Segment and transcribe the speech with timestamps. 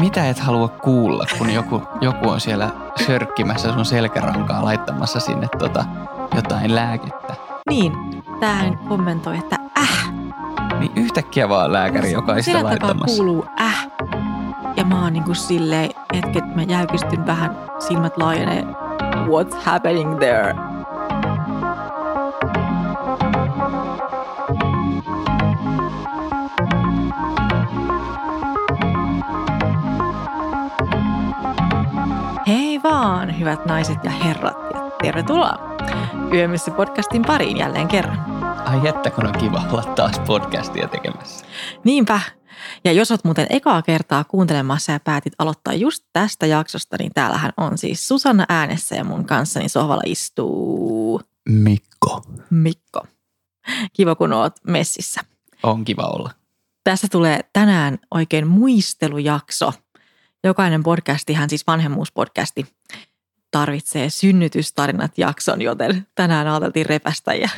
[0.00, 2.70] Mitä et halua kuulla, kun joku, joku on siellä
[3.06, 5.84] sörkkimässä sun selkärankaa laittamassa sinne tota,
[6.34, 7.34] jotain lääkettä?
[7.70, 7.92] Niin,
[8.40, 10.12] tähän kommentoi, että äh.
[10.78, 13.16] Niin yhtäkkiä vaan lääkäri, joka ei sitä laittamassa.
[13.16, 13.88] kuuluu äh.
[14.76, 18.62] Ja mä oon niinku silleen, hetket mä jäykistyn vähän, silmät laajenee.
[19.26, 20.69] What's happening there?
[33.00, 35.76] Vaan, hyvät naiset ja herrat, ja tervetuloa
[36.32, 38.44] Yömyssä podcastin pariin jälleen kerran.
[38.64, 41.46] Ai että kun on kiva olla taas podcastia tekemässä.
[41.84, 42.20] Niinpä.
[42.84, 47.52] Ja jos olet muuten ekaa kertaa kuuntelemassa ja päätit aloittaa just tästä jaksosta, niin täällähän
[47.56, 52.22] on siis Susanna äänessä ja mun kanssani sohvalla istuu Mikko.
[52.50, 53.00] Mikko.
[53.92, 55.20] Kiva, kun oot messissä.
[55.62, 56.30] On kiva olla.
[56.84, 59.72] Tässä tulee tänään oikein muistelujakso.
[60.44, 62.66] Jokainen podcastihan, siis vanhemmuuspodcasti,
[63.50, 67.48] tarvitsee synnytystarinat jakson, joten tänään ajateltiin repästä ja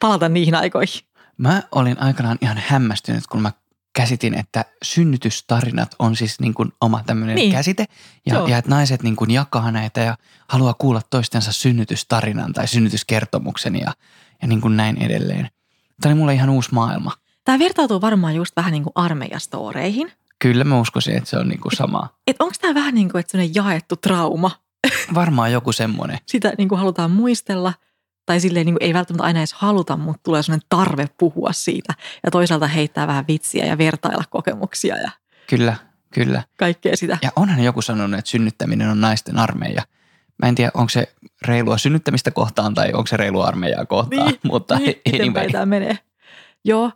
[0.00, 1.00] palata niihin aikoihin.
[1.36, 3.52] Mä olin aikanaan ihan hämmästynyt, kun mä
[3.92, 7.52] käsitin, että synnytystarinat on siis niin kuin oma tämmöinen Niin.
[7.52, 7.84] käsite.
[8.26, 8.46] Ja, Joo.
[8.46, 10.16] ja että naiset niin kuin jakaa näitä ja
[10.48, 13.92] haluaa kuulla toistensa synnytystarinan tai synnytyskertomuksen ja,
[14.42, 15.50] ja niin kuin näin edelleen.
[16.00, 17.12] Tämä oli mulle ihan uusi maailma.
[17.44, 20.12] Tämä vertautuu varmaan just vähän niin kuin armeijastoreihin.
[20.42, 22.08] Kyllä mä uskoisin, että se on niin kuin sama.
[22.26, 24.50] Että onko tämä vähän niin kuin että sellainen jaettu trauma?
[25.14, 26.18] Varmaan joku semmoinen.
[26.26, 27.72] Sitä niin kuin halutaan muistella
[28.26, 31.94] tai silleen niin kuin ei välttämättä aina edes haluta, mutta tulee sellainen tarve puhua siitä
[32.24, 35.10] ja toisaalta heittää vähän vitsiä ja vertailla kokemuksia ja
[35.48, 35.76] Kyllä,
[36.14, 36.42] kyllä.
[36.56, 37.18] kaikkea sitä.
[37.22, 39.82] Ja onhan joku sanonut, että synnyttäminen on naisten armeija.
[40.42, 44.40] Mä en tiedä, onko se reilua synnyttämistä kohtaan tai onko se reilua armeijaa kohtaan, Niin,
[44.52, 45.50] mutta niin, anyway.
[45.50, 45.98] tämä menee.
[46.64, 46.92] Joo.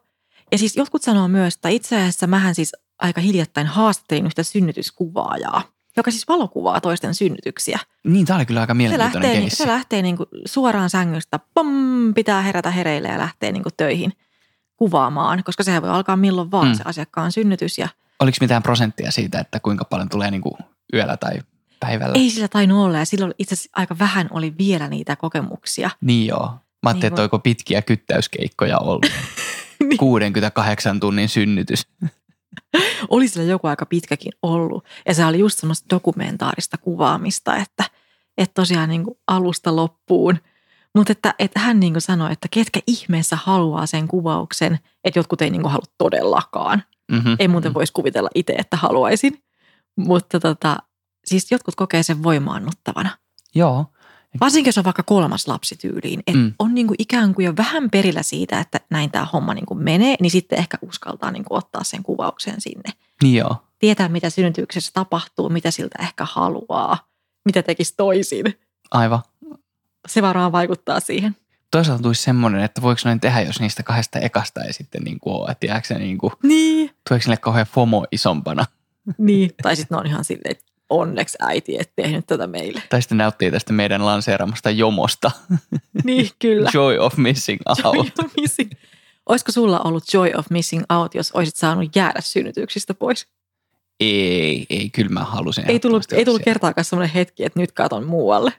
[0.52, 5.62] Ja siis jotkut sanoo myös, että itse asiassa mähän siis aika hiljattain haastattelin yhtä synnytyskuvaajaa,
[5.96, 7.78] joka siis valokuvaa toisten synnytyksiä.
[8.04, 9.56] Niin, tämä oli kyllä aika Se mielenkiintoinen lähtee, keissi.
[9.56, 11.68] se lähtee niin kuin suoraan sängystä, pom,
[12.14, 14.12] pitää herätä hereille ja lähtee niin kuin töihin
[14.76, 16.74] kuvaamaan, koska sehän voi alkaa milloin vaan Mm.
[16.74, 17.78] se asiakkaan synnytys.
[17.78, 17.88] Ja
[18.20, 20.54] Oliko mitään prosenttia siitä, että kuinka paljon tulee niin kuin
[20.94, 21.38] yöllä tai
[21.80, 22.14] päivällä?
[22.14, 25.90] ei sillä tainnut olla ja silloin itse asiassa aika vähän oli vielä niitä kokemuksia.
[26.00, 26.46] Niin joo.
[26.46, 29.06] Mä ajattelin, Niin että oiko pitkiä kyttäyskeikkoja ollut.
[29.88, 29.98] Niin.
[29.98, 31.86] 68 tunnin synnytys.
[33.10, 37.84] Oli sillä joku aika pitkäkin ollut ja se oli just semmoista dokumentaarista kuvaamista, että,
[38.38, 40.38] että tosiaan niin kuin alusta loppuun.
[40.94, 45.42] Mutta että, että hän niin kuin sanoi, että ketkä ihmeessä haluaa sen kuvauksen, että jotkut
[45.42, 46.82] ei niin kuin halua todellakaan.
[47.12, 47.36] Mm-hmm.
[47.38, 49.42] Ei muuten voisi kuvitella itse, että haluaisin.
[49.96, 50.76] Mutta tota,
[51.24, 53.10] siis jotkut kokee sen voimaannuttavana.
[53.54, 53.86] Joo.
[54.40, 56.20] Varsinkin jos on vaikka kolmas lapsi tyyliin.
[56.26, 56.52] Että mm.
[56.58, 59.82] On niin kuin ikään kuin jo vähän perillä siitä, että näin tämä homma niin kuin
[59.82, 62.90] menee, niin sitten ehkä uskaltaa niin kuin ottaa sen kuvauksen sinne.
[63.22, 63.56] Niin joo.
[63.78, 67.08] Tietää, mitä synnytyksessä tapahtuu, mitä siltä ehkä haluaa,
[67.44, 68.44] mitä tekisi toisin.
[68.90, 69.22] Aivan.
[70.08, 71.36] Se varmaan vaikuttaa siihen.
[71.70, 75.34] Toisaalta tulisi semmoinen, että voiko noin tehdä, jos niistä kahdesta ekasta ei sitten niin kuin
[75.34, 75.50] ole.
[75.50, 76.90] Että jääkö se niin kuin, Niin.
[77.08, 78.64] tuleeko sille kauhean FOMO isompana?
[79.18, 79.50] niin.
[79.62, 80.64] Tai sitten ne on ihan silleen, että
[81.00, 82.82] onneksi äiti et tehnyt tätä meille.
[82.88, 85.30] Tai sitten nauttii tästä meidän lanseeramasta jomosta.
[86.04, 86.70] Niin, kyllä.
[86.74, 88.18] Joy of missing Joy out.
[88.24, 88.70] of missing.
[89.28, 93.28] Olisiko sulla ollut joy of missing out, jos olisit saanut jäädä synnytyksistä pois?
[94.00, 95.70] Ei, ei, kyllä mä halusin.
[95.70, 98.52] Ei tullut, ei tullut kertaakaan sellainen hetki, että nyt katon muualle.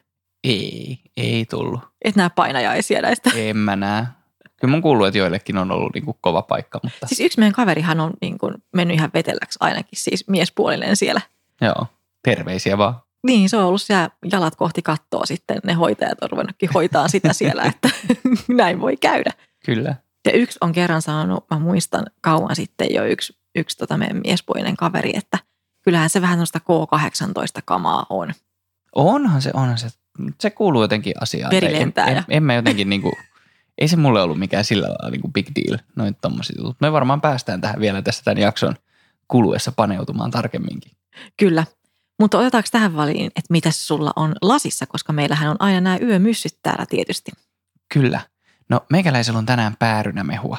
[0.44, 1.80] Ei, ei tullut.
[2.06, 3.32] Et näe painajaisia näistä.
[3.36, 4.06] En mä näe.
[4.62, 7.54] Kyllä mun kuuluu, että joillekin on ollut niin kuin kova paikka, mutta Siis yksi meidän
[7.54, 11.22] kaverihan on niin kuin mennyt ihan vetelläksi ainakin, siis miespuolinen siellä.
[11.62, 11.88] joo,
[12.26, 12.96] terveisiä vaan.
[13.26, 15.58] Niin, se on ollut siellä jalat kohti kattoa sitten.
[15.64, 17.90] Ne hoitajat on ruvennutkin hoitaa sitä siellä, että
[18.48, 19.32] näin voi käydä.
[19.66, 19.96] Kyllä.
[20.26, 24.78] Ja yksi on kerran sanonut, mä muistan kauan sitten jo yksi, yksi tota meidän miespuolinen
[24.78, 25.40] kaveri, että
[25.82, 28.34] kyllähän se vähän noista K18-kamaa on.
[28.96, 29.88] Onhan se, onhan se.
[30.40, 31.52] Se kuuluu jotenkin asiaan.
[31.52, 33.14] Veri Tai en, en, en, mä jotenkin niin kuin,
[33.78, 36.78] ei se mulle ollut mikään sillä lailla niin kuin big deal, noin tommosia jutut.
[36.82, 38.76] Me varmaan päästään tähän vielä tässä tämän jakson
[39.28, 40.92] kuluessa paneutumaan tarkemminkin.
[41.38, 41.66] Kyllä.
[42.20, 46.58] Mutta otetaanko tähän väliin, että mitä sulla on lasissa, koska meillähän on aina nämä yömyssyt
[46.64, 47.32] täällä tietysti.
[47.94, 48.22] Kyllä.
[48.70, 50.58] No meikäläisellä on tänään päärynämehua.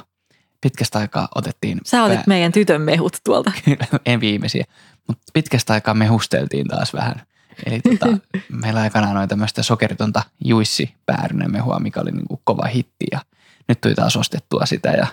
[0.60, 3.52] Pitkästä aikaa otettiin Sä otit pää- meidän tytön mehut tuolta.
[3.64, 4.64] Kyllä, en viimeisiä.
[5.08, 7.22] Mutta pitkästä aikaa mehusteltiin taas vähän.
[7.66, 8.06] Eli tota,
[8.62, 13.06] meillä aikanaan oli tämmöistä sokeritonta juissi päärynämehua, mikä oli niinku kova hitti.
[13.12, 13.20] Ja
[13.68, 15.06] nyt tuli taas ostettua sitä ja,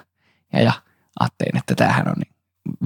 [0.53, 0.73] ja, ja
[1.19, 2.33] ajattelin, että tämähän on niin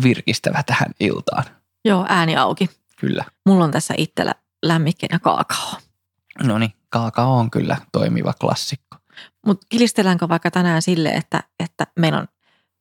[0.03, 1.43] virkistävä tähän iltaan.
[1.85, 2.69] Joo, ääni auki.
[2.99, 3.25] Kyllä.
[3.45, 5.73] Mulla on tässä itsellä lämmikkeenä kaakao.
[6.43, 8.97] No niin, kaakao on kyllä toimiva klassikko.
[9.45, 12.27] Mutta kilistelläänkö vaikka tänään sille, että, että meillä on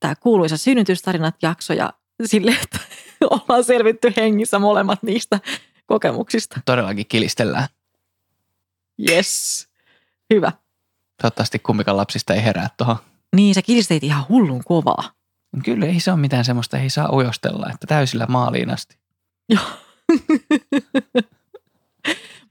[0.00, 1.92] tämä kuuluisa synnytystarinat jakso ja
[2.24, 2.78] sille, että
[3.30, 5.40] ollaan selvitty hengissä molemmat niistä
[5.86, 6.60] kokemuksista.
[6.64, 7.68] Todellakin kilistellään.
[9.10, 9.68] Yes.
[10.34, 10.52] Hyvä.
[11.22, 12.96] Toivottavasti kumpikaan lapsista ei herää tuohon.
[13.36, 15.10] Niin, sä kilisteit ihan hullun kovaa.
[15.64, 18.98] Kyllä ei se ole mitään semmoista, ei saa ujostella, että täysillä maaliin asti.
[19.48, 19.62] Joo.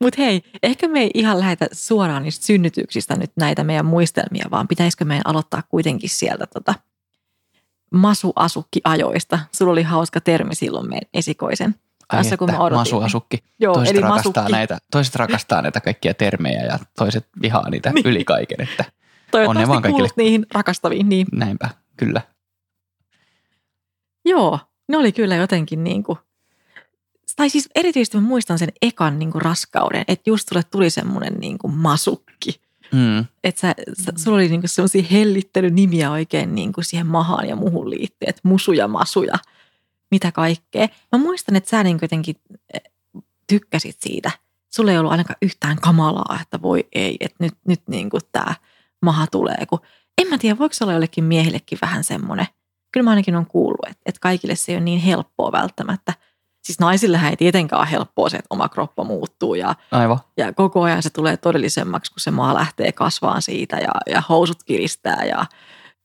[0.02, 4.68] Mutta hei, ehkä me ei ihan lähetä suoraan niistä synnytyksistä nyt näitä meidän muistelmia, vaan
[4.68, 6.74] pitäisikö meidän aloittaa kuitenkin sieltä tota
[7.92, 9.40] masuasukki-ajoista.
[9.52, 11.76] Sulla oli hauska termi silloin meidän esikoisen
[12.08, 12.80] kanssa, Ai kun mä että, odotin.
[12.80, 13.44] masuasukki.
[13.60, 14.52] Joo, toiset, eli rakastaa masukki.
[14.52, 18.06] näitä, toiset rakastaa näitä kaikkia termejä ja toiset vihaa niitä Niin.
[18.08, 18.86] yli kaiken, että
[19.32, 20.10] Toivottavasti vaan kaikille.
[20.18, 21.10] niihin rakastaviin.
[21.10, 21.28] Niin.
[21.32, 22.22] näinpä, kyllä.
[24.26, 26.18] Joo, ne oli kyllä jotenkin niin kuin,
[27.36, 31.34] tai siis erityisesti mä muistan sen ekan niin kuin raskauden, että just sulle tuli semmoinen
[31.34, 32.62] niin kuin masukki.
[32.92, 33.26] Mm.
[33.44, 38.30] Että sä, sä, sulla oli niinku sellaisia hellittelynimiä oikein niinku siihen mahaan ja muuhun liittyen,
[38.30, 39.38] että musu ja masu ja
[40.12, 40.88] mitä kaikkea.
[41.12, 42.36] Mä muistan, että sä niinku jotenkin
[42.74, 42.82] eh,
[43.48, 44.32] tykkäsit siitä.
[44.76, 48.56] Sulla ei ollut ainakaan yhtään kamalaa, että voi ei, että nyt, nyt niinku tämä
[49.02, 49.66] maha tulee.
[49.70, 49.80] Kun,
[50.18, 52.46] en mä tiedä, voiko se olla jollekin miehillekin vähän semmoinen.
[52.92, 56.14] Kyllä mä ainakin on kuullut, että, että kaikille se ei ole niin helppoa välttämättä.
[56.66, 60.20] Siis naisillehän ei tietenkään ole helppoa se, että oma kroppa muuttuu ja Aivan.
[60.38, 64.64] ja koko ajan se tulee todellisemmaksi, kun se maa lähtee kasvaan siitä ja, ja housut
[64.64, 65.46] kiristää ja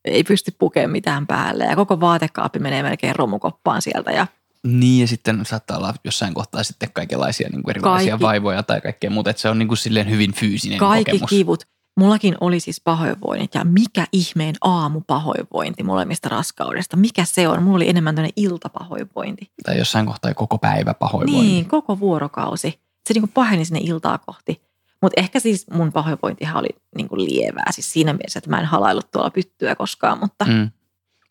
[0.05, 1.65] ei pysty pukemaan mitään päälle.
[1.65, 4.11] Ja koko vaatekaappi menee melkein romukoppaan sieltä.
[4.11, 4.27] Ja
[4.63, 8.25] Niin ja sitten saattaa olla jossain kohtaa sitten kaikenlaisia niin kuin erilaisia Kaikki.
[8.27, 11.31] vaivoja tai kaikkea muuta, että se on niin kuin silleen hyvin fyysinen kaikki kokemus.
[11.31, 11.65] kivut.
[11.97, 16.97] Mullakin oli siis pahoinvoinnit ja mikä ihmeen aamupahoinvointi molemmista raskaudesta.
[16.97, 17.63] Mikä se on?
[17.63, 19.51] Mulla oli enemmän tämmöinen iltapahoinvointi.
[19.65, 21.47] Tai jossain kohtaa koko päivä pahoinvointi.
[21.47, 22.81] Niin, koko vuorokausi.
[23.09, 24.63] Se niin kuin paheni sinne iltaa kohti.
[25.03, 27.67] Mutta ehkä siis mun pahoinvointihan oli niin kuin lievää.
[27.71, 30.71] Siis siinä mielessä, että mä en halaillut tuolla pyttyä koskaan, mutta Mm.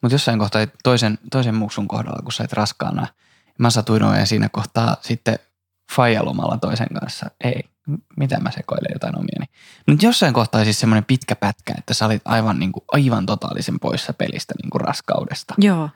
[0.01, 3.07] Mutta jossain kohtaa toisen, toisen muksun kohdalla, kun sä et raskaana,
[3.57, 5.39] mä satuin olemaan siinä kohtaa sitten
[5.95, 7.31] faijalomalla toisen kanssa.
[7.44, 7.63] Ei,
[8.18, 9.45] mitä mä sekoilen jotain omiani.
[9.88, 13.80] Mutta jossain kohtaa siis semmoinen pitkä pätkä, että sä olit aivan, niin kuin, aivan totaalisen
[13.80, 15.53] poissa pelistä niin kuin raskaudesta.
[15.57, 15.89] Joo.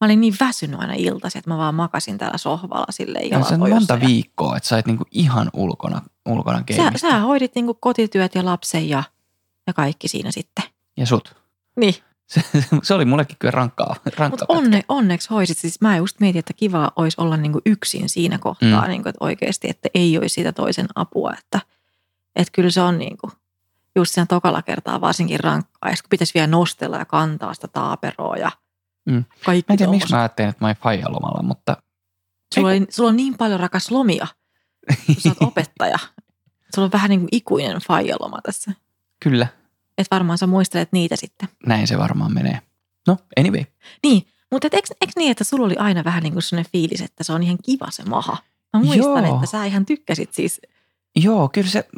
[0.00, 3.54] Mä olin niin väsynyt aina iltaisin, että mä vaan makasin täällä sohvalla silleen Ja se
[3.54, 7.10] on monta viikkoa, että sä olit niin kuin ihan ulkona, ulkona Sä, keimistä.
[7.10, 9.02] sä hoidit niinku kotityöt ja lapsen ja,
[9.66, 10.64] ja kaikki siinä sitten.
[10.96, 11.36] Ja sut.
[11.76, 11.94] Niin,
[12.28, 12.42] Se,
[12.82, 13.96] se oli mullekin kyllä rankkaa.
[14.04, 15.58] rankka mutta onne, onneksi hoisit.
[15.58, 18.88] Siis mä just mietin, että kiva olisi olla niinku yksin siinä kohtaa, Mm.
[18.88, 21.32] niinku, että oikeasti, että ei olisi sitä toisen apua.
[21.38, 21.60] Että,
[22.36, 23.30] että kyllä se on niinku,
[23.96, 25.90] just siinä tokalla kertaa varsinkin rankkaa.
[25.90, 28.50] Ja kun pitäisi vielä nostella ja kantaa sitä taaperoa ja
[29.06, 29.24] Mm.
[29.44, 31.76] kaikki Mä en tiedä, miksi mä ajattelin, että mä olin faijalomalla, mutta
[32.54, 34.26] Sulla, oli, sulla on niin paljon rakas lomia,
[35.06, 35.98] kun sä oot opettaja.
[36.74, 38.72] Sulla on vähän niin kuin ikuinen faijaloma tässä.
[39.20, 39.46] kyllä,
[39.98, 41.48] Että varmaan sä muistelet niitä sitten.
[41.66, 42.60] näin se varmaan menee.
[43.06, 43.64] No, anyway.
[44.04, 47.00] Niin, mutta et eikö, eikö niin, että sulla oli aina vähän niin kuin sellainen fiilis,
[47.00, 48.36] että se on ihan kiva se maha?
[48.76, 49.34] Mä muistan, Joo.
[49.34, 50.60] että sä ihan tykkäsit siis.
[51.16, 51.88] Joo, kyllä se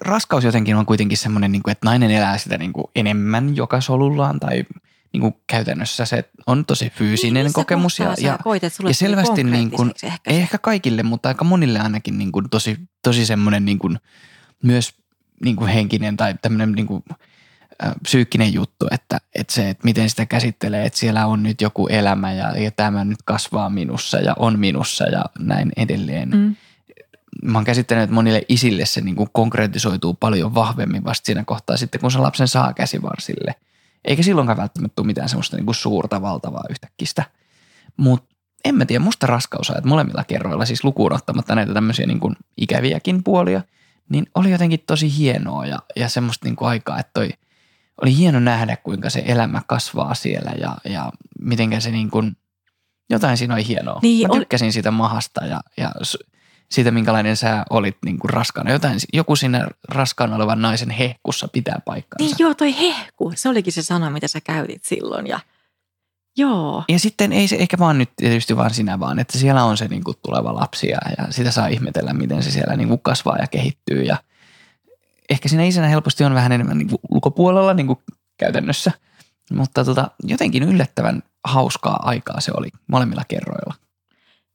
[0.00, 3.80] raskaus jotenkin on kuitenkin semmoinen, niin kuin, että nainen elää sitä niin kuin enemmän joka
[3.80, 4.64] solullaan tai
[5.12, 7.98] niin kuin käytännössä se on tosi fyysinen missä kokemus.
[7.98, 11.78] Ja, ja koit, että ja selvästi niin kuin- ehkä ei ehkä kaikille, mutta aika monille
[11.80, 13.98] ainakin niin kuin tosi, tosi semmoinen niin kuin,
[14.62, 14.94] myös
[15.44, 17.04] niin kuin henkinen tai tämmöinen niin kuin,
[18.02, 22.32] psyykkinen juttu, että, että se, että miten sitä käsittelee, että siellä on nyt joku elämä
[22.32, 26.30] ja, ja tämä nyt kasvaa minussa ja on minussa ja näin edelleen.
[26.30, 26.56] Mm.
[27.42, 31.76] mä oon käsittänyt, että monille isille se niin kuin konkretisoituu paljon vahvemmin vasta siinä kohtaa
[31.76, 33.54] sitten, kun se lapsen saa käsivarsille.
[34.04, 37.24] Eikä silloinkaan välttämättä tule mitään semmoista niin kuin suurta, valtavaa yhtäkkistä.
[37.96, 42.36] Mutta en mä tiedä, musta raskausajat molemmilla kerroilla, siis lukuun ottamatta näitä tämmöisiä niin kuin
[42.56, 43.62] ikäviäkin puolia,
[44.08, 47.30] niin oli jotenkin tosi hienoa ja, ja semmoista niin kuin aikaa, että toi,
[48.02, 52.36] oli hieno nähdä, kuinka se elämä kasvaa siellä ja, ja mitenkä se niin kuin,
[53.10, 53.98] jotain siinä oli hienoa.
[54.02, 55.92] Niin, Mä oli- tykkäsin siitä mahasta ja, ja
[56.70, 58.72] siitä, minkälainen sä olit niin kuin raskaana.
[58.72, 62.24] Jotain, joku siinä raskaana olevan naisen hehkussa pitää paikkansa.
[62.24, 63.32] Niin joo, toi hehku.
[63.34, 65.26] Se olikin se sana, mitä sä käytit silloin.
[65.26, 65.40] Ja
[66.36, 69.76] joo, Ja sitten ei se ehkä vaan nyt tietysti vaan sinä vaan, että siellä on
[69.76, 73.00] se niin kuin tuleva lapsi ja, ja sitä saa ihmetellä, miten se siellä niin kuin
[73.02, 74.02] kasvaa ja kehittyy.
[74.02, 74.16] Ja
[75.30, 77.98] ehkä siinä isänä helposti on vähän enemmän niin kuin ulkopuolella niin kuin
[78.36, 78.92] käytännössä.
[79.52, 83.74] Mutta tota, jotenkin yllättävän hauskaa aikaa se oli molemmilla kerroilla.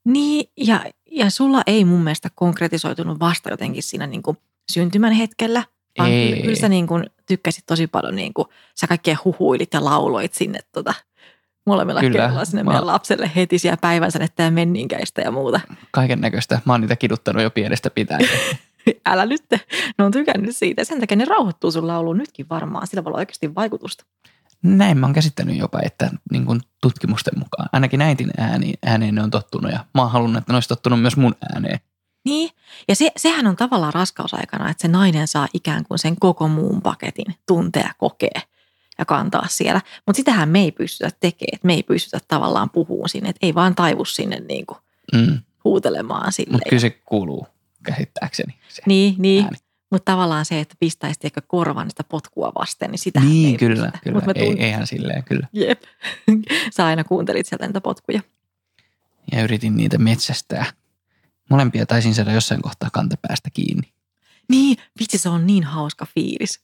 [0.06, 4.38] Niin, ja, ja sulla ei mun mielestä konkretisoitunut vasta jotenkin siinä niin kuin
[4.72, 5.64] syntymän hetkellä,
[5.98, 6.42] vaan Ei.
[6.42, 8.48] kyllä, sä niin kuin tykkäsit tosi paljon, niin kuin,
[8.80, 10.94] sä kaikkea huhuilit ja lauloit sinne tota,
[11.70, 12.14] molemmilla Kyllä.
[12.14, 15.60] kerralla sinne Mä- meidän lapselle heti siellä päivänsä ja menninkäistä ja muuta.
[15.92, 16.62] Kaiken näköistä.
[16.66, 18.30] Mä oon niitä kiduttanut jo pienestä pitäen.
[19.06, 19.44] Älä nyt,
[19.98, 20.84] ne on tykännyt siitä.
[20.84, 22.88] Sen takia ne rauhoittuu sun lauluun nytkin varmaan.
[22.88, 24.06] Sillä voi olla oikeasti vaikutusta.
[24.64, 27.70] Näin mä oon käsittänyt jopa, että niin kuin tutkimusten mukaan.
[27.74, 31.02] Ainakin äitin ääni, ääneen ne on tottunut ja mä oon halunnut, että ne olisi tottunut
[31.02, 31.80] myös mun ääneen.
[32.26, 32.50] Niin,
[32.88, 36.82] ja se, sehän on tavallaan raskausaikana, että se nainen saa ikään kuin sen koko muun
[36.82, 38.42] paketin tuntea, kokea
[39.00, 39.82] ja kantaa siellä.
[40.06, 43.56] Mutta sitähän me ei pystytä tekemään, että me ei pystytä tavallaan puhumaan sinne, että ei
[43.56, 44.78] vaan taivu sinne niin kuin
[45.14, 45.40] Mm.
[45.64, 46.52] huutelemaan sille.
[46.52, 47.48] Mutta kyllä se kuuluu
[47.84, 48.56] käsittääkseni.
[48.70, 49.44] Se Niin, niin.
[49.44, 49.58] ääni.
[49.92, 53.76] mutta tavallaan se, että pistäisi tiedätkö, korvan sitä potkua vasten, niin sitä ei Niin, kyllä,
[53.76, 54.00] pystytä.
[54.04, 54.16] kyllä.
[54.16, 55.48] Mut mä Ei, eihän silleen, kyllä.
[55.54, 55.82] Jep.
[56.76, 58.22] Sä aina kuuntelit sieltä niitä potkuja.
[59.32, 60.66] Ja yritin niitä metsästää.
[61.50, 63.94] Molempia taisin saada jossain kohtaa kantapäästä kiinni.
[64.50, 66.62] Niin, vitsi se on niin hauska fiilis.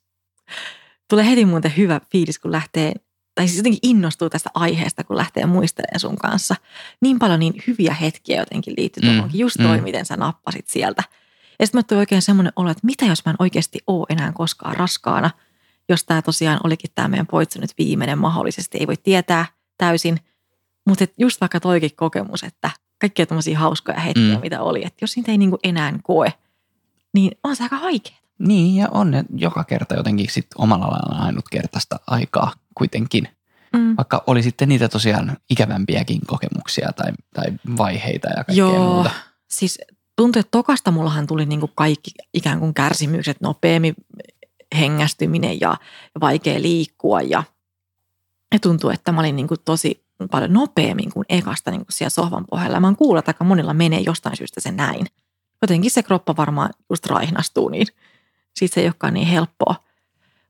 [1.10, 2.94] Tulee heti muuten hyvä fiilis, kun lähtee,
[3.36, 6.56] tai siis jotenkin innostuu tästä aiheesta, kun lähtee muistelemaan sun kanssa.
[7.02, 9.40] Niin paljon niin hyviä hetkiä jotenkin liittyy Mm, tuohonkin.
[9.40, 9.84] Just toi, mm.
[9.84, 11.04] miten sä nappasit sieltä.
[11.60, 14.32] Ja sitten mä tuli oikein semmoinen olo, että mitä jos mä en oikeasti ole enää
[14.32, 15.30] koskaan raskaana,
[15.90, 18.78] jos tämä tosiaan olikin tämä meidän poitsu nyt viimeinen mahdollisesti.
[18.78, 19.46] Ei voi tietää
[19.78, 20.18] täysin,
[20.88, 22.70] mutta et just vaikka toikin kokemus, että
[23.02, 24.42] kaikkia tämmöisiä hauskoja hetkiä, Mm.
[24.42, 26.34] mitä oli, että jos niitä ei niinku enää koe,
[27.14, 28.16] niin on se aika vaikea.
[28.39, 33.27] Niin, ja on ne joka kerta jotenkin sit omalla lailla ainutkertaista aikaa kuitenkin.
[33.74, 33.98] Mm.
[33.98, 37.46] Vaikka oli sitten niitä tosiaan ikävämpiäkin kokemuksia tai, tai
[37.77, 39.10] vaiheita ja kaikkea Joo, muuta.
[39.48, 39.80] siis
[40.15, 43.96] tuntuu, että tokasta mullahan tuli niinku kaikki ikään kuin kärsimykset, nopeammin
[44.80, 45.77] hengästyminen ja
[46.22, 47.44] vaikea liikkua ja,
[48.54, 52.80] ja tuntuu, että mä olin niinku tosi paljon nopeammin kuin ekasta niinku siellä sohvan pohjalla.
[52.80, 55.06] Mä oon kuullut, että aika monilla menee jostain syystä se näin.
[55.62, 57.88] Jotenkin se kroppa varmaan just raihnastuu, niin
[58.56, 59.76] siitä se ei olekaan niin helppoa.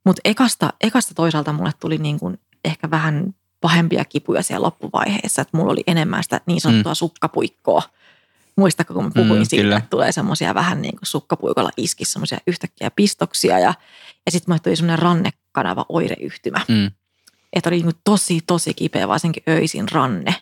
[0.03, 5.57] Mutta ekasta, ekasta toisaalta mulle tuli niin kuin ehkä vähän pahempia kipuja siellä loppuvaiheessa, että
[5.57, 6.95] mulla oli enemmän sitä niin sanottua mm.
[6.95, 7.81] sukkapuikkoa.
[8.55, 9.77] Muistatko, kun mä puhuin Mm, mm, siitä, kyllä.
[9.77, 13.73] että tulee semmoisia vähän niin kuin sukkapuikolla iski semmoisia yhtäkkiä pistoksia ja,
[14.25, 16.61] ja sitten mulle tuli semmoinen rannekanava oireyhtymä.
[16.67, 16.91] Mm.
[17.53, 20.35] Että oli niin kuin tosi, tosi kipeä, varsinkin öisin ranne.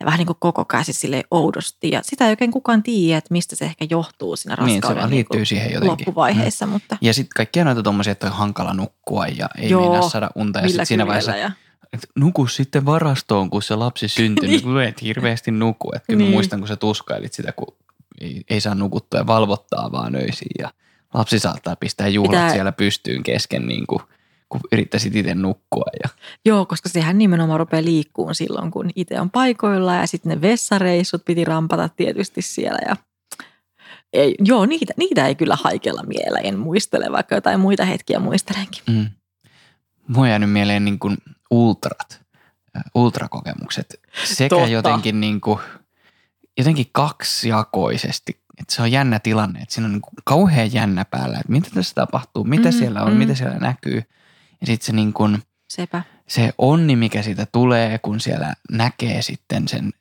[0.00, 1.90] Ja vähän niin kuin koko käsi silleen oudosti.
[1.90, 4.96] Ja sitä ei oikein kukaan tiedä, että mistä se ehkä johtuu siinä Niin, se raskauden
[5.00, 5.88] vaan niin liittyy kuin siihen jotenkin.
[5.90, 6.66] loppuvaiheessa.
[6.66, 10.30] Mutta Ja sitten kaikkia noita tommosia, että on hankala nukkua ja ei Joo, meinaa saada
[10.34, 10.60] unta.
[10.60, 11.50] Ja sitten siinä vaiheessa, ja
[11.92, 14.48] että nuku sitten varastoon, kun se lapsi syntyy.
[14.48, 14.62] niin.
[14.62, 15.88] kun et hirveästi nuku.
[15.96, 16.24] Että kyllä niin.
[16.26, 16.34] Niin.
[16.36, 17.76] muistan, kun sä tuskailit sitä, kun
[18.20, 20.50] ei, ei saa nukuttua ja valvottaa vaan öisiin.
[20.58, 20.70] Ja
[21.14, 24.02] lapsi saattaa pistää juhlat Pitää- siellä pystyyn kesken, niin kuin,
[24.48, 25.84] kun yrittäisit itse nukkua.
[26.04, 26.08] Ja,
[26.44, 31.24] Joo, koska sehän nimenomaan rupeaa liikkuun silloin, kun itse on paikoilla ja sitten ne vessareissut
[31.24, 32.78] piti rampata tietysti siellä.
[32.88, 32.96] Ja
[34.12, 38.82] ei, joo, niitä, niitä ei kyllä haikella mielellä, en muistele, vaikka jotain muita hetkiä muistelenkin.
[38.88, 39.06] mm.
[40.08, 41.16] Mua on jäänyt mieleen niin kuin
[41.50, 42.20] ultrat,
[42.76, 44.00] äh, ultrakokemukset.
[44.24, 44.68] Sekä Totta.
[44.68, 45.58] jotenkin, niin kuin,
[46.58, 48.40] jotenkin kaksijakoisesti.
[48.60, 51.70] Että se on jännä tilanne, että siinä on niin kuin kauhean jännä päällä, että mitä
[51.74, 53.18] tässä tapahtuu, mitä Mm, siellä on, mm.
[53.18, 54.02] mitä siellä näkyy.
[54.60, 56.02] Ja sitten se niin kuin, Sepä.
[56.26, 59.92] se onni, mikä siitä tulee, kun siellä näkee sitten sen,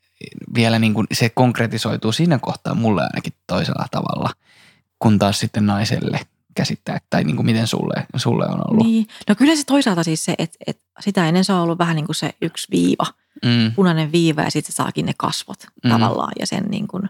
[0.55, 4.29] vielä niin kuin se konkretisoituu siinä kohtaa mulle ainakin toisella tavalla,
[4.99, 6.19] kun taas sitten naiselle
[6.55, 8.85] käsittää, tai niin kuin miten sulle, sulle on ollut.
[8.85, 9.07] Niin.
[9.29, 12.05] No kyllä se toisaalta siis se, että, että sitä ennen se on ollut vähän niin
[12.05, 13.05] kuin se yksi viiva,
[13.45, 15.89] Mm, punainen viiva ja sitten se saakin ne kasvot Mm.
[15.89, 17.09] tavallaan ja sen niin kuin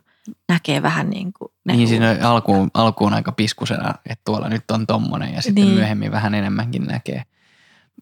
[0.50, 4.88] näkee vähän niin kuin ne niin siinä alkuun, alkuun aika piskusena, että tuolla nyt on
[4.88, 5.76] tommonen ja sitten Niin.
[5.76, 7.24] myöhemmin vähän enemmänkin näkee.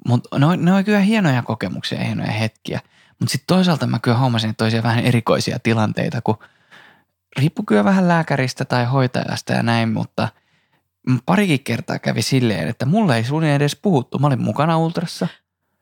[0.07, 2.79] Mutta ne, on- ne on kyllä hienoja kokemuksia ja hienoja hetkiä.
[3.19, 6.37] Mutta sitten toisaalta mä kyllä huomasin, että toisia vähän erikoisia tilanteita, kun
[7.39, 10.27] riippuu kyllä vähän lääkäristä tai hoitajasta ja näin, mutta
[11.25, 14.19] parikin kertaa kävi silleen, että mulle ei sun edes puhuttu.
[14.19, 15.27] Mä olin mukana ultrassa.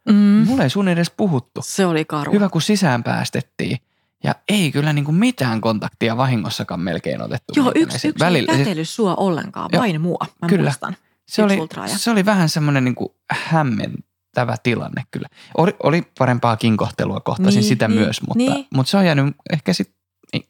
[0.09, 0.15] Mm.
[0.47, 1.61] Mulle ei sun edes puhuttu.
[1.65, 2.31] Se oli karu.
[2.33, 3.77] Hyvä, kun sisään päästettiin.
[4.23, 7.53] Ja ei kyllä niin kuin mitään kontaktia vahingossakaan melkein otettu.
[7.55, 10.17] Joo, yksi, yksi Välillä- ei kätellyt sua ollenkaan, vain mua.
[10.41, 10.63] Mä kyllä.
[10.63, 10.95] muistan.
[11.27, 11.97] Se, oli, ultraaja.
[11.97, 12.95] se oli vähän semmoinen niin
[13.31, 15.27] hämmentävä tilanne kyllä.
[15.57, 18.67] Oli, oli parempaa kohtelua, kohtasin Niin, sitä niin, myös, mutta, niin.
[18.73, 19.95] mutta se on jäänyt ehkä sit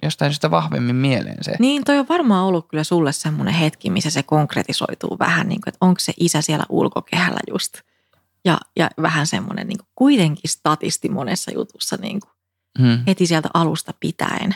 [0.03, 1.53] jostain syystä vahvemmin mieleen se.
[1.59, 5.69] Niin, toi on varmaan ollut kyllä sulle semmoinen hetki, missä se konkretisoituu vähän niin kuin,
[5.69, 7.73] että onko se isä siellä ulkokehällä just.
[8.45, 12.33] Ja, ja vähän semmoinen niin kuin kuitenkin statisti monessa jutussa niin kuin
[12.79, 13.03] Hmm.
[13.07, 14.55] heti sieltä alusta pitäen.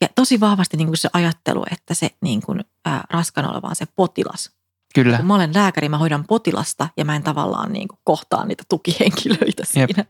[0.00, 3.76] Ja tosi vahvasti niin kuin se ajattelu, että se niin kuin, ää, raskana oleva on
[3.76, 4.50] se potilas.
[4.94, 5.16] Kyllä.
[5.16, 8.64] Kun mä olen lääkäri, mä hoidan potilasta ja mä en tavallaan niin kuin kohtaa niitä
[8.68, 9.90] tukihenkilöitä Jep.
[9.90, 10.04] siinä.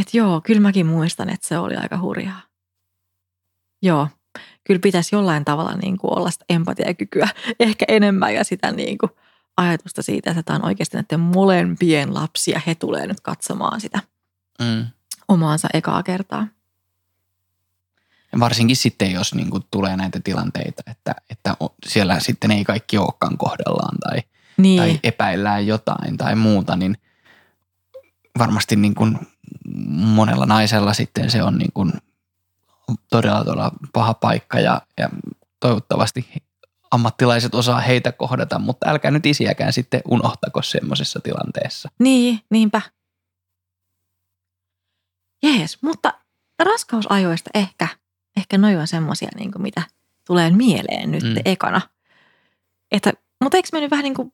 [0.00, 2.40] Et joo, kyllä mäkin muistan, että se oli aika hurjaa.
[3.82, 4.08] Joo,
[4.64, 7.28] kyllä pitäisi jollain tavalla niin kuin olla sitä empatiakykyä
[7.60, 9.10] ehkä enemmän ja sitä niin kuin
[9.56, 12.60] ajatusta siitä, että tämä on oikeasti näiden molempien lapsia.
[12.66, 14.00] He tulee nyt katsomaan sitä
[14.60, 14.86] Mm.
[15.28, 16.46] omaansa ekaa kertaa.
[18.40, 23.38] Varsinkin sitten, jos niin kuin tulee näitä tilanteita, että, että siellä sitten ei kaikki olekaan
[23.38, 24.22] kohdallaan tai,
[24.56, 26.98] Niin, tai epäillään jotain tai muuta, niin
[28.38, 29.18] varmasti niin kuin
[29.88, 31.92] monella naisella sitten se on niin kuin
[33.10, 35.08] todella, todella paha paikka ja, ja
[35.60, 36.28] toivottavasti
[36.90, 41.88] ammattilaiset osaa heitä kohdata, mutta älkää nyt isiäkään sitten unohtako semmoisessa tilanteessa.
[41.98, 42.82] Niin, niinpä.
[45.42, 46.14] Jees, mutta
[46.58, 47.88] raskausajoista ehkä,
[48.36, 49.82] ehkä noin on semmoisia, niin mitä
[50.26, 51.34] tulee mieleen nyt mm.
[51.44, 51.80] ekana.
[52.90, 53.12] Että,
[53.42, 54.32] mutta eikö mennyt vähän niin kuin,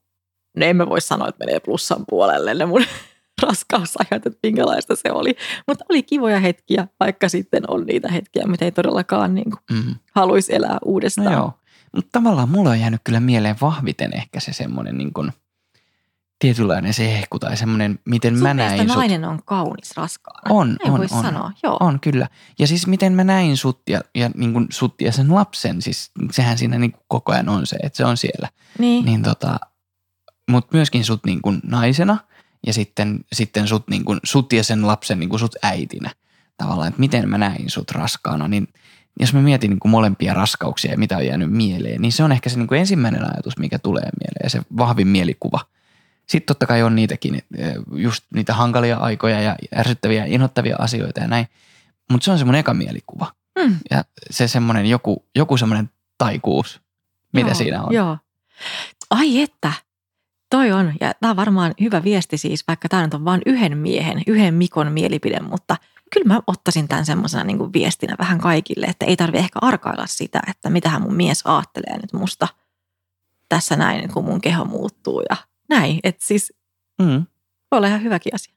[0.56, 2.84] no en mä voi sanoa, että menee plussan puolelle ne mun
[3.42, 5.36] raskausajat, että minkälaista se oli.
[5.66, 9.94] Mutta oli kivoja hetkiä, vaikka sitten on niitä hetkiä, mitä ei todellakaan niin kuin mm.
[10.14, 11.24] haluaisi elää uudestaan.
[11.24, 11.52] No joo,
[11.94, 15.32] mutta tavallaan mulla on jäänyt kyllä mieleen vahviten ehkä se semmoinen niin kuin
[16.38, 18.96] tietynlainen se ehku tai semmoinen, miten Sun mä näin sut.
[18.96, 20.54] nainen on kaunis raskaana.
[20.54, 21.22] On, Näin on, voi on.
[21.22, 21.76] sanoa, joo.
[21.80, 22.28] On kyllä.
[22.58, 26.10] Ja siis miten mä näin sut ja, ja, niin kuin sut ja sen lapsen, siis
[26.30, 28.48] sehän siinä niin kuin koko ajan on se, että se on siellä.
[28.78, 29.60] Niin, Niin tota,
[30.50, 32.18] mutta myöskin sut niin kuin naisena
[32.66, 36.10] ja sitten, sitten sut, niin kuin, sut ja sen lapsen niin kuin sut äitinä.
[36.56, 38.68] Tavallaan, että miten mä näin sut raskaana, niin
[39.20, 42.32] jos mä mietin niin kuin molempia raskauksia ja mitä on jäänyt mieleen, niin se on
[42.32, 45.60] ehkä se niin kuin ensimmäinen ajatus, mikä tulee mieleen ja se vahvin mielikuva.
[46.28, 51.20] Sitten totta kai on niitäkin, eh, just niitä hankalia aikoja ja ärsyttäviä ja inhottavia asioita
[51.20, 51.46] ja näin.
[52.10, 53.32] Mutta se on semmoinen eka mielikuva.
[53.58, 53.76] Mm.
[53.90, 56.80] Ja se semmoinen joku, joku semmoinen taikuus,
[57.32, 57.94] mitä joo, siinä on.
[57.94, 58.18] Joo.
[59.10, 59.72] Ai että,
[60.50, 60.94] toi on.
[61.00, 64.54] Ja tämä on varmaan hyvä viesti siis, vaikka tämä nyt on vain yhden miehen, yhden
[64.54, 65.76] Mikon mielipide, mutta
[66.12, 70.06] kyllä mä ottaisin tämän semmoisena niin kuin viestinä vähän kaikille, että ei tarvi ehkä arkailla
[70.06, 72.48] sitä, että mitähän mun mies ajattelee nyt musta
[73.48, 75.36] tässä näin, kun mun keho muuttuu ja
[75.68, 76.00] näin.
[76.04, 76.52] Että siis
[77.02, 77.26] Mm.
[77.70, 78.54] voi olla ihan hyväkin asia.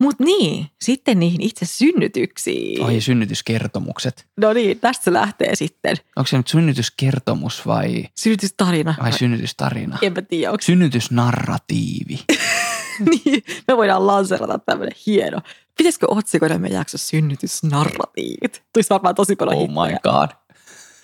[0.00, 2.82] Mutta niin, sitten niihin itse synnytyksiin.
[2.84, 4.26] Oi synnytyskertomukset.
[4.36, 5.96] No niin, tästä se lähtee sitten.
[6.16, 8.94] Onko se nyt synnytyskertomus vai, Synnytystarina.
[9.02, 9.98] vai synnytystarina?
[10.02, 12.18] En mä tiedä, onko Synnytysnarratiivi.
[13.10, 15.38] niin, me voidaan lanserata tämmöinen hieno.
[15.78, 18.62] Pitäisikö otsikoida meidän jakso synnytysnarratiivit?
[18.72, 20.28] Tulisi varmaan tosi paljon Oh my god.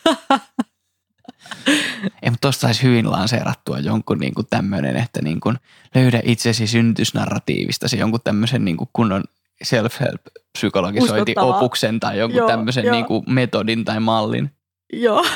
[2.23, 5.57] Ei, mutta tuosta saisi hyvin lanseerattua jonkun niin kuin tämmöinen, että niin kuin
[5.95, 9.25] löydä itsesi synnytysnarratiivistasi jonkun tämmöisen niin kuin kunnon
[9.65, 10.21] self-help
[10.59, 11.57] psykologisointi Uskottava.
[11.57, 12.95] opuksen tai jonkun Joo, tämmöisen joo.
[12.95, 14.51] niin kuin metodin tai mallin.
[14.93, 15.27] Joo.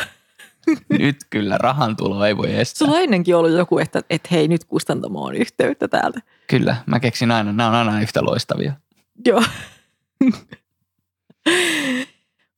[0.99, 2.79] Nyt kyllä rahan tulo ei voi estää.
[2.79, 6.21] Sulla on ennenkin ollut joku, että, että hei nyt kustantamoon yhteyttä täältä.
[6.47, 8.73] Kyllä, mä keksin aina, nämä on aina yhtä loistavia.
[9.27, 9.43] Joo.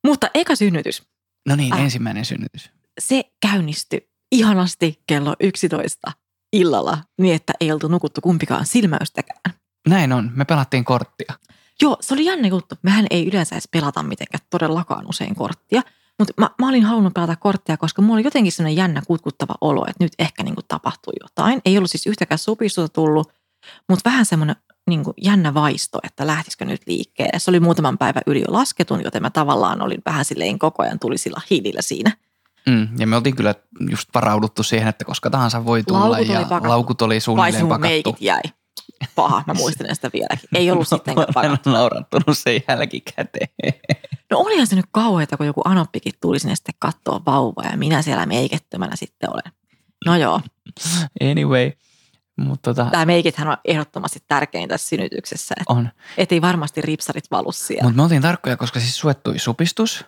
[0.04, 1.02] Mutta eka synnytys,
[1.48, 1.80] No niin, Ah.
[1.80, 2.70] ensimmäinen synnytys.
[3.00, 6.12] Se käynnistyi ihanasti kello 11
[6.52, 9.54] illalla niin, että ei oltu nukuttu kumpikaan silmäystäkään.
[9.88, 11.34] Näin on, me pelattiin korttia.
[11.82, 12.74] Joo, se oli jännä juttu.
[12.82, 15.82] Mehän ei yleensä edes pelata mitenkään todellakaan usein korttia.
[16.18, 19.86] Mutta mä, mä olin halunnut pelata korttia, koska mulla oli jotenkin sellainen jännä kutkuttava olo,
[19.88, 21.62] että nyt ehkä niin kuin tapahtui jotain.
[21.64, 23.32] Ei ollut siis yhtäkään supistusta tullut,
[23.88, 27.38] mutta vähän semmoinen niin kuin jännä vaisto, että lähtisikö nyt liikkeelle.
[27.38, 30.98] Se oli muutaman päivän yli jo lasketun, joten mä tavallaan olin vähän silleen koko ajan
[30.98, 32.16] tuli sillä hiilillä siinä.
[32.68, 33.54] Mm, ja me oltiin kyllä
[33.90, 36.68] just varauduttu siihen, että koska tahansa voi tulla Laukut oli ja pakattu.
[36.68, 37.80] laukut oli suunnilleen pakattu.
[37.88, 38.40] meikit jäi.
[39.14, 40.48] Paha, mä muistelen sitä vieläkin.
[40.54, 41.70] Ei ollut sittenkään Mä olen pakattu.
[41.70, 43.48] naurattunut sen jälkikäteen.
[44.30, 48.02] No olihan se nyt kauheata, kun joku anoppikin tuli sinne sitten katsoa vauvaa ja minä
[48.02, 49.52] siellä meikettömänä sitten olen.
[50.06, 50.40] No joo,
[51.30, 51.72] Anyway,
[52.40, 55.88] mutta tota, tämä meikithän on ehdottomasti tärkein tässä synnytyksessä, että on.
[56.18, 57.82] et ei varmasti ripsarit valu siellä.
[57.82, 60.04] Mutta me oltiin tarkkoja, koska siis suettui supistus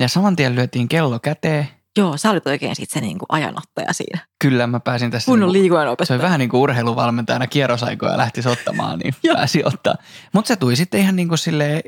[0.00, 1.68] ja saman tien lyötiin kello käteen.
[1.98, 4.20] Joo, sä olit oikein sitten se niinku ajanottaja siinä.
[4.38, 5.26] Kyllä mä pääsin tässä.
[5.26, 6.22] Kunnon niinku- liikunnan Se oli opettaja.
[6.22, 9.94] vähän niin kuin urheiluvalmentajana kierrosaikoja lähti ottamaan, niin pääsi ottaa.
[10.32, 11.80] Mutta se tuli sitten ihan niin kuin silleen,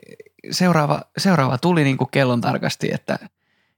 [0.51, 3.19] seuraava, seuraava tuli niin kuin kellon tarkasti, että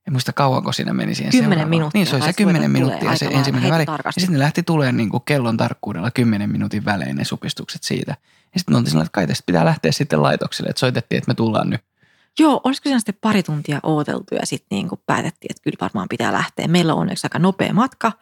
[0.07, 1.71] en muista kauanko siinä meni siihen Kymmenen seuraavaan.
[1.71, 3.79] minuuttia Niin se oli se kymmenen minuuttia se ensimmäinen väli.
[3.79, 4.19] heittotarkasti.
[4.21, 8.17] Ja sitten ne lähti tulemaan niin kuin kellon tarkkuudella kymmenen minuutin välein ne supistukset siitä.
[8.55, 11.31] Ja sitten me oltiin sillä, että kai tästä pitää lähteä sitten laitokselle, että soitettiin, että
[11.31, 11.81] me tullaan nyt.
[12.39, 16.33] Joo, olisiko siinä sitten pari tuntia ooteltu ja sitten niinku päätettiin, että kyllä varmaan pitää
[16.33, 16.69] lähteä.
[16.69, 18.13] Meillä on onneksi aika nopea matka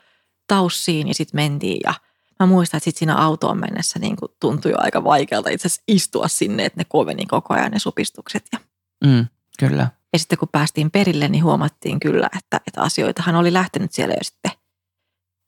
[0.47, 1.95] taussiin ja sitten mentiin ja
[2.41, 6.29] mä muistan, että sitten siinä autoon mennessä niinku tuntui jo aika vaikealta itse asiassa istua
[6.29, 8.47] sinne, että ne koveni koko ajan ne supistukset.
[8.53, 8.59] Ja,
[9.05, 9.27] Mm,
[9.59, 9.89] kyllä.
[10.13, 14.25] ja sitten kun päästiin perille, niin huomattiin kyllä, että, että asioitahan oli lähtenyt siellä jo
[14.25, 14.51] sitten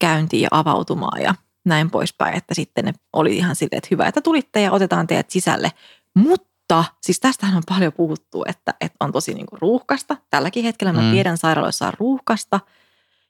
[0.01, 4.21] käyntiin ja avautumaan ja näin poispäin, että sitten ne oli ihan silleen, että hyvä, että
[4.21, 5.73] tulitte ja otetaan teidät sisälle.
[6.15, 6.54] Mutta
[7.03, 10.17] siis tästähän on paljon puhuttu, että, että on tosi niinku ruuhkasta.
[10.31, 11.11] Tälläkin hetkellä mä Mm.
[11.11, 12.61] tiedän sairaaloissa on ruuhkasta.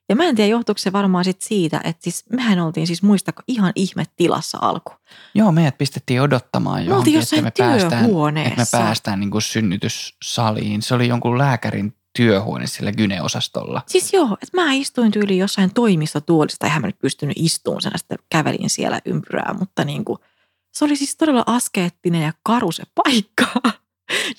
[0.09, 3.43] Ja mä en tiedä, johtuuko se varmaan sit siitä, että siis mehän oltiin siis muistako
[3.47, 4.93] ihan ihme tilassa alku.
[5.35, 9.41] Joo, meidät pistettiin odottamaan Me oltiin johonkin, että me päästään, että me päästään niin kuin
[9.41, 10.81] synnytyssaliin.
[10.81, 13.81] Se oli jonkun lääkärin työhuone sillä gyneosastolla.
[13.87, 18.17] Siis joo, että mä istuin tyyliin jossain toimistotuolista, eihän mä nyt pystynyt istuun sen, sitten
[18.29, 20.19] kävelin siellä ympyrää, mutta niin kuin,
[20.75, 23.45] se oli siis todella askeettinen ja karu se paikka.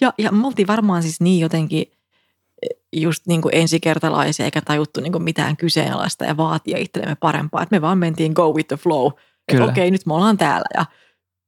[0.01, 1.93] Ja, ja me oltiin varmaan siis niin jotenkin
[2.93, 7.63] just niin kuin ensikertalaisia eikä tajuttu niin kuin mitään kyseenalaista ja vaatia itsellemme parempaa.
[7.63, 9.13] Että me vaan mentiin go with the flow.
[9.69, 10.87] Okei, nyt me ollaan täällä ja,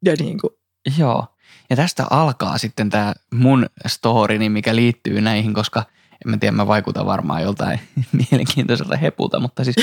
[0.04, 0.50] ja niin kuin.
[0.98, 1.26] Joo.
[1.70, 5.84] Ja tästä alkaa sitten tämä mun story, mikä liittyy näihin, koska
[6.24, 7.80] en mä tiedä, mä vaikutan varmaan joltain
[8.30, 9.76] mielenkiintoiselta hepulta, mutta siis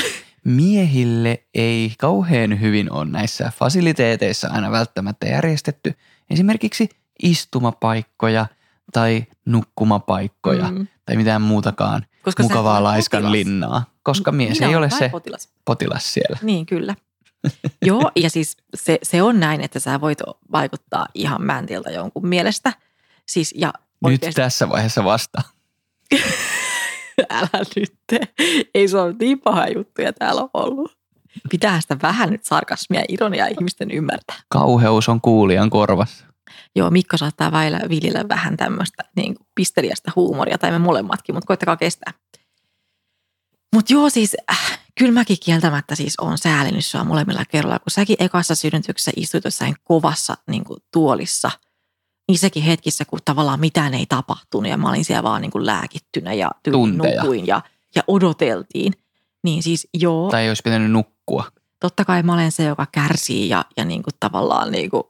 [0.46, 5.94] miehille ei kauhean hyvin ole näissä fasiliteeteissa aina välttämättä järjestetty
[6.30, 6.88] esimerkiksi
[7.22, 8.46] istumapaikkoja
[8.92, 10.86] tai nukkumapaikkoja mm.
[11.06, 13.32] tai mitään muutakaan koska mukavaa laiskan potilas.
[13.32, 15.48] linnaa, koska mies Minä ei ole se potilas.
[15.64, 16.38] potilas siellä.
[16.42, 16.94] Niin, kyllä.
[17.82, 20.18] Joo, ja siis se, se on näin, että sä voit
[20.52, 22.72] vaikuttaa ihan mäntiltä jonkun mielestä.
[23.26, 23.72] Siis, ja
[24.04, 24.26] oikeasti...
[24.26, 25.42] Nyt tässä vaiheessa vasta.
[27.30, 27.94] Älä nyt.
[28.74, 30.96] Ei se ole niin paha juttuja täällä on ollut.
[31.50, 34.36] Pitää sitä vähän nyt sarkasmia ja ironiaa ihmisten ymmärtää.
[34.48, 36.26] Kauheus on kuulijan korvassa.
[36.76, 41.76] Joo, Mikko saattaa väillä viljellä vähän tämmöistä niin pisteliästä huumoria, tai me molemmatkin, mutta koittakaa
[41.76, 42.12] kestää.
[43.74, 48.16] Mutta joo, siis äh, kyllä mäkin kieltämättä siis on säälinyt sua molemmilla kerralla, kun säkin
[48.18, 51.50] ekassa synnytyksessä istuit jossain kovassa niin kuin, tuolissa,
[52.28, 55.66] niin sekin hetkissä, kun tavallaan mitään ei tapahtunut ja mä olin siellä vaan niin kuin
[55.66, 57.62] lääkittynä ja nukuin ja,
[57.94, 58.92] ja odoteltiin.
[59.44, 60.30] Niin siis joo.
[60.30, 61.44] Tai ei olisi pitänyt nukkua.
[61.80, 65.02] Totta kai mä olen se, joka kärsii ja, ja niin kuin tavallaan niin kuin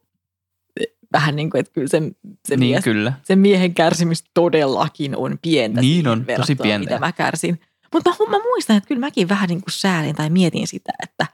[1.12, 2.02] vähän niin kuin, että kyllä se,
[2.48, 3.12] se, niin, mies, kyllä.
[3.22, 5.80] se miehen kärsimys todellakin on pientä.
[5.80, 6.84] Niin on, tosi pientä.
[6.84, 7.60] Mitä mä kärsin.
[7.92, 11.26] Mutta mä, mä muistan, että kyllä mäkin vähän niin kuin säälin tai mietin sitä, että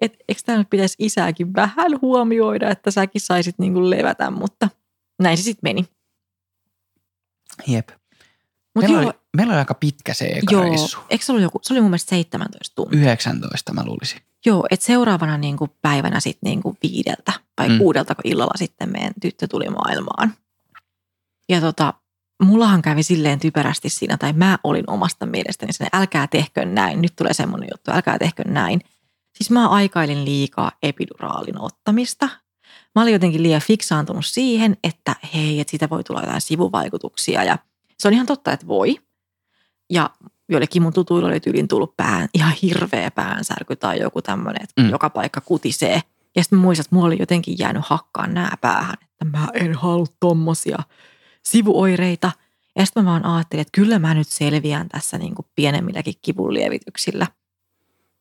[0.00, 4.68] et, eikö tämä nyt pitäisi isääkin vähän huomioida, että säkin saisit niin kuin levätä, mutta
[5.22, 5.84] näin se sitten meni.
[7.66, 7.88] Jep.
[8.74, 10.98] Mut meillä, joo, oli, meillä oli aika pitkä se eka joo, reissu.
[11.10, 13.00] Eikö se ollut joku, se oli mun mielestä 17 tuntia.
[13.00, 14.20] 19 mä luulisin.
[14.46, 17.78] Joo, että seuraavana niin kuin päivänä sitten niin kuin viideltä tai mm.
[17.78, 20.34] kuudelta, kun illalla sitten meidän tyttö tuli maailmaan.
[21.48, 21.94] Ja tota,
[22.42, 27.16] mullahan kävi silleen typerästi siinä, tai mä olin omasta mielestäni sen, älkää tehkö näin, nyt
[27.16, 28.80] tulee semmoinen juttu, älkää tehkö näin.
[29.34, 32.28] Siis mä aikailin liikaa epiduraalin ottamista.
[32.94, 37.58] Mä olin jotenkin liian fiksaantunut siihen, että hei, että siitä voi tulla jotain sivuvaikutuksia ja
[37.98, 38.96] se on ihan totta, että voi.
[39.90, 40.10] Ja
[40.48, 44.90] joillekin mun tutuilla oli tyylin tullut pään, ihan hirveä päänsärky tai joku tämmöinen, että mm.
[44.90, 46.00] joka paikka kutisee.
[46.36, 50.06] Ja sitten muistan, että mulla oli jotenkin jäänyt hakkaan nää päähän, että mä en halua
[50.20, 50.78] tommosia
[51.42, 52.32] sivuoireita.
[52.78, 57.26] Ja sitten mä vaan ajattelin, että kyllä mä nyt selviän tässä niin kuin pienemmilläkin kivunlievityksillä.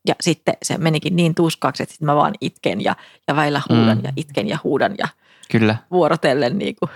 [0.07, 2.95] Ja sitten se menikin niin tuskaksi, että sitten mä vaan itken ja,
[3.27, 4.03] ja väillä huudan mm.
[4.03, 5.07] ja itken ja huudan ja
[5.51, 5.75] Kyllä.
[5.91, 6.89] vuorotellen niin kuin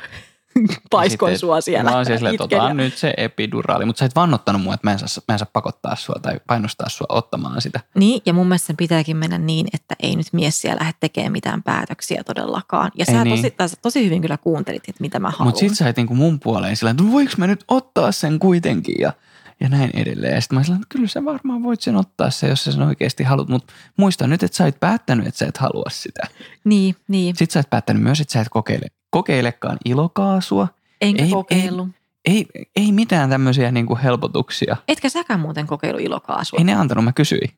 [0.92, 1.92] paiskoin sitten, sua siellä.
[1.92, 2.74] Mä oon siis että ja...
[2.74, 5.48] nyt se epiduraali, mutta sä et vannottanut mua, että mä en, saa, mä en saa
[5.54, 7.80] pakottaa sua tai painostaa sua ottamaan sitä.
[7.96, 11.32] Niin, ja mun mielestä sen pitääkin mennä niin, että ei nyt mies siellä lähde tekemään
[11.32, 12.92] mitään päätöksiä todellakaan.
[12.96, 13.54] Ja sä niin.
[13.58, 15.48] tosi, tosi hyvin kyllä kuuntelit, että mitä mä haluan.
[15.48, 18.96] Mutta sit sä et niinku mun puoleen sillä, että voiko mä nyt ottaa sen kuitenkin
[19.00, 19.14] ja
[19.60, 20.36] ja näin edelleen.
[20.36, 22.82] Ja sitten mä sanoin, että kyllä sä varmaan voit sen ottaa se, jos sä sen
[22.82, 26.28] oikeasti haluat, mutta muista nyt, että sä et päättänyt, että sä et halua sitä.
[26.64, 27.36] Niin, niin.
[27.36, 30.68] Sitten sä et päättänyt myös, että sä et kokeile, kokeilekaan ilokaasua,
[31.02, 31.90] Enkä ei, kokeillut.
[32.26, 34.78] Ei, ei, ei mitään tämmöisiä niin kuin helpotuksia.
[34.88, 36.58] Etkä säkään muuten kokeilu ilokaasua?
[36.60, 37.50] Ei ne antanut, mä kysyin.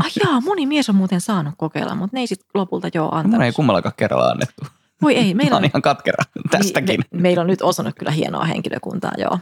[0.00, 3.30] Ah jaa, moni mies on muuten saanut kokeilla, mutta ne ei sitten lopulta jo antanut.
[3.30, 4.66] Mun ei kummallakaan kerralla annettu.
[5.02, 7.00] Voi ei, meillä on, on ihan katkera tästäkin.
[7.10, 9.38] Me, meillä on nyt osannut kyllä hienoa henkilökuntaa, joo.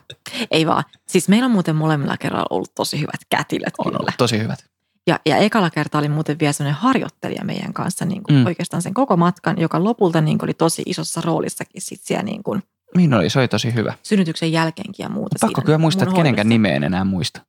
[0.50, 0.84] Ei vaan.
[1.06, 3.98] Siis meillä on muuten molemmilla kerralla ollut tosi hyvät kätilöt on kyllä.
[3.98, 4.64] Ollut tosi hyvät.
[5.06, 8.46] Ja, ja ekalla kertaa oli muuten vielä sellainen harjoittelija meidän kanssa niin kuin mm.
[8.46, 12.42] oikeastaan sen koko matkan, joka lopulta niin kuin oli tosi isossa roolissakin sit siellä niin
[12.42, 12.62] kuin
[12.96, 13.94] Niin oli, se oli tosi hyvä.
[14.02, 15.36] Synnytyksen jälkeenkin ja muuta.
[15.40, 17.40] Pakko kyllä muistaa, että kenenkään nimeä en enää muista.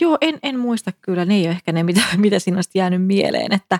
[0.00, 1.24] Joo, en, en muista kyllä.
[1.24, 3.52] Ne ei ole ehkä ne, mitä, mitä siinä olisi jäänyt mieleen.
[3.52, 3.78] Että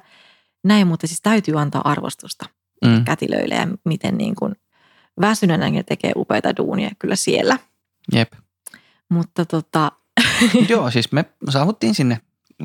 [0.65, 2.47] näin, mutta siis täytyy antaa arvostusta
[2.85, 3.05] mm.
[3.05, 4.55] kätilöille ja miten niin kuin
[5.21, 7.59] väsyneenäkin tekee upeita duunia kyllä siellä.
[8.13, 8.33] Jep.
[9.09, 9.93] Mutta tota...
[10.69, 12.21] Joo, siis me saavuttiin sinne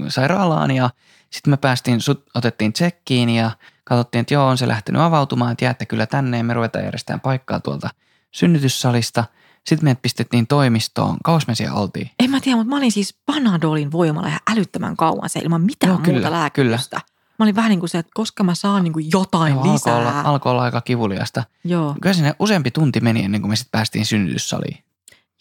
[0.07, 0.89] sairaalaan ja
[1.29, 3.51] sitten me päästiin, sut otettiin tsekkiin ja
[3.83, 7.21] katsottiin, että joo, on se lähtenyt avautumaan, että jäätte kyllä tänne ja me ruvetaan järjestämään
[7.21, 7.89] paikkaa tuolta
[8.31, 9.23] synnytyssalista.
[9.67, 11.17] Sitten meidät pistettiin toimistoon.
[11.23, 12.09] Kauas me siellä oltiin?
[12.19, 15.89] En mä tiedä, mutta mä olin siis Panadolin voimalla ihan älyttömän kauan se ilman mitään
[15.89, 16.99] joo, muuta kyllä, lääkitystä.
[16.99, 17.12] Kyllä.
[17.39, 19.95] Mä olin vähän niin kuin se, että koska mä saan niin kuin jotain joo, lisää.
[19.95, 21.43] Alkoi olla, alkoi olla aika kivuliasta.
[21.63, 21.95] Joo.
[22.01, 24.83] Kyllä sinne useampi tunti meni ennen kuin me sitten päästiin synnytyssaliin.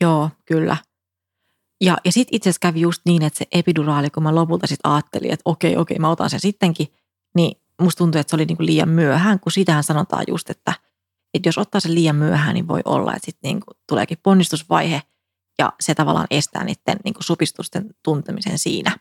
[0.00, 0.76] Joo, kyllä.
[1.80, 4.90] Ja, ja sitten itse asiassa kävi just niin, että se epiduraali, kun mä lopulta sitten
[4.90, 6.92] ajattelin, että okei, okei, mä otan sen sittenkin,
[7.34, 10.74] niin musta tuntui, että se oli niinku liian myöhään, kun sitähän sanotaan just, että,
[11.34, 15.02] että jos ottaa sen liian myöhään, niin voi olla, että sitten niinku tuleekin ponnistusvaihe
[15.58, 18.96] ja se tavallaan estää niiden niin kuin supistusten tuntemisen siinä.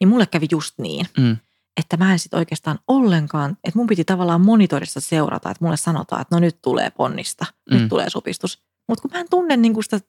[0.00, 1.36] Niin mulle kävi just niin, Mm.
[1.80, 6.22] Että mä en sitten oikeastaan ollenkaan, että mun piti tavallaan monitorissa seurata, että mulle sanotaan,
[6.22, 7.88] että no nyt tulee ponnista, nyt Mm.
[7.88, 8.62] tulee supistus.
[8.88, 10.00] Mutta kun mä en tunne niin kuin sitä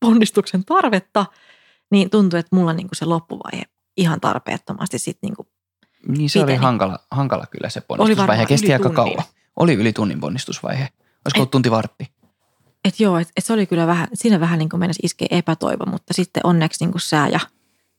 [0.00, 1.26] ponnistuksen tarvetta,
[1.90, 3.62] niin tuntuu, että mulla niin kuin se loppuvaihe
[3.96, 5.48] ihan tarpeettomasti sitten niin kuin,
[6.08, 6.62] Niin se oli Piteni.
[6.64, 8.46] hankala, hankala kyllä se ponnistusvaihe.
[8.46, 9.24] Kesti aika kauan.
[9.56, 10.82] Oli yli tunnin ponnistusvaihe.
[11.24, 12.14] Olisiko ollut tunti vartti?
[12.84, 15.84] että joo, että et se oli kyllä vähän, siinä vähän niin kuin mennessä iskee epätoivo,
[15.86, 17.40] mutta sitten onneksi niin kuin sää ja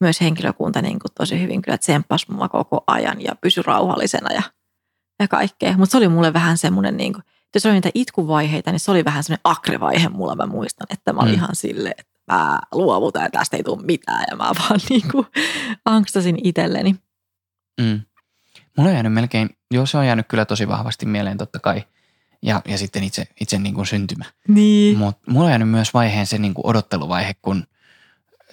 [0.01, 4.41] myös henkilökunta niin kuin tosi hyvin kyllä tsemppasi mua koko ajan ja pysy rauhallisena ja,
[5.19, 5.77] ja kaikkea.
[5.77, 7.23] Mutta se oli mulle vähän semmoinen, niin kuin,
[7.55, 10.35] jos oli niitä itkuvaiheita, niin se oli vähän semmoinen akrevaihe mulla.
[10.35, 11.35] Mä muistan, että mä olin Mm.
[11.35, 15.27] ihan silleen, että mä luovutan ja tästä ei tule mitään ja mä vaan niin kuin
[15.85, 16.95] angstasin itselleni.
[17.81, 18.01] Mm.
[18.77, 21.83] Mulla on jäänyt melkein, joo se on jäänyt kyllä tosi vahvasti mieleen totta kai.
[22.41, 24.25] Ja, ja sitten itse, itse niin kuin syntymä.
[24.47, 24.97] Niin.
[24.97, 27.63] Mutta mulla on jäänyt myös vaiheen se niin kuin odotteluvaihe, kun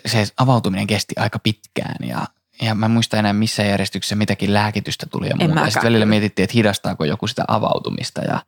[0.06, 2.24] se avautuminen kesti aika pitkään ja,
[2.62, 5.64] ja mä en muista enää missä järjestyksessä mitäkin lääkitystä tuli ja muuta.
[5.64, 8.42] Sitten välillä mietittiin, että hidastaako joku sitä avautumista ja,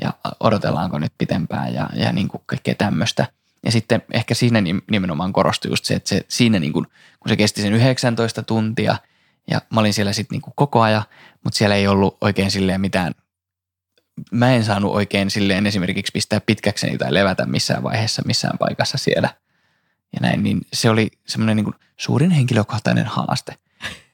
[0.00, 3.26] ja odotellaanko nyt pitempään ja, ja niin kuin kaikkea tämmöistä.
[3.64, 6.86] Ja sitten ehkä siinä nim- nimenomaan korostui just se, että se, siinä niin kuin,
[7.20, 8.96] kun se kesti sen 19 tuntia
[9.50, 11.02] ja mä olin siellä sitten niin kuin koko ajan,
[11.44, 13.14] mutta siellä ei ollut oikein silleen mitään
[14.30, 19.30] mä en saanut oikein silleen esimerkiksi pistää pitkäkseni tai levätä missään vaiheessa missään paikassa siellä.
[20.12, 23.58] Ja näin, niin se oli semmoinen niin kuin suurin henkilökohtainen haaste.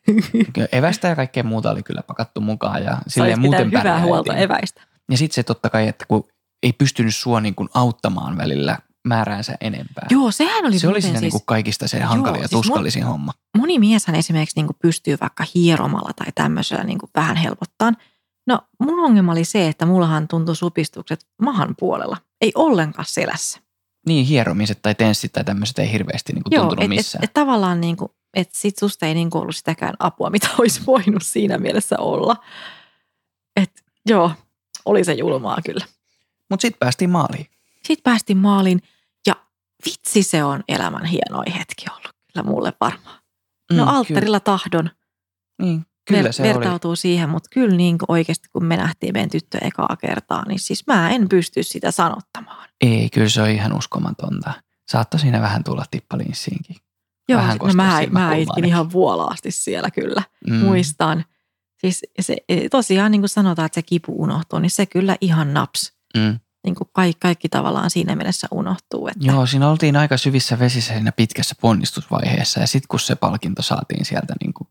[0.73, 4.83] Evästä ja kaikkea muuta oli kyllä pakattu mukaan ja silleen muuten hyvää huolta eväistä.
[5.11, 6.25] Ja sitten se totta kai, että kun
[6.63, 10.07] ei pystynyt sua niin kuin auttamaan välillä määräänsä enempää.
[10.11, 13.05] Joo, sehän oli se oli siinä siis, niin kuin kaikista se hankalin ja siis tuskallisin
[13.05, 13.33] homma.
[13.57, 17.93] moni mieshän esimerkiksi niin pystyy vaikka hieromalla tai tämmöisellä niin vähän helpottaa.
[18.47, 23.61] No mun ongelma oli se, että mullahan tuntui supistukset mahan puolella, ei ollenkaan selässä.
[24.07, 27.25] Niin hieromiset tai tenssit tai tämmöiset ei hirveästi niin kuin Joo, tuntunut et, et, missään.
[27.25, 30.81] et, tavallaan niin kuin, että sit susta ei niin kuin ollut sitäkään apua, mitä olisi
[30.87, 32.37] voinut siinä mielessä olla.
[33.57, 33.71] Et,
[34.09, 34.31] joo,
[34.85, 35.87] oli se julmaa kyllä.
[36.51, 37.47] Mutta sitten päästiin maaliin.
[37.83, 38.83] Sitten päästiin maaliin
[39.27, 39.35] ja
[39.87, 43.19] vitsi se on elämän hienoin hetki ollut kyllä mulle varmaan.
[43.73, 44.85] No Mm, alttarilla tahdon.
[44.85, 44.97] Kyllä,
[45.62, 46.49] niin, kyllä se oli.
[46.55, 50.59] vertautuu siihen, mutta kyllä niin kuin oikeasti kun me nähtiin meidän tyttö ekaa kertaa, niin
[50.59, 52.69] siis mä en pysty sitä sanottamaan.
[52.81, 54.53] Ei, kyllä se on ihan uskomatonta.
[54.88, 56.77] Saattoi siinä vähän tulla tippalinssiinkin.
[57.29, 60.55] Joo, Vähän no mä, mä itkin ihan vuolaasti siellä kyllä, Mm.
[60.55, 60.61] mm.
[60.61, 61.25] muistan.
[61.81, 62.37] Siis se,
[62.71, 65.93] tosiaan niin kuin sanotaan, että se kipu unohtuu, niin se kyllä ihan naps.
[66.17, 66.38] Mm.
[66.64, 69.09] Niin kuin kaikki, kaikki tavallaan siinä mielessä unohtuu.
[69.09, 73.62] Että Joo, siinä oltiin aika syvissä vesissä siinä pitkässä ponnistusvaiheessa ja sitten kun se palkinto
[73.62, 74.69] saatiin sieltä niin kuin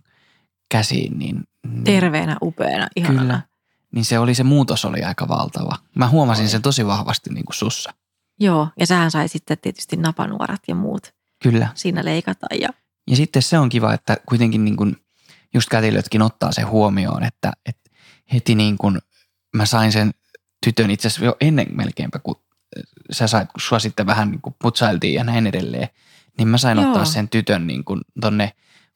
[0.77, 3.21] käsiin, niin, niin, Terveenä, upeana, ihanana.
[3.21, 3.41] kyllä,
[3.91, 5.77] niin se oli se muutos oli aika valtava.
[5.95, 6.49] Mä huomasin Oli.
[6.49, 7.93] sen tosi vahvasti niin kuin sussa.
[8.39, 11.67] Joo, ja sähän sai sitten tietysti napanuorat ja muut Kyllä.
[11.75, 12.47] siinä leikata.
[12.59, 12.69] Ja,
[13.09, 14.95] Ja sitten se on kiva, että kuitenkin niin kuin
[15.53, 17.89] just kätilötkin ottaa se huomioon, että, että
[18.33, 18.99] heti niin kuin
[19.55, 20.11] mä sain sen
[20.65, 22.35] tytön itse asiassa jo ennen melkeinpä, kun
[23.11, 25.89] sä sait, kun sua sitten vähän niin kuin putsailtiin ja näin edelleen,
[26.37, 26.87] niin mä sain Joo.
[26.87, 28.51] ottaa sen tytön niin kuin tonne,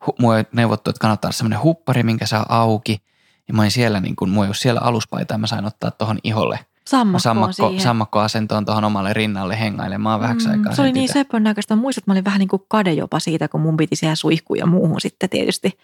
[0.07, 3.01] hu, mua oli neuvottu, että kannattaa olla semmoinen huppari, minkä saa auki.
[3.47, 5.91] Ja mä olin siellä niin kuin, mua ei ollut siellä aluspaitaa, ja mä sain ottaa
[5.91, 10.63] tuohon iholle sammakko, sammakko, sammakkoasentoon tuohon omalle rinnalle hengailemaan vähäksi aikaa.
[10.63, 11.75] Mm, se sen oli niin söpön näköistä.
[11.75, 14.59] Muistat, että mä olin vähän niin kuin kade jopa siitä, kun mun piti siellä suihkuun
[14.59, 15.77] ja muuhun sitten tietysti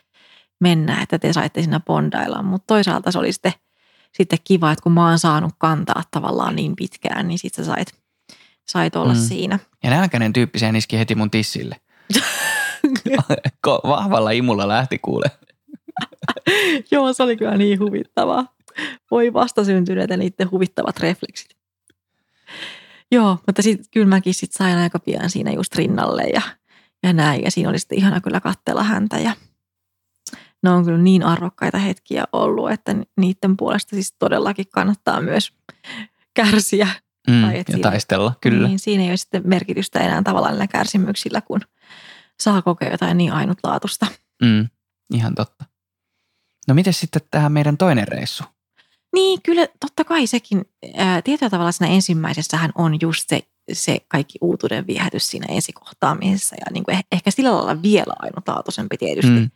[0.59, 2.41] mennä, että te saitte siinä bondailla.
[2.43, 3.53] Mutta toisaalta se oli sitten,
[4.11, 7.93] sitten kiva, että kun mä oon saanut kantaa tavallaan niin pitkään, niin sit sä sait,
[8.69, 9.19] sait olla Mm.
[9.19, 9.59] siinä.
[9.83, 11.75] Ja nälkäinen tyyppi sen iski heti mun tissille.
[13.83, 15.31] Vahvalla imulla lähti kuule.
[16.91, 18.53] Joo, se oli kyllä niin huvittavaa.
[19.11, 21.55] Voi vastasyntyneet ja niiden huvittavat refleksit.
[23.11, 26.41] Joo, mutta sitten kyllä mäkin sit sain aika pian siinä just rinnalle ja,
[27.03, 27.43] ja näin.
[27.43, 29.31] Ja siinä oli sitten ihana kyllä katsella häntä ja
[30.63, 35.53] ne on kyllä niin arvokkaita hetkiä ollut, että ni- niiden puolesta siis todellakin kannattaa myös
[36.33, 36.87] kärsiä.
[37.29, 38.67] Mm, Tai ja siinä- taistella, kyllä.
[38.67, 41.61] Niin siinä ei ole sitten merkitystä enää tavallaan näillä kärsimyksillä, kun
[42.41, 44.07] saa kokea jotain niin ainutlaatusta.
[44.41, 44.69] Mm,
[45.13, 45.65] ihan totta.
[46.67, 48.43] No miten sitten tämä meidän toinen reissu?
[49.13, 50.65] Niin, kyllä totta kai sekin,
[50.95, 53.41] ää, tietyllä tavalla siinä ensimmäisessähän on just se,
[53.73, 58.97] se kaikki uutuuden viehätys siinä ensikohtaamisessa ja niin kuin eh- ehkä sillä lailla vielä ainutlaatuisempi
[58.97, 59.31] tietysti.
[59.31, 59.49] Mm.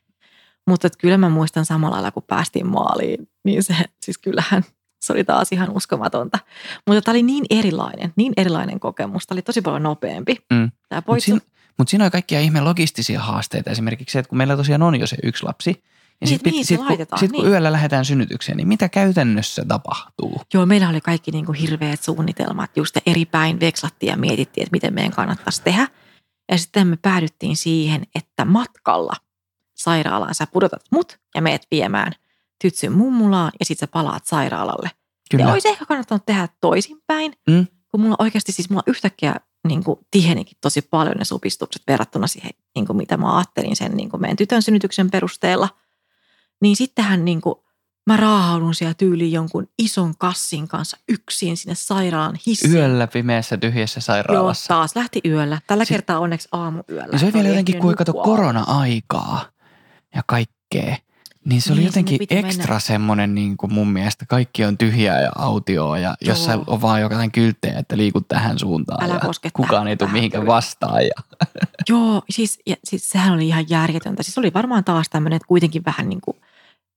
[0.67, 4.63] Mutta että kyllä mä muistan samalla lailla, kun päästiin maaliin, niin se, siis kyllähän
[5.01, 6.39] se oli taas ihan uskomatonta.
[6.87, 9.27] Mutta tämä oli niin erilainen, niin erilainen kokemus.
[9.27, 10.35] Tämä oli tosi paljon nopeampi.
[10.53, 10.71] Mm.
[10.89, 11.41] Tämä poitsu, siinä,
[11.77, 13.71] mut siinä on kaikkia ihme logistisia haasteita.
[13.71, 15.69] Esimerkiksi se, että kun meillä tosiaan on jo se yksi lapsi.
[15.69, 17.51] Ja Niin, sitten niin, sit, kun, laitetaan, sit, kun niin.
[17.51, 20.41] yöllä lähdetään synnytykseen, niin mitä käytännössä tapahtuu?
[20.53, 22.71] Joo, meillä oli kaikki niin kuin hirveät suunnitelmat.
[22.77, 25.87] Just eri päin vekslattiin ja mietittiin, että miten meidän kannattaisi tehdä.
[26.51, 29.13] Ja sitten me päädyttiin siihen, että matkalla
[29.75, 32.11] sairaalaan sä pudotat mut ja meet viemään
[32.61, 34.91] tytsyn mummulaan ja sitten sä palaat sairaalalle.
[35.31, 35.45] Kyllä.
[35.45, 37.67] Ja olisi ehkä kannattanut tehdä toisinpäin, Mm.
[37.91, 39.35] kun mulla oikeasti siis mulla yhtäkkiä
[39.67, 43.97] niin kuin tihenikin tosi paljon ne supistukset verrattuna siihen, niin kuin mitä mä ajattelin sen
[43.97, 45.69] niin kuin meidän tytön synnytyksen perusteella.
[46.61, 47.55] Niin sittenhän niin kuin,
[48.07, 52.73] mä raahaudun siellä tyyliin jonkun ison kassin kanssa yksin sinne sairaalan hissiin.
[52.75, 54.67] Yöllä pimeässä tyhjässä Joo, sairaalassa.
[54.67, 55.61] taas lähti yöllä.
[55.67, 57.09] Tällä Si- kertaa onneksi aamuyöllä.
[57.11, 58.23] Ja se oli että vielä jotenkin, ehtinyt kun kato nukkua.
[58.35, 59.45] korona-aikaa
[60.15, 60.97] ja kaikkea.
[61.49, 62.47] Niin se oli Niin, jotenkin piti mennä.
[62.49, 64.25] ekstra semmoinen niin kuin mun mielestä.
[64.25, 66.15] Kaikki on tyhjää ja autioa ja Joo.
[66.21, 69.03] jossain on vaan jotain kylttejä, että liikut tähän suuntaan.
[69.03, 71.03] Älä ja kukaan ei tule mihinkään vastaan.
[71.03, 71.47] Ja,
[71.89, 74.23] Joo, siis, ja, siis sehän oli ihan järjetöntä.
[74.23, 76.37] Siis oli varmaan taas tämmöinen, että kuitenkin vähän niin kuin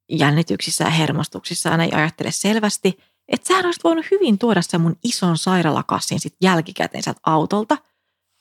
[0.08, 2.98] jännityksissä ja hermostuksissa aina ei ajattele selvästi.
[3.28, 7.78] Että sähän olisit voinut hyvin tuoda sen mun ison sairaalakassin sit jälkikäteen sieltä autolta.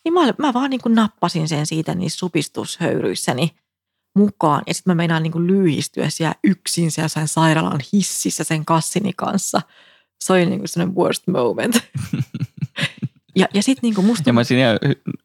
[0.06, 3.52] Niin mä, mä vaan niin kuin nappasin sen siitä niissä supistushöyryissäni
[4.20, 4.62] mukaan.
[4.68, 9.14] Ja sitten mä meinaan niin kuin lyyhistyä siellä yksin siellä sen sairaalan hississä sen kassini
[9.14, 9.62] kanssa.
[10.22, 11.80] Se oli niin kuin sellainen worst moment.
[13.36, 14.80] ja ja sitten niin kuin musta ja mä siinä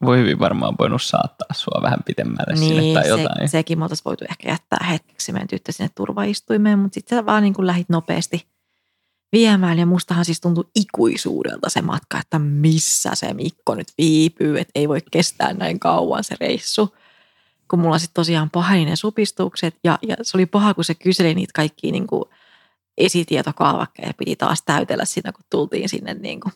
[0.05, 3.49] voi hyvin varmaan voinut saattaa sua vähän pitemmälle sinne niin, tai se, jotain.
[3.49, 7.43] sekin me oltaisiin voitu ehkä jättää hetkeksi meidän tyttö sinne turvaistuimeen, mutta sitten sä vaan
[7.43, 8.47] niin kuin lähit nopeasti
[9.33, 9.79] viemään.
[9.79, 14.89] Ja mustahan siis tuntui ikuisuudelta se matka, että missä se Mikko nyt viipyy, että ei
[14.89, 16.97] voi kestää näin kauan se reissu.
[17.75, 21.35] Kun mulla sitten tosiaan paheni ne supistukset ja, ja se oli paha, kun se kyseli
[21.35, 22.25] niitä kaikkia niin kuin
[22.99, 26.53] esitietokaavakkeja piti taas täytellä siinä, kun tultiin sinne niin kuin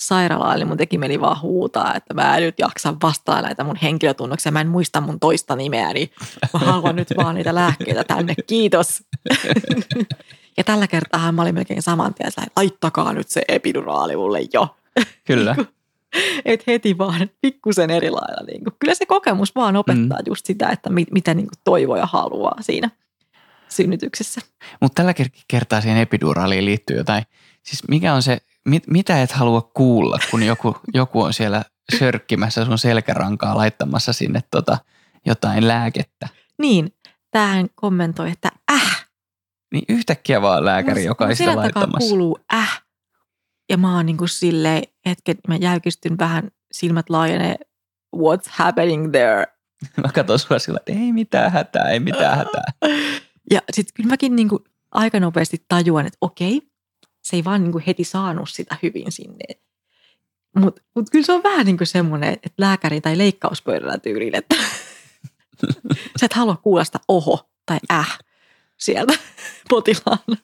[0.00, 3.76] sairaalaan, niin mun teki meni vaan huutaa, että mä en nyt jaksa vastaa näitä mun
[3.76, 6.10] henkilötunnuksia, mä en muista mun toista nimeä, niin
[6.52, 9.02] mä haluan nyt vaan niitä lääkkeitä tänne, kiitos.
[10.56, 14.76] ja tällä kertaa mä olin melkein saman tien, että laittakaa nyt se epiduraali mulle jo.
[15.24, 15.56] Kyllä.
[16.44, 18.46] Et heti vaan pikkusen eri lailla.
[18.46, 18.74] Niin kuin.
[18.78, 20.24] Kyllä se kokemus vaan opettaa mm.
[20.26, 22.90] just sitä, että mit, mitä niin kuin toivoo ja haluaa siinä
[23.68, 24.40] synnytyksessä.
[24.80, 27.24] Mutta tällä ker- kertaa siihen epiduraaliin liittyy jotain.
[27.62, 31.62] Siis mikä on se, mit, mitä et halua kuulla, kun joku, joku on siellä
[31.98, 34.78] sörkkimässä sun selkärankaa laittamassa sinne tota,
[35.26, 36.28] jotain lääkettä.
[36.58, 36.94] Niin,
[37.30, 39.06] tähän kommentoi, että äh,
[39.72, 42.08] Niin yhtäkkiä vaan lääkäri, Mun- joka ei sitä laittamassa.
[42.08, 42.81] kuuluu äh.
[43.70, 47.56] Ja mä oon niin kuin silleen, hetken, mä jäykistyn vähän, silmät laajenee,
[48.16, 49.46] what's happening there?
[50.02, 52.64] Mä katson sua sillä, että ei mitään hätää, ei mitään hätää.
[53.50, 56.62] Ja sitten kyllä mäkin niin kuin aika nopeasti tajuan, että okei,
[57.22, 59.44] se ei vaan niin kuin heti saanut sitä hyvin sinne.
[60.58, 64.56] Mutta mut kyllä se on vähän niin kuin semmoinen, että lääkäri tai leikkauspöydällä tyyliin, että
[66.20, 68.18] sä et halua kuulla sitä oho tai äh
[68.84, 69.12] sieltä
[69.70, 70.36] potilaana.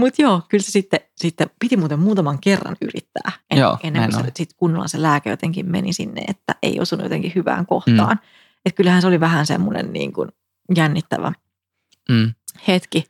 [0.00, 4.24] Mutta joo, kyllä se sitten, sitten piti muuten muutaman kerran yrittää, en, Joo, ennen kuin
[4.24, 8.16] se sit kunnolla se lääke jotenkin meni sinne, että ei osunut jotenkin hyvään kohtaan.
[8.22, 8.28] Mm.
[8.66, 10.28] Että kyllähän se oli vähän semmoinen niin kuin
[10.76, 11.32] jännittävä
[12.08, 12.34] Mm.
[12.68, 13.04] hetki.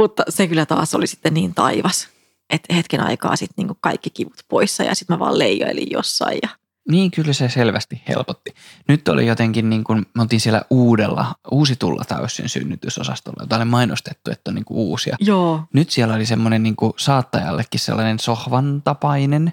[0.00, 2.08] Mutta se kyllä taas oli sitten niin taivas,
[2.50, 6.38] että hetken aikaa sitten niinku kaikki kivut poissa ja sitten mä vaan leijoilin jossain.
[6.42, 6.48] Ja...
[6.90, 8.54] Niin, kyllä se selvästi helpotti.
[8.88, 14.30] Nyt oli jotenkin niin kuin, me oltiin siellä uudella, uusitulla täysin synnytysosastolla, jota oli mainostettu,
[14.30, 15.16] että on niin kuin uusia.
[15.20, 19.52] Joo, Nyt siellä oli semmoinen niin kuin saattajallekin sellainen sohvan tapainen,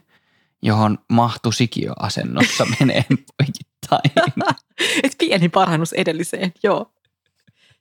[0.62, 4.32] johon mahtui sikiöasennossa menee poikittain.
[5.04, 6.91] et pieni parannus edelliseen, joo.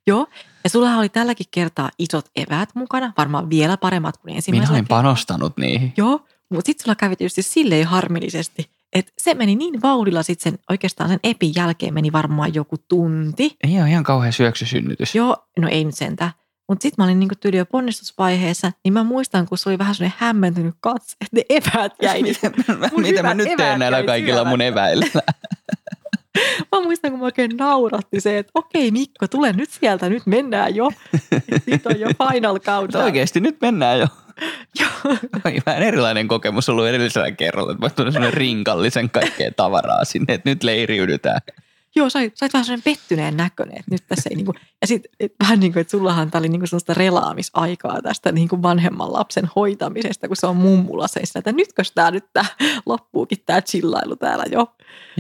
[0.07, 0.27] Joo,
[0.65, 4.77] ja sulla oli tälläkin kertaa isot eväät mukana, varmaan vielä paremmat kuin Minä ensimmäisellä.
[4.77, 5.93] olin panostanut niihin.
[5.97, 10.61] Joo, mutta sitten sulla kävi tietysti silleen harmillisesti, että se meni niin vauhdilla sitten sen,
[10.71, 13.57] oikeastaan sen epin jälkeen meni varmaan joku tunti.
[13.65, 15.15] Ei ole ihan kauhean syöksysynnytys.
[15.15, 16.31] Joo, no ei nyt sentään.
[16.69, 19.95] Mutta sitten mä olin niinku tyyli jo ponnistusvaiheessa, niin mä muistan, kun se oli vähän
[19.95, 22.23] sellainen hämmentynyt katse, että ne eväät jäi.
[22.23, 24.67] Miten, mä, mun mitä mä nyt teen näillä kaikilla mun syömättä.
[24.67, 25.07] eväillä?
[26.73, 30.75] Mä muistan, kun mä oikein nauratti se, että okei Mikko, tule nyt sieltä, nyt mennään
[30.75, 30.91] jo.
[31.67, 33.05] Nyt on jo final countdown.
[33.05, 34.07] oikeasti nyt mennään jo.
[34.81, 35.17] Joo.
[35.67, 40.51] Vähän erilainen kokemus ollut edellisellä kerralla, että mä tulin sellainen rinkallisen kaikkea tavaraa sinne, että
[40.51, 41.41] nyt leiriydytään.
[41.97, 45.61] Joo, sait, sait vähän sellainen pettyneen näköinen, että nyt tässä ei niinku, ja sitten vähän
[45.61, 50.37] niin kuin, että sullahan tämä oli niinku sellaista relaamisaikaa tästä niinku vanhemman lapsen hoitamisesta, kun
[50.37, 52.45] se on mummulla se, että nytkös tämä nyt tää,
[52.87, 54.67] loppuukin tämä chillailu täällä jo.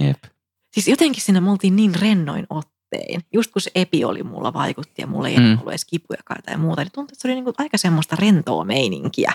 [0.00, 0.35] Jep.
[0.76, 3.24] Siis jotenkin siinä me oltiin niin rennoin ottein.
[3.32, 5.52] Just kun se epi oli mulla vaikutti ja mulla ei Mm.
[5.52, 9.32] ollut edes kipuja tai muuta, niin tuntui, että se oli niinku aika semmoista rentoa meininkiä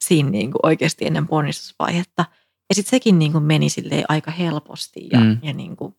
[0.00, 2.24] siinä niinku oikeasti ennen ponnistusvaihetta.
[2.68, 5.38] Ja sitten sekin niinku meni silleen aika helposti ja, Mm.
[5.42, 5.94] ja niinku,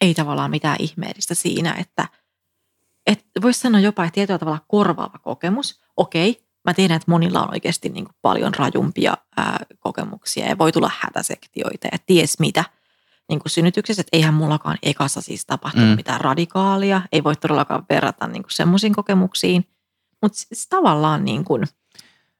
[0.00, 2.08] ei tavallaan mitään ihmeellistä siinä, että
[3.06, 5.80] et voisi sanoa jopa, että tietyllä tavalla korvaava kokemus.
[5.96, 10.72] Okei, mä tiedän, että monilla on oikeasti niin kuin paljon rajumpia ää, kokemuksia ja voi
[10.72, 12.64] tulla hätäsektioita ja ties mitä.
[13.30, 15.96] Niin kuin synnytyksessä, että eihän mullakaan ekassa siis tapahtunut Mm.
[15.96, 19.64] mitään radikaalia, ei voi todellakaan verrata niin kuin semmoisiin kokemuksiin,
[20.22, 21.64] mutta siis tavallaan niin kuin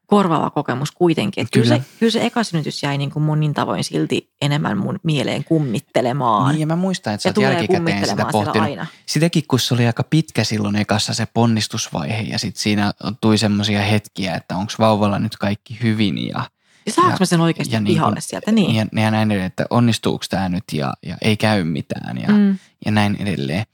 [0.07, 1.43] korvaava kokemus kuitenkin.
[1.43, 1.75] Että kyllä.
[1.75, 1.83] Kyllä.
[1.93, 6.53] Se, kyllä se eka synnytys jäi niin kuin monin tavoin silti enemmän mun mieleen kummittelemaan.
[6.53, 8.57] Niin ja mä muistan, että sä oot jälkikäteen sitä pohtinut.
[8.69, 8.87] aina.
[9.07, 13.83] Sitäkin, kun se oli aika pitkä silloin ekassa se ponnistusvaihe ja sitten siinä tuli semmoisia
[13.83, 16.51] hetkiä, että onko vauvalla nyt kaikki hyvin ja,
[16.91, 18.53] Ja saanko mä sen oikeasti ja niin pihalle kun- sieltä?
[18.53, 18.75] Niin.
[18.75, 22.59] ja, ja näin edelleen, että onnistuuko tämä nyt ja, ja ei käy mitään ja, Mm.
[22.85, 23.65] ja näin edelleen.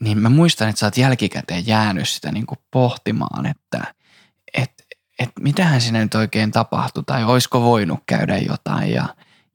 [0.00, 3.94] Niin mä muistan, että sä oot jälkikäteen jäänyt sitä niin kuin pohtimaan, että
[4.54, 4.72] et,
[5.18, 9.08] et mitähän siinä nyt oikein tapahtui tai olisiko voinut käydä jotain ja,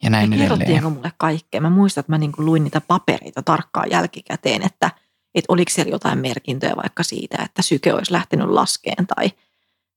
[0.04, 0.84] ja näin Ja edelleen.
[0.84, 1.62] mulle kaikkea?
[1.62, 4.92] Mä muistan, että mä niin kuin luin niitä papereita tarkkaan jälkikäteen, että,
[5.36, 9.32] että oliko siellä jotain merkintöjä vaikka siitä, että syke olisi lähtenyt laskeen tai,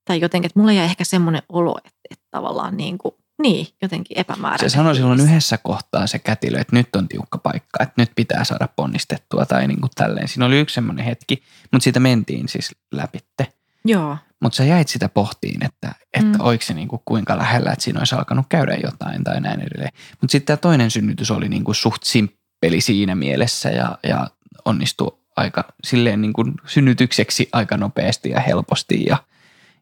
[0.04, 4.18] tai jotenkin, että mulle jäi ehkä semmoinen olo, että, että tavallaan niin kuin, niin, jotenkin
[4.18, 4.70] epämääräinen.
[4.70, 8.44] Se sanoi silloin yhdessä kohtaa se kätilö, että nyt on tiukka paikka, että nyt pitää
[8.44, 10.28] saada ponnistettua tai niin kuin tälleen.
[10.28, 11.42] Siinä oli yksi semmoinen hetki,
[11.72, 13.46] mutta siitä mentiin siis läpitte.
[13.84, 16.44] Joo, Mutta sä jäit sitä pohtiin, että, että Mm.
[16.44, 19.92] oliko se niin kuin kuinka lähellä, että siinä olisi alkanut käydä jotain tai näin edelleen.
[20.20, 24.26] Mutta sitten tämä toinen synnytys oli niin kuin suht simppeli siinä mielessä ja, ja
[24.64, 29.16] onnistui aika silleen niin kuin synnytykseksi aika nopeasti ja helposti ja,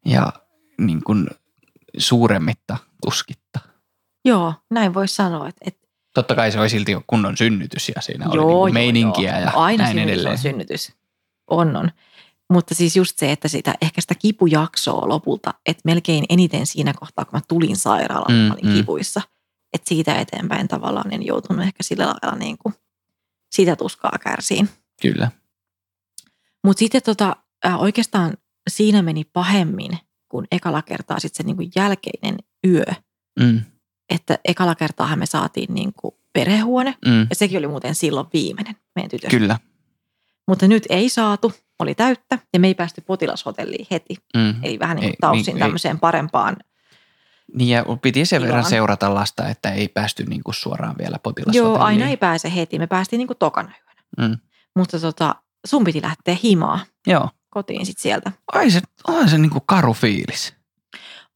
[0.07, 0.33] ja
[0.79, 1.27] niin kuin
[1.99, 3.61] suuremmitta tuskitta.
[4.25, 5.83] joo, näin voisi sanoa, että, että
[6.15, 9.83] Totta kai se oli silti kunnon synnytys ja siinä oli niin meininkiä ja No aina
[9.85, 10.33] näin synnytys edelleen.
[10.33, 10.93] on synnytys.
[11.51, 11.91] On, on.
[12.53, 17.25] Mutta siis just se, että sitä, ehkä sitä kipujaksoa lopulta, että melkein eniten siinä kohtaa,
[17.25, 18.75] kun mä tulin sairaalaan, Mm, mä olin mm.
[18.75, 19.21] kipuissa.
[19.73, 22.75] Että siitä eteenpäin tavallaan en joutunut ehkä sillä lailla niin kuin
[23.51, 24.69] sitä tuskaa kärsiin.
[25.03, 25.31] Kyllä.
[26.65, 27.37] Mutta sitten tota,
[27.67, 28.35] äh, oikeastaan
[28.71, 29.99] siinä meni pahemmin,
[30.33, 32.85] kun ekalla kertaa sitten se niin kuin jälkeinen yö.
[33.41, 33.61] Mm,
[34.11, 38.77] Että ekalla kertaahan me saatiin niin kuin perhehuone, mm, ja sekin oli muuten silloin viimeinen
[38.95, 39.37] meidän tytöstä.
[39.39, 39.59] kyllä.
[40.49, 44.17] Mutta nyt ei saatu, oli täyttä ja me ei päästy potilashotelliin heti.
[44.37, 44.55] Mm.
[44.63, 46.57] Eli vähän niin Ei, kuin taussin niin, tämmöiseen parempaan.
[47.55, 51.57] Niin ja piti sen verran seurata lasta, että ei päästy niin kuin suoraan vielä potilas.
[51.57, 52.79] Joo, aina ei pääse heti.
[52.79, 54.29] Me päästiin niin kuin tokana yönä.
[54.29, 54.39] Mm.
[54.77, 55.35] Mutta tota,
[55.67, 57.29] sun piti lähteä himaa Joo.
[57.53, 58.33] Kotiin sit sieltä.
[58.53, 60.55] Ai se, on se niin kuin karu fiilis.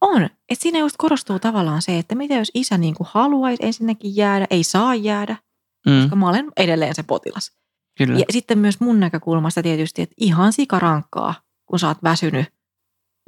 [0.01, 0.23] On.
[0.25, 4.47] Että siinä just korostuu tavallaan se, että mitä jos isä niin kuin haluaisi ensinnäkin jäädä,
[4.51, 5.37] ei saa jäädä,
[5.87, 7.53] Mm, koska mä olen edelleen se potilas.
[7.99, 8.19] kyllä.
[8.19, 11.35] Ja sitten myös mun näkökulmasta tietysti, että ihan sikarankkaa,
[11.67, 12.47] kun sä oot väsynyt.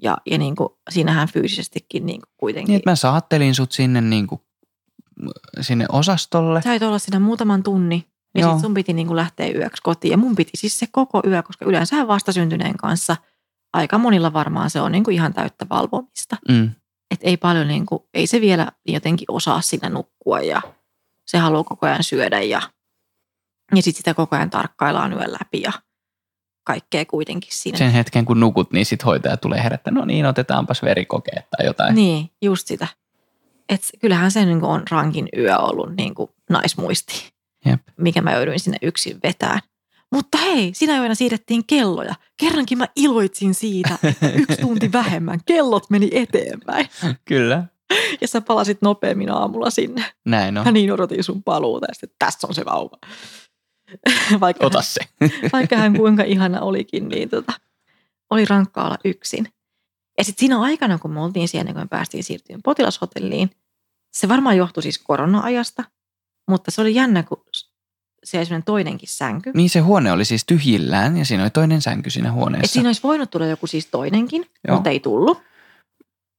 [0.02, 2.72] Ja, ja niin kuin, siinähän fyysisestikin niin kuin kuitenkin.
[2.72, 4.40] Niin, että mä saattelin sut sinne, niin kuin,
[5.60, 6.62] sinne osastolle.
[6.62, 8.04] Sait olla siinä muutaman tunnin
[8.38, 10.10] ja sitten sun piti niin kuin lähteä yöksi kotiin.
[10.10, 13.16] Ja mun piti siis se koko yö, koska yleensä vastasyntyneen kanssa
[13.72, 16.36] aika monilla varmaan se on niin kuin ihan täyttä valvomista.
[16.48, 16.70] Mm,
[17.10, 20.62] Että ei paljon niin kuin, ei se vielä jotenkin osaa siinä nukkua ja
[21.26, 22.62] se haluaa koko ajan syödä ja,
[23.74, 25.72] ja sitten sitä koko ajan tarkkaillaan yön läpi ja
[26.64, 27.78] kaikkea kuitenkin siinä.
[27.78, 31.94] sen hetken kun nukut, niin sit hoitaja tulee herättää, no niin, otetaanpas verikokeet tai jotain.
[31.94, 32.86] Niin, just sitä.
[33.68, 37.32] Et kyllähän se niin kuin on rankin yö ollut niin kuin naismuisti.
[37.98, 39.60] Mikä mä jouduin sinne yksin vetään.
[40.12, 42.14] Mutta hei, sinä yönä siirrettiin kelloja.
[42.40, 45.40] Kerrankin mä iloitsin siitä, että yksi tunti vähemmän.
[45.46, 46.88] Kellot meni eteenpäin.
[47.24, 47.64] Kyllä.
[48.20, 50.04] Ja sä palasit nopeammin aamulla sinne.
[50.26, 50.64] Näin on.
[50.64, 52.96] Mä niin odotin sun paluuta ja sitten tässä on se vauva.
[54.40, 55.00] Vaikka, Ota se.
[55.52, 57.52] vaikka hän kuinka ihana olikin, niin tota,
[58.30, 59.48] oli rankkaa olla yksin.
[60.18, 63.50] Ja sitten siinä aikana, kun me oltiin siellä, kun me päästiin siirtymään potilashotelliin,
[64.12, 65.84] se varmaan johtui siis korona-ajasta,
[66.48, 67.44] mutta se oli jännä, kun
[68.30, 69.50] se oli semmoinen toinenkin sänky.
[69.54, 72.72] Niin se huone oli siis tyhjillään ja siinä oli toinen sänky siinä Et huoneessa.
[72.72, 74.50] siinä olisi voinut tulla joku siis toinenkin, Joo.
[74.68, 74.76] Joo.
[74.76, 75.42] mutta ei tullut.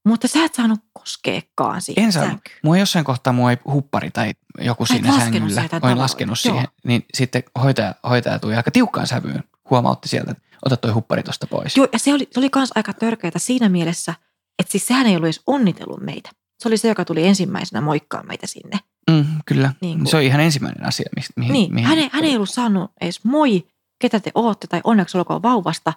[0.07, 2.29] Mutta sä et saanut koskeekaan siihen En saanut.
[2.31, 2.57] sänkyyn.
[2.63, 5.67] Mua jossain kohtaa mua ei huppari tai joku et siinä sängyllä.
[5.69, 6.01] tavaroita.
[6.01, 6.53] laskenut Joo.
[6.53, 6.67] siihen.
[6.83, 9.43] Niin sitten hoitaja, hoitaja tuli aika tiukkaan sävyyn.
[9.69, 11.77] Huomautti sieltä, että ota toi huppari tosta pois.
[11.77, 14.13] Joo, ja se oli, se oli kans aika törkeätä siinä mielessä,
[14.59, 16.29] että siis sehän ei ollut edes onnitellut meitä.
[16.59, 18.79] Se oli se, joka tuli ensimmäisenä moikkaa meitä sinne.
[19.11, 19.73] Mm, kyllä.
[19.81, 21.09] Niin kuin- se on ihan ensimmäinen asia.
[21.35, 23.67] Mihin, Niin, mihin hän, ei, hän ei ollut saanut edes moi,
[23.99, 25.93] ketä te ootte, tai onneksi olkoon vauvasta,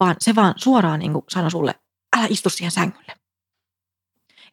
[0.00, 1.74] vaan se vaan suoraan niin kuin sanoi sulle,
[2.16, 3.12] älä istu siihen sängylle.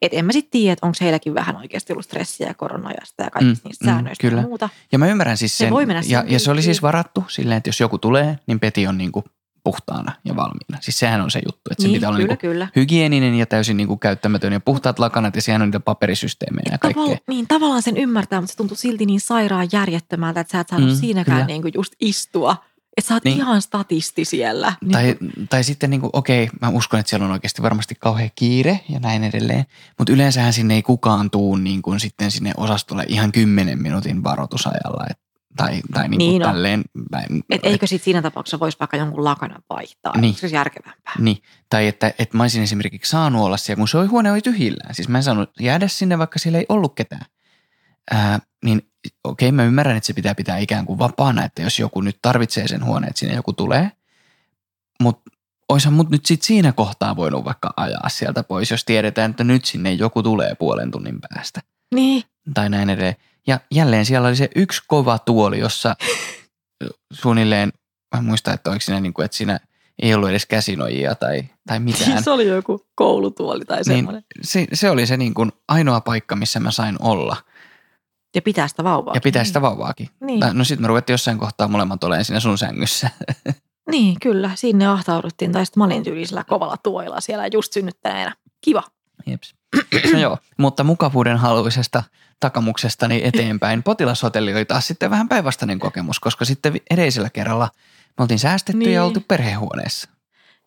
[0.02, 3.30] Et en mä sitten tiedä, että onko heilläkin vähän oikeasti ollut stressiä ja korona-ajasta ja
[3.30, 4.42] kaikista Mm, niistä mm, säännöistä kyllä.
[4.42, 4.70] ja muuta.
[4.92, 5.70] Ja mä ymmärrän siis Se sen.
[5.74, 8.88] voi mennä ja, ja se oli siis varattu silleen, että jos joku tulee, niin peti
[8.88, 9.24] on niinku
[9.64, 10.78] puhtaana ja valmiina.
[10.82, 12.68] Siis sehän on se juttu, että se niin, pitää olla kyllä, niinku kyllä.
[12.76, 17.04] hygieninen ja täysin niinku käyttämätön ja puhtaat lakanat ja siellä on niitä paperisysteemejä ja kaikkea.
[17.04, 20.68] Tavalla, niin, tavallaan sen ymmärtää, mutta se tuntui silti niin sairaan järjettömältä, että sä et
[20.70, 21.48] saanut Mm, siinäkään kyllä.
[21.48, 22.56] niin kuin just istua
[22.98, 23.32] Että sä oot Niin.
[23.32, 23.42] niin.
[23.42, 24.74] ihan statisti siellä.
[24.82, 25.16] Niin, Tai,
[25.50, 29.00] tai sitten niin kuin, okei, mä uskon, että siellä on oikeasti varmasti kauhean kiire ja
[29.00, 29.66] näin edelleen.
[29.98, 35.06] Mutta yleensähän sinne ei kukaan tuu niin kuin sitten sinne osastolle ihan 10 minuutin varoitusajalla.
[35.10, 35.18] Et,
[35.58, 36.52] tai tai niin kuin Niin on.
[36.52, 36.84] tälleen.
[37.12, 40.14] Päin, et eikö sitten siinä tapauksessa voisi vaikka jonkun lakanan vaihtaa?
[40.14, 40.22] Niin.
[40.22, 40.34] Niin.
[40.34, 41.14] Se olisi järkevämpää.
[41.20, 41.38] Niin,
[41.70, 44.96] tai että, että mä olisin esimerkiksi saanut olla siellä, kun se oli huone oli tyhjillään.
[44.96, 47.26] Siis mä en saanut jäädä sinne, vaikka siellä ei ollut ketään.
[48.12, 48.82] Ää, niin
[49.24, 52.68] okei, mä ymmärrän, että se pitää pitää ikään kuin vapaana, että jos joku nyt tarvitsee
[52.68, 53.92] sen huoneen, että sinne joku tulee.
[55.02, 55.32] Mutta
[55.70, 59.66] oishan mut nyt sit siinä kohtaa voinut vaikka ajaa sieltä pois, jos tiedetään, että nyt
[59.66, 61.62] sinne joku tulee puolen tunnin päästä.
[61.96, 62.24] Niin.
[62.54, 63.16] Tai näin edelleen.
[63.48, 65.96] Ja jälleen siellä oli se yksi kova tuoli, jossa
[67.14, 67.74] suunnilleen,
[68.16, 69.60] mä en muista, että oliko siinä niin kuin, että siinä
[70.02, 72.24] ei ollut edes käsinojia tai, tai mitään.
[72.24, 74.24] Se oli joku koulutuoli tai niin semmoinen.
[74.42, 77.38] se, se oli se niin kuin ainoa paikka, missä mä sain olla
[78.36, 79.14] Ja pitää sitä vauvaa.
[79.16, 80.10] ja pitää sitä vauvaakin.
[80.20, 80.40] Niin.
[80.40, 83.10] Tai- No sitten me ruvettiin jossain kohtaa molemmat olemaan siinä sun sängyssä.
[83.92, 84.52] niin, kyllä.
[84.56, 85.52] Sinne ahtauduttiin.
[85.52, 88.36] Tai sitten mä olin tyylisellä kovalla tuoilla siellä just synnyttäneenä.
[88.66, 88.84] Kiva.
[89.26, 89.56] Jeps.
[90.14, 92.04] No joo, mutta mukavuuden haluisesta
[92.40, 93.84] takamuksestani eteenpäin.
[93.84, 97.70] Potilashotelli oli taas sitten vähän päinvastainen kokemus, koska sitten edellisellä kerralla
[98.18, 98.94] me oltiin säästetty niin.
[98.94, 99.08] ja Niin.
[99.08, 100.10] oltu perhehuoneessa.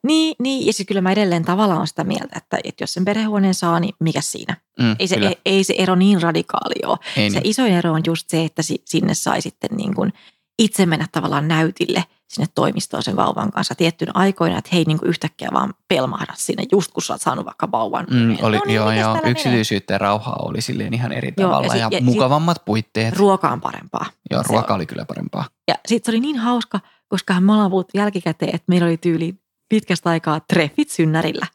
[0.07, 3.05] Niin, niin, ja siis kyllä mä edelleen tavallaan on sitä mieltä, että, että jos sen
[3.05, 4.57] perhehuoneen saa, niin mikä siinä?
[4.80, 5.28] Mm, Ei se, kyllä.
[5.28, 6.98] ei, ei se ero niin radikaali ole.
[7.16, 7.50] ei Se niin.
[7.50, 10.12] isoin ero on just se, että si- sinne sai sitten niin kuin
[10.59, 12.05] itse mennä tavallaan näytille
[12.35, 16.64] sinne toimistoon sen vauvan kanssa tiettyinä aikoina, että hei niin kuin yhtäkkiä vaan pelmahda sinne,
[16.72, 18.07] just kun sä oot saanut vaikka vauvan.
[18.11, 19.18] Mm, oli, no niin, joo, joo.
[19.24, 22.64] Yksityisyyttä ja rauhaa oli silleen ihan eri Joo, ja tavalla sit- ja, ja sit- mukavammat
[22.64, 23.16] puitteet.
[23.16, 24.07] Ruoka on parempaa.
[24.30, 24.76] joo, se ruoka on.
[24.76, 25.45] oli kyllä parempaa.
[25.68, 29.35] Ja sitten se oli niin hauska, koska me ollaan puhuttu jälkikäteen, että meillä oli tyyli
[29.68, 31.47] pitkästä aikaa treffit synnärillä.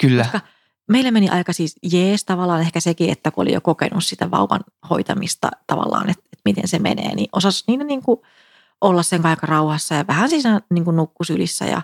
[0.00, 0.22] Kyllä.
[0.22, 0.40] Koska
[0.88, 4.60] meille meni aika siis jees tavallaan ehkä sekin, että kun oli jo kokenut sitä vauvan
[4.90, 8.20] hoitamista tavallaan, että, että miten se menee, niin osasi niin, niin kuin
[8.80, 11.82] olla sen aika rauhassa ja vähän siinä niin kuin nukkusylissä ja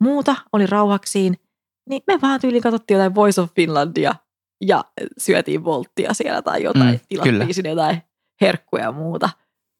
[0.00, 1.38] muuta oli rauhaksiin.
[1.88, 4.14] Niin me vaan tyyliin katsottiin jotain Voice of Finlandia
[4.64, 4.84] ja
[5.18, 7.52] syötiin volttia siellä tai jotain, Mm, tilattiin kyllä.
[7.52, 8.02] sinne jotain
[8.40, 9.30] herkkuja ja muuta.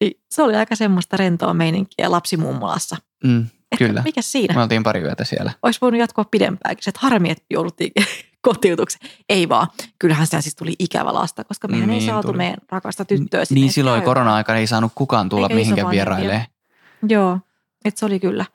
[0.01, 2.95] Niin se oli aika semmoista rentoa meininkiä lapsimummolassa.
[3.23, 3.39] Mm,
[3.71, 4.01] Että Kyllä.
[4.03, 4.55] Mikä siinä?
[4.55, 5.51] me oltiin pari yötä siellä.
[5.63, 6.83] olisi voinut jatkoa pidempäänkin.
[6.83, 7.91] Se, että harmi, että jouduttiin
[8.47, 9.09] kotiutukseen.
[9.29, 9.67] Ei vaan.
[9.99, 12.37] Kyllähän sitä siis tuli ikävä lasta, koska mehän ei Niin saatu tuli.
[12.37, 14.05] meidän rakasta tyttöä sinne Niin silloin käymään.
[14.05, 16.45] korona-aikana ei saanut kukaan tulla Eikä mihinkään isovanhempia.
[17.09, 17.39] Joo,
[17.85, 18.45] että se oli kyllä.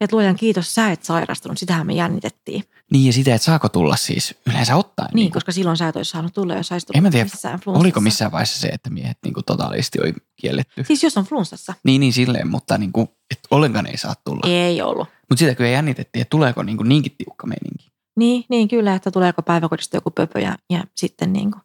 [0.00, 1.58] Että luojan kiitos, sä et sairastunut.
[1.58, 2.60] Sitähän me jännitettiin.
[2.60, 5.08] Niin, Niin ja sitä, että saako tulla siis yleensä ottaen.
[5.14, 7.60] niin kuin- koska silloin sä et olisi saanut tulla, jos En mä ollut tiedä, missään
[7.60, 7.80] flunssassa.
[7.84, 10.84] Oliko missään vaiheessa se, että miehet niin kuin totaalisti oli kielletty?
[10.84, 11.74] Siis jos on flunssassa.
[11.84, 14.40] Niin, niin silleen, mutta niin kuin, että ollenkaan ei saa tulla.
[14.46, 15.08] Ei ollut.
[15.28, 17.92] Mutta sitä kyllä jännitettiin, että tuleeko niin kuin niinkin tiukka meininki.
[18.16, 21.62] Niin, niin kyllä, että tuleeko päiväkodista joku pöpö ja, ja sitten niin kuin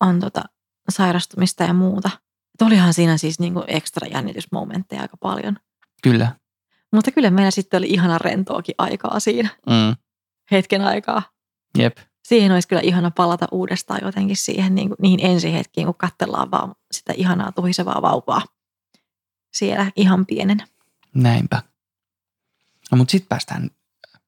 [0.00, 0.42] on tota
[0.88, 2.10] sairastumista ja muuta.
[2.66, 5.56] Olihan siinä siis niin kuin ekstra jännitysmomentteja aika paljon.
[6.02, 6.32] Kyllä.
[6.92, 9.96] Mutta kyllä meillä sitten oli ihana rentoakin aikaa siinä Mm.
[10.50, 11.22] hetken aikaa.
[11.78, 11.96] Jep.
[12.22, 16.74] Siihen olisi kyllä ihana palata uudestaan jotenkin siihen niin kuin, niihin ensihetkiin, kun katsellaan vaan
[16.92, 18.42] sitä ihanaa tuhisevaa vauvaa
[19.54, 20.66] siellä ihan pienenä.
[21.14, 21.62] Näinpä.
[22.90, 23.70] No mutta sitten päästään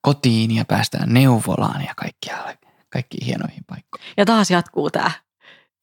[0.01, 2.59] kotiin ja päästään neuvolaan ja kaikkialle,
[2.89, 4.09] kaikkiin hienoihin paikkoihin.
[4.17, 5.11] Ja taas jatkuu tämä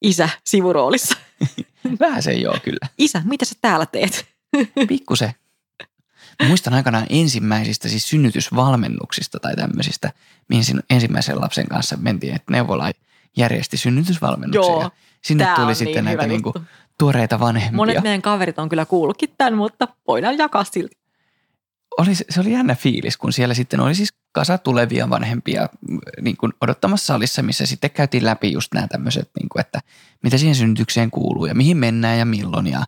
[0.02, 1.14] isä sivuroolissa.
[2.00, 2.88] Vähän se joo kyllä.
[2.98, 4.26] Isä, mitä sä täällä teet?
[4.88, 5.32] Pikkusen.
[6.42, 10.12] Mä Muistan aikanaan ensimmäisistä siis synnytysvalmennuksista tai tämmöisistä,
[10.48, 12.90] mihin sin- ensimmäisen lapsen kanssa mentiin, että neuvola
[13.36, 14.72] järjesti synnytysvalmennuksia.
[14.72, 14.90] Joo, ja
[15.24, 16.54] Sinne tuli sitten niin näitä niinku
[16.98, 17.76] tuoreita vanhempia.
[17.76, 20.96] Monet meidän kaverit on kyllä kuullutkin tämän, mutta voidaan jakaa silti.
[21.98, 26.36] Oli, se oli jännä fiilis, kun siellä sitten oli siis kasa tulevia vanhempia mm, niin
[26.36, 29.80] kuin odottamassa salissa, missä sitten käytiin läpi just nämä tämmöiset, niin kuin, että
[30.22, 32.66] mitä siihen synnytykseen kuuluu ja mihin mennään ja milloin.
[32.66, 32.84] Ja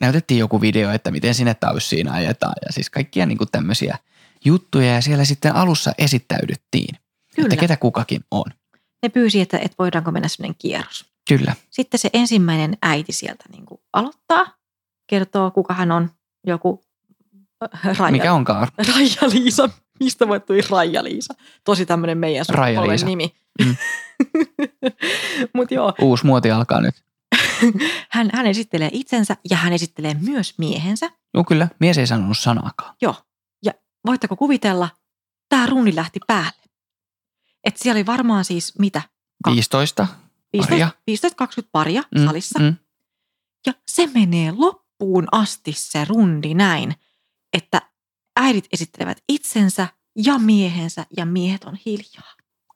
[0.00, 3.98] näytettiin joku video, että miten sinne taussiin ajetaan ja siis kaikkia niin kuin tämmöisiä
[4.44, 4.94] juttuja.
[4.94, 6.96] Ja siellä sitten alussa esittäydyttiin,
[7.34, 7.46] Kyllä.
[7.46, 8.44] että ketä kukakin on.
[9.02, 11.04] Ne pyysi, että, että voidaanko mennä sellainen kierros.
[11.28, 14.46] Kyllä, Sitten se ensimmäinen äiti sieltä niin kuin aloittaa,
[15.06, 16.10] kertoo kuka hän on,
[16.46, 16.84] joku
[17.98, 18.68] Raija, mikä onkaan.
[18.94, 19.68] Raija-Liisa.
[20.00, 21.34] Mistä voi tuli Raija-Liisa?
[21.64, 23.34] Tosi tämmöinen meidän sukupolven nimi.
[23.64, 23.76] Mm.
[25.54, 26.94] Mutta joo, Uusi muoti alkaa nyt.
[28.10, 31.10] hän, hän esittelee itsensä ja hän esittelee myös miehensä.
[31.34, 32.94] Joo kyllä, mies ei sanonut sanaakaan.
[33.02, 33.14] Joo.
[33.64, 33.72] Ja
[34.06, 34.88] voitteko kuvitella,
[35.48, 36.62] tämä ruuni lähti päälle.
[37.64, 39.02] Et siellä oli varmaan siis mitä?
[39.44, 40.06] Ka- 15
[40.58, 40.88] paria.
[41.10, 42.58] 15-20 paria Mm, salissa.
[42.58, 42.76] mm.
[43.66, 46.94] Ja se menee loppuun asti se rundi näin,
[47.52, 47.82] että
[48.40, 52.34] äidit esittelevät itsensä ja miehensä ja miehet on hiljaa.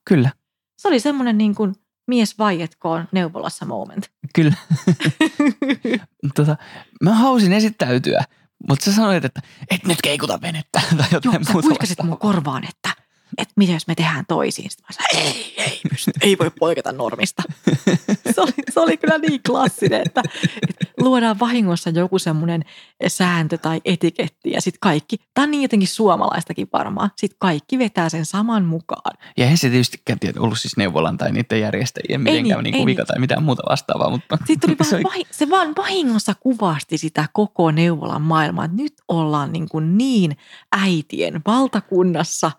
[0.09, 0.31] Kyllä,
[0.79, 1.75] Se oli semmoinen niin kuin
[2.07, 4.11] mies vaietkoon neuvolassa moment.
[4.35, 4.55] kyllä.
[6.37, 6.57] tota,
[7.03, 8.25] mä hausin esittäytyä,
[8.69, 12.65] Mutta sä sanoit, että et nyt keikuta venettä tai jotain Joo, sä muuta mun korvaan,
[12.65, 13.06] että,
[13.39, 14.71] että mitä jos me tehdään toisiin.
[14.71, 17.43] Sitten mä sanoin, ei, ei pysty, ei voi poiketa normista.
[18.35, 20.23] Se oli, se oli kyllä niin klassinen, että,
[20.69, 22.65] että luodaan vahingossa joku semmoinen
[23.09, 28.09] sääntö tai etiketti ja sitten kaikki, tämä on niin jotenkin suomalaistakin varmaan, sitten kaikki vetää
[28.09, 29.17] sen saman mukaan.
[29.37, 33.03] Ja eihän se tietystikään tiedä, ollut siis neuvolan tai niiden järjestäjien mitenkään niin, niin, vika
[33.03, 33.07] niin.
[33.07, 34.11] tai mitään muuta vastaavaa.
[34.11, 38.77] Mutta Sitten tuli se vaan, vahi, se vaan vahingossa kuvasti sitä koko neuvolan maailmaa, että
[38.77, 40.37] nyt ollaan niin, kuin niin
[40.77, 42.51] äitien valtakunnassa,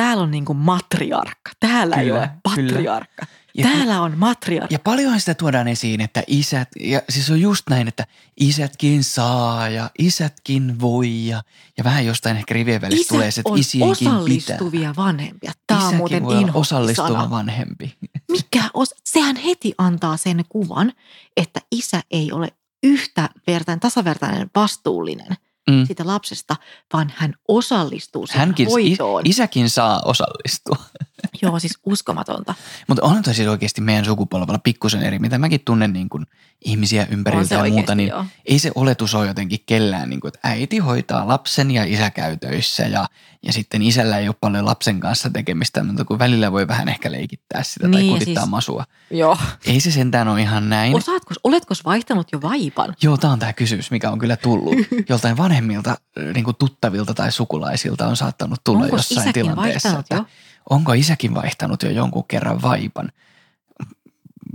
[0.00, 2.68] täällä on niin kuin matriarkka, täällä ei Kyllä, ole kyllä.
[2.72, 3.26] patriarkka.
[3.54, 4.74] Ja- Täällä on matriarkka.
[4.74, 8.06] Ja paljonhan sitä tuodaan esiin, että isät, ja siis on just näin, että
[8.40, 11.42] isätkin saa ja isätkin voi ja,
[11.78, 14.12] ja vähän jostain ehkä rivien välissä Isät tulee se, että isienkin pitää.
[14.18, 15.52] osallistuvia vanhempia.
[15.66, 17.30] Tämä on muuten voi olla osallistuva sana.
[17.30, 17.96] vanhempi.
[18.32, 20.92] Mikä os, sehän heti antaa sen kuvan,
[21.36, 22.48] että isä ei ole
[22.82, 25.36] yhtä vertain, tasavertainen vastuullinen
[25.70, 25.86] Mm.
[25.86, 26.56] siitä lapsesta,
[26.92, 29.22] vaan hän osallistuu siihen Hänkin, is, hoitoon.
[29.24, 30.76] isäkin saa osallistua.
[31.42, 32.54] Joo, siis uskomatonta.
[32.88, 36.26] Mutta onhan toi siis oikeasti meidän sukupolvella pikkusen eri, mitä mäkin tunnen niin kuin
[36.64, 38.24] ihmisiä On ympäriltä ja muuta, niin joo.
[38.46, 42.36] ei se oletus ole jotenkin kellään, niin kuin, että äiti hoitaa lapsen ja isä käy
[42.36, 43.06] töissä ja,
[43.42, 47.12] ja sitten isällä ei ole paljon lapsen kanssa tekemistä, mutta kun välillä voi vähän ehkä
[47.12, 48.84] leikittää sitä tai Niin, kutittaa siis- masua.
[49.10, 49.38] Joo.
[49.66, 50.94] Ei se sentään ole ihan näin.
[50.94, 52.94] Osaatko, oletko vaihtanut jo vaipan?
[53.02, 54.74] Joo, tämä on tämä kysymys, mikä on kyllä tullut.
[55.08, 55.96] Joltain vanhemmilta
[56.34, 60.24] niin kuin tuttavilta tai sukulaisilta on saattanut tulla Onko jossain tilanteessa, vaihtanut että jo?
[60.70, 63.12] Onko isäkin vaihtanut jo jonkun kerran vaipan.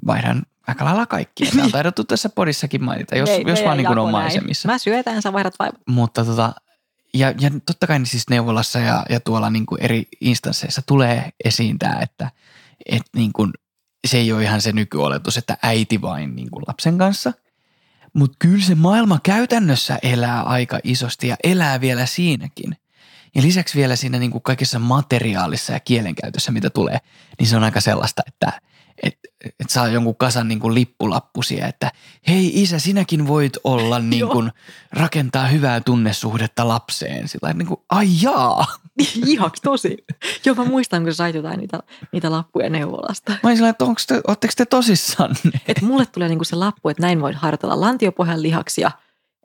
[0.05, 1.51] Vaihdan aika lailla kaikkia.
[1.51, 4.67] Tämä on taidettu tässä podissakin mainita, jos, Me- jos meidän vaan niin on maisemissa.
[4.67, 5.81] Mä syötän, sä vaihdat vaipan.
[5.87, 6.53] Mutta tota,
[7.13, 11.29] ja, ja totta kai niin siis neuvolassa ja, ja tuolla niin kuin eri instansseissa tulee
[11.45, 12.31] esiin tämä, että,
[12.85, 13.51] että niin kuin,
[14.07, 17.33] se ei ole ihan se nykyoletus, että äiti vain niin kuin lapsen kanssa.
[18.13, 22.77] Mutta kyllä se maailma käytännössä elää aika isosti ja elää vielä siinäkin.
[23.35, 26.97] Ja lisäksi vielä siinä niin kuin kaikessa materiaalissa ja kielenkäytössä, mitä tulee,
[27.39, 28.61] niin se on aika sellaista, että
[29.03, 31.91] et, et saa jonkun kasan niin kuin lippulappusia, että
[32.27, 34.51] hei isä, sinäkin voit olla niin kuin,
[34.91, 37.27] rakentaa hyvää tunnesuhdetta lapseen.
[37.27, 38.65] Sillä niin kuin, ai jaa.
[39.25, 39.97] Ihaks tosi.
[40.45, 41.79] Joo, mä muistan, kun sä sait jotain niitä,
[42.11, 43.31] niitä lappuja neuvolasta.
[43.31, 45.59] Mä olin sillä, että onko te, ootteko te tosissanne?
[45.67, 48.91] Et mulle tulee niinku se lappu, että näin voin harjoitella lantiopohjan lihaksia.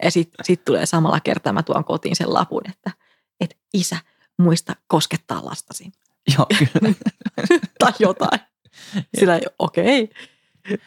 [0.03, 2.91] Ja sitten sit tulee samalla kertaa, mä tuon kotiin sen lapun, että
[3.76, 3.96] isä,
[4.38, 5.92] muista koskettaa lastasi.
[6.38, 6.94] Joo, kyllä.
[7.78, 8.40] tai jotain.
[9.18, 10.02] Sillä okei.
[10.02, 10.78] Okay.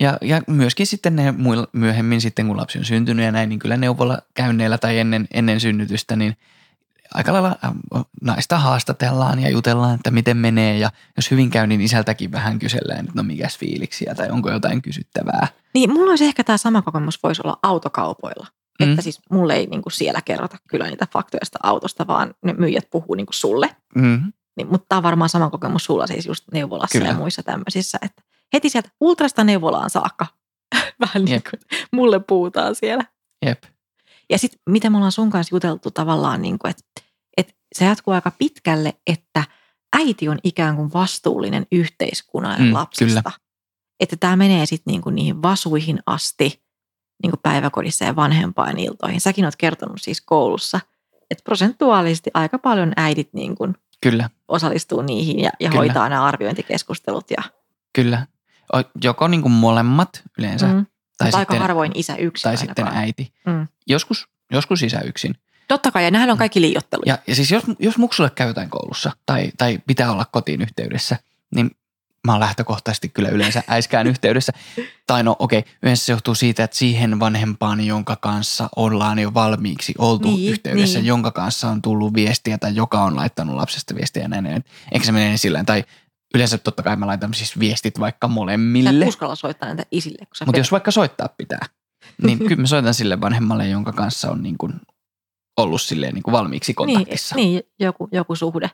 [0.00, 3.58] Ja, ja myöskin sitten ne muilla, myöhemmin sitten, kun lapsi on syntynyt ja näin, niin
[3.58, 6.36] kyllä neuvolla käynneillä tai ennen, ennen synnytystä, niin
[7.14, 10.78] aika lailla äh, naista haastatellaan ja jutellaan, että miten menee.
[10.78, 14.82] Ja jos hyvin käy, niin isältäkin vähän kysellään, että no mikäs fiiliksiä tai onko jotain
[14.82, 15.48] kysyttävää.
[15.74, 18.46] Niin mulla olisi ehkä tämä sama kokemus voisi olla autokaupoilla.
[18.86, 18.90] Mm.
[18.90, 22.88] Että siis mulle ei niinku siellä kerrota kyllä niitä faktoja sitä autosta, vaan ne myyjät
[22.90, 23.76] puhuu niinku sulle.
[23.94, 24.32] Mm.
[24.56, 27.10] Niin, mutta tämä on varmaan sama kokemus sulla siis just neuvolassa Kyllä.
[27.10, 27.98] ja muissa tämmöisissä.
[28.02, 28.22] Että
[28.52, 30.26] heti sieltä ultrasta neuvolaan saakka.
[31.00, 31.44] Vähän niin Jep.
[31.50, 31.60] kuin
[31.92, 33.04] mulle puhutaan siellä.
[33.46, 33.62] Jep.
[34.30, 36.82] Ja sitten mitä me ollaan sun kanssa juteltu tavallaan, niin kuin, että,
[37.36, 39.44] että se jatkuu aika pitkälle, että
[39.96, 43.22] äiti on ikään kuin vastuullinen yhteiskunnan Mm, lapsesta.
[43.22, 43.36] kyllä.
[44.00, 46.62] Että tämä menee sitten niin kuin niihin vasuihin asti
[47.22, 49.20] niin päiväkodissa ja vanhempainiltoihin.
[49.20, 50.80] Säkin oot kertonut siis koulussa,
[51.30, 55.80] että prosentuaalisesti aika paljon äidit niin kuin Kyllä, osallistuu niihin ja, ja Kyllä.
[55.80, 57.30] hoitaa nämä arviointikeskustelut.
[57.30, 57.42] Ja,
[57.92, 58.26] kyllä.
[59.04, 60.82] Joko niin kuin molemmat yleensä, mm, tai,
[61.26, 63.04] mutta aika sitten, harvoin isä yksin tai sitten ainakaan.
[63.04, 63.32] äiti.
[63.46, 63.68] Mm.
[63.86, 65.34] Joskus, joskus isä yksin.
[65.68, 67.12] Totta kai, ja nämähän on kaikki liiotteluja.
[67.12, 71.16] Ja, ja siis jos, jos muksulle käy jotain koulussa tai, tai pitää olla kotiin yhteydessä,
[71.54, 71.70] niin
[72.26, 74.52] mä oon lähtökohtaisesti kyllä yleensä äiskään yhteydessä.
[75.06, 79.34] Tai no okei, okay, yleensä se johtuu siitä, että siihen vanhempaan, jonka kanssa ollaan jo
[79.34, 81.06] valmiiksi oltu Niin, yhteydessä, niin.
[81.06, 84.44] jonka kanssa on tullut viestiä tai joka on laittanut lapsesta viestiä ja näin.
[84.44, 84.64] näin.
[84.92, 85.84] Eikä se mene sillä tai
[86.34, 89.04] yleensä totta kai mä laitan siis viestit vaikka Sä molemmille.
[89.04, 91.66] et uskalla soittaa näitä isille, sä Mutta jos vaikka soittaa pitää,
[92.22, 94.72] niin kyllä mä soitan sille vanhemmalle, jonka kanssa on niin kuin
[95.56, 97.34] ollut silleen niin kuin valmiiksi kontaktissa.
[97.34, 98.70] Niin, niin joku, joku suhde.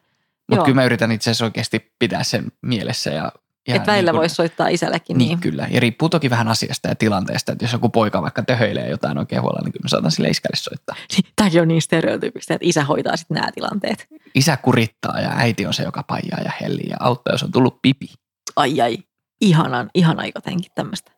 [0.48, 3.10] Mutta kyllä mä yritän itse asiassa oikeasti pitää sen mielessä.
[3.10, 3.32] Ja,
[3.68, 5.18] ja Että välillä niin voisi soittaa isällekin.
[5.18, 5.66] Niin, Niin, kyllä.
[5.70, 9.42] Ja riippuu toki vähän asiasta ja tilanteesta, että jos joku poika vaikka töhöilee jotain oikein
[9.42, 10.96] huolella, niin kyllä mä saatan sille iskälle soittaa.
[11.36, 14.06] Tämäkin on niin stereotyypistä, että isä hoitaa sitten nämä tilanteet.
[14.34, 17.82] Isä kurittaa ja äiti on se, joka paijaa ja hellii ja auttaa, jos on tullut
[17.82, 18.08] pipi.
[18.56, 18.98] Ai ai,
[19.40, 21.12] ihanan, ihana jotenkin tämmöistä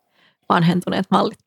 [0.49, 1.39] vanhentuneet mallit.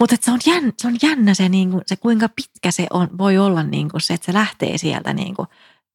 [0.00, 3.38] Mutta se on jännä, se on jännä se, niinku, se, kuinka pitkä se on, voi
[3.38, 5.46] olla niinku se, että se lähtee sieltä, niinku,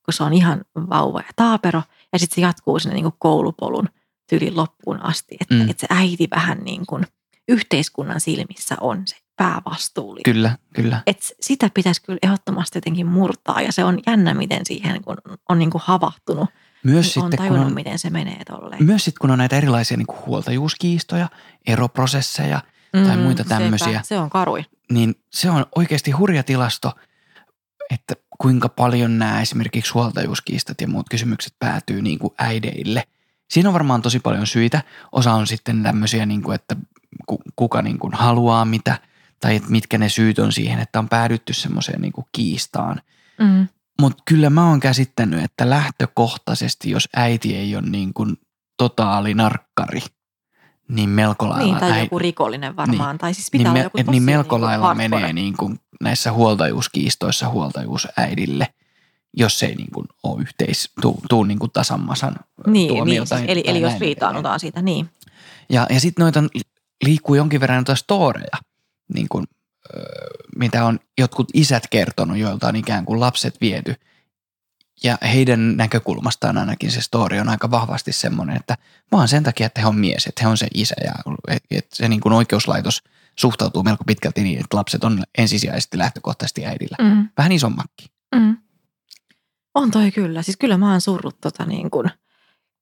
[0.05, 1.83] kun se on ihan vauva ja taapero,
[2.13, 3.89] ja sitten se jatkuu sinne niinku koulupolun
[4.29, 5.37] tyylin loppuun asti.
[5.41, 5.61] Että Mm.
[5.61, 5.69] mm.
[5.69, 7.07] et se äiti vähän niin kuin
[7.47, 10.33] yhteiskunnan silmissä on se päävastuullinen.
[10.33, 11.01] Kyllä, kyllä.
[11.07, 15.17] Et sitä pitäisi kyllä ehdottomasti jotenkin murtaa ja se on jännä, miten siihen kun
[15.49, 16.49] on niin kuin havahtunut.
[16.83, 18.83] Myös niin sitten, on kun tajunnut, on, miten se menee tolleen.
[18.83, 21.29] myös sitten kun on näitä erilaisia niin kuin huoltajuuskiistoja,
[21.67, 24.01] eroprosesseja, tai muita sepä, tämmöisiä.
[24.03, 24.65] Se on karui.
[24.91, 26.91] niin se on oikeasti hurja tilasto,
[27.89, 33.03] että kuinka paljon nämä esimerkiksi huoltajuuskiistat ja muut kysymykset päätyy niin kuin äideille.
[33.49, 34.81] Siinä on varmaan tosi paljon syitä.
[35.11, 36.75] Osa on sitten tämmöisiä, niin kuin, että
[37.25, 38.99] ku- kuka niin kuin haluaa mitä,
[39.39, 43.01] tai että mitkä ne syyt on siihen, että on päädytty semmoiseen niin kuin kiistaan.
[43.39, 43.67] Mm.
[44.01, 48.37] Mutta kyllä mä oon käsittänyt, että lähtökohtaisesti, jos äiti ei ole niin kuin
[48.77, 49.99] totaali narkkari,
[50.87, 53.17] niin melko lailla Niin, tai äi- joku rikollinen varmaan.
[53.17, 55.09] Tai siis pitää niin, olla joku niin melko niinku lailla hardcore.
[55.09, 58.67] menee niin kuin näissä huoltajuuskiistoissa huoltajuusäidille,
[59.37, 63.29] jos ei niin kuin ole yhteis, tuu, tuu niin kuin tasammasan Niin, niin tuomio siis,
[63.29, 65.09] tai- eli, tai eli jos näin riitaanutaan siitä, niin.
[65.69, 66.43] Ja, ja sitten noita
[67.03, 68.57] liikkuu jonkin verran noita storeja,
[69.13, 69.45] niin kuin,
[70.55, 73.95] mitä on jotkut isät kertonut, joilta on ikään kuin lapset viety.
[75.03, 78.77] Ja heidän näkökulmastaan ainakin se story on aika vahvasti semmoinen, että
[79.11, 81.13] vaan sen takia, että he on mies, että he on se isä ja
[81.71, 83.03] että se niin kuin oikeuslaitos
[83.39, 86.97] suhtautuu melko pitkälti niin, että lapset on ensisijaisesti lähtökohtaisesti äidillä.
[87.01, 87.29] Mm.
[87.37, 88.07] Vähän isommakin.
[88.35, 88.57] Mm.
[89.75, 90.41] On toi kyllä.
[90.41, 92.11] Siis kyllä mä oon surrut tota niin kuin,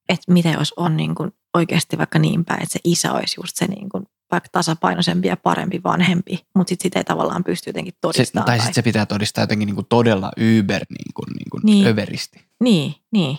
[0.09, 3.55] että mitä jos on niin kuin oikeasti vaikka niin päin, että se isä olisi just
[3.55, 7.93] se niin kuin vaikka tasapainoisempi ja parempi vanhempi, mutta sitten sitä ei tavallaan pysty jotenkin
[7.93, 8.45] Se, todistamaan.
[8.45, 11.87] tai sitten se pitää todistaa jotenkin niin kuin todella yber niin kuin, niin kuin Niin.
[11.87, 12.41] överisti.
[12.59, 13.37] Niin, niin.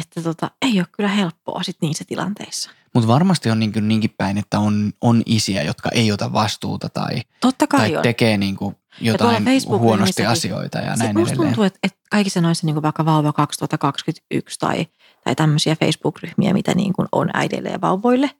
[0.00, 2.70] Että tota, ei ole kyllä helppoa sit niissä tilanteissa.
[2.94, 6.88] Mutta varmasti on niin kuin niinkin päin, että on, on isiä, jotka ei ota vastuuta
[6.88, 8.02] tai, Totta kai tai on.
[8.02, 11.36] tekee niin kuin jotain huonosti Facebook-ryhmissäkin- asioita ja näin edelleen.
[11.36, 14.86] tuntuu, että, että kaikissa noissa niin kuin vaikka Vauva 2021 tai,
[15.24, 18.30] tai tämmöisiä Facebook-ryhmiä, mitä niin kuin on äideille ja vauvoille,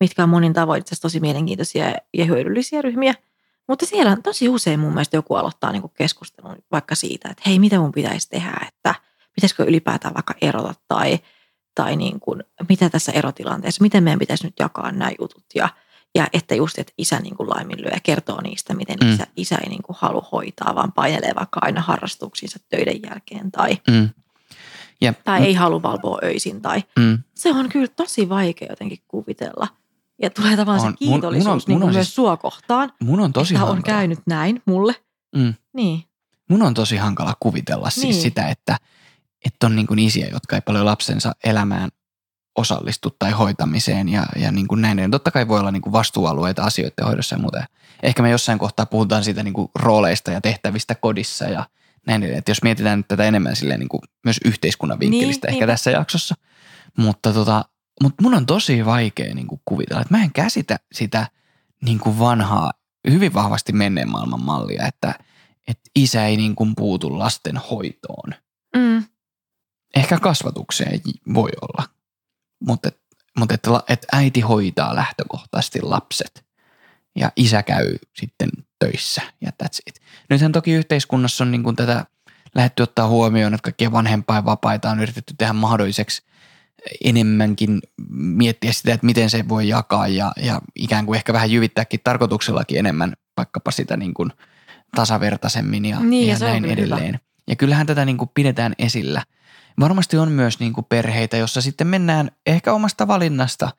[0.00, 3.14] mitkä on monin tavoin itse tosi mielenkiintoisia ja hyödyllisiä ryhmiä.
[3.68, 7.58] Mutta siellä on tosi usein mun mielestä joku aloittaa niin keskustelun vaikka siitä, että hei,
[7.58, 8.94] mitä mun pitäisi tehdä, että
[9.34, 11.18] pitäisikö ylipäätään vaikka erota tai,
[11.76, 15.68] tai niin kuin, mitä tässä erotilanteessa, miten meidän pitäisi nyt jakaa nämä jutut ja,
[16.14, 19.12] ja että just, että isä niin kuin laiminlyö ja kertoo niistä, miten Mm.
[19.14, 23.78] isä, isä ei niin kuin halua hoitaa, vaan painelee vaikka aina harrastuksiinsa töiden jälkeen tai,
[23.90, 24.08] Mm.
[25.00, 26.62] Ja, tai ei halua valvoa öisin.
[26.62, 29.68] Tai, mm, se on kyllä tosi vaikea jotenkin kuvitella.
[30.22, 30.92] Ja tulee tavallaan On.
[30.98, 33.54] se Mun- mun kiitollisuus on- niin mun on myös siis- sua kohtaan, mun on tosi
[33.54, 33.96] että on hankala.
[33.96, 34.94] käynyt näin mulle.
[35.36, 35.54] Mm.
[35.72, 36.04] Niin,
[36.50, 38.22] Mun on tosi hankala kuvitella siis Niin.
[38.22, 38.76] sitä, että,
[39.46, 41.90] että on niin kuin isiä, jotka ei paljon lapsensa elämään
[42.56, 44.98] osallistu tai hoitamiseen ja, ja niin kuin näin.
[44.98, 47.64] Ja totta kai voi olla niin kuin vastuualueita asioiden hoidossa ja muuta.
[48.02, 51.66] Ehkä me jossain kohtaa puhutaan siitä niin kuin rooleista ja tehtävistä kodissa ja
[52.06, 52.22] näin.
[52.22, 55.72] Että jos mietitään nyt tätä enemmän silleen niin kuin myös yhteiskunnan vinkkelistä Niin, ehkä niinpä.
[55.72, 56.34] tässä jaksossa.
[56.98, 57.64] Mutta tota,
[58.02, 61.28] mutta mun on tosi vaikea niin kuin kuvitella, että mä en käsitä sitä
[61.82, 62.72] niin kuin vanhaa,
[63.10, 65.14] hyvin vahvasti menneen maailman mallia, että,
[65.68, 68.34] että isä ei niin kuin puutu lasten hoitoon.
[68.76, 69.04] mm,
[69.96, 71.00] Ehkä kasvatukseen
[71.34, 71.88] voi olla,
[72.60, 72.90] mutta,
[73.38, 76.44] mutta et, la- et äiti hoitaa lähtökohtaisesti lapset
[77.16, 80.00] ja isä käy sitten töissä ja that's it.
[80.30, 82.04] Nythän toki yhteiskunnassa on niin kuin tätä
[82.54, 86.22] lähdetty ottaa huomioon, että kaikkia vanhempainvapaita on yritetty tehdä mahdolliseksi
[87.04, 87.80] enemmänkin
[88.10, 92.78] miettiä sitä, että miten se voi jakaa ja, ja ikään kuin ehkä vähän jyvittääkin tarkoituksellakin
[92.78, 94.32] enemmän vaikkapa sitä niin kuin
[94.94, 97.20] tasavertaisemmin ja, Niin, ja ja näin edelleen.
[97.48, 99.22] Ja kyllähän tätä niin kuin pidetään esillä.
[99.80, 103.70] Varmasti on myös niin kuin perheitä, jossa sitten mennään ehkä omasta valinnasta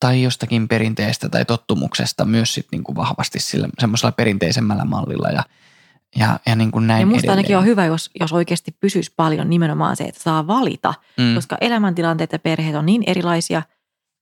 [0.00, 5.42] tai jostakin perinteestä tai tottumuksesta myös sitten niin kuin vahvasti sillä semmoisella perinteisemmällä mallilla ja,
[6.16, 7.38] ja, ja niin kuin näin ja musta edelleen.
[7.38, 11.56] ainakin on hyvä, jos, jos oikeasti pysyisi paljon nimenomaan se, että saa valita, Mm, koska
[11.60, 13.62] elämäntilanteet ja perheet on niin erilaisia,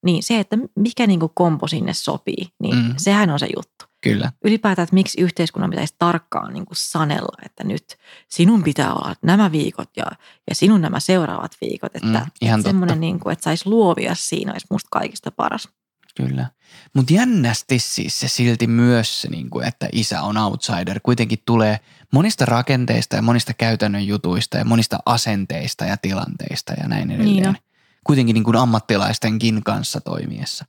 [0.05, 2.95] niin se, että mikä niin kuin kompo sinne sopii, niin Mm.
[2.97, 3.85] sehän on se juttu.
[4.01, 4.32] Kyllä.
[4.44, 7.84] ylipäätään, että miksi yhteiskunnan pitäisi tarkkaan niin kuin sanella, että nyt
[8.28, 10.07] sinun pitää olla nämä viikot ja,
[10.49, 11.96] ja sinun nämä seuraavat viikot.
[11.96, 12.68] Että, Mm, ihan että totta.
[12.68, 15.68] semmoinen, niin kuin, että saisi luovia siinä olisi musta kaikista paras.
[16.16, 16.46] Kyllä.
[16.94, 21.80] Mutta jännästi siis se silti myös se, niin kuin, että isä on outsider, kuitenkin tulee
[22.12, 27.34] monista rakenteista ja monista käytännön jutuista ja monista asenteista ja tilanteista ja näin edelleen.
[27.34, 27.57] Niin on.
[28.05, 30.64] Kuitenkin niin kuin ammattilaistenkin kanssa toimiessa.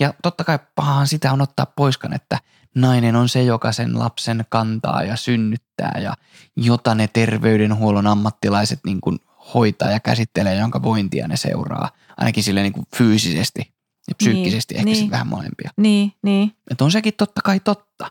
[0.00, 2.38] Ja totta kai pahahan sitä on ottaa poiskan, että
[2.74, 6.14] nainen on se, joka sen lapsen kantaa ja synnyttää ja
[6.56, 9.18] jota ne terveydenhuollon ammattilaiset niin kuin
[9.54, 11.90] hoitaa ja käsittelee, jonka vointia ne seuraa.
[12.16, 13.74] Ainakin sille niin kuin fyysisesti
[14.08, 14.96] ja psyykkisesti Niin, ehkä niin.
[14.96, 15.70] sitten vähän molempia.
[15.76, 16.52] Niin, niin.
[16.70, 18.10] Että on sekin totta kai totta.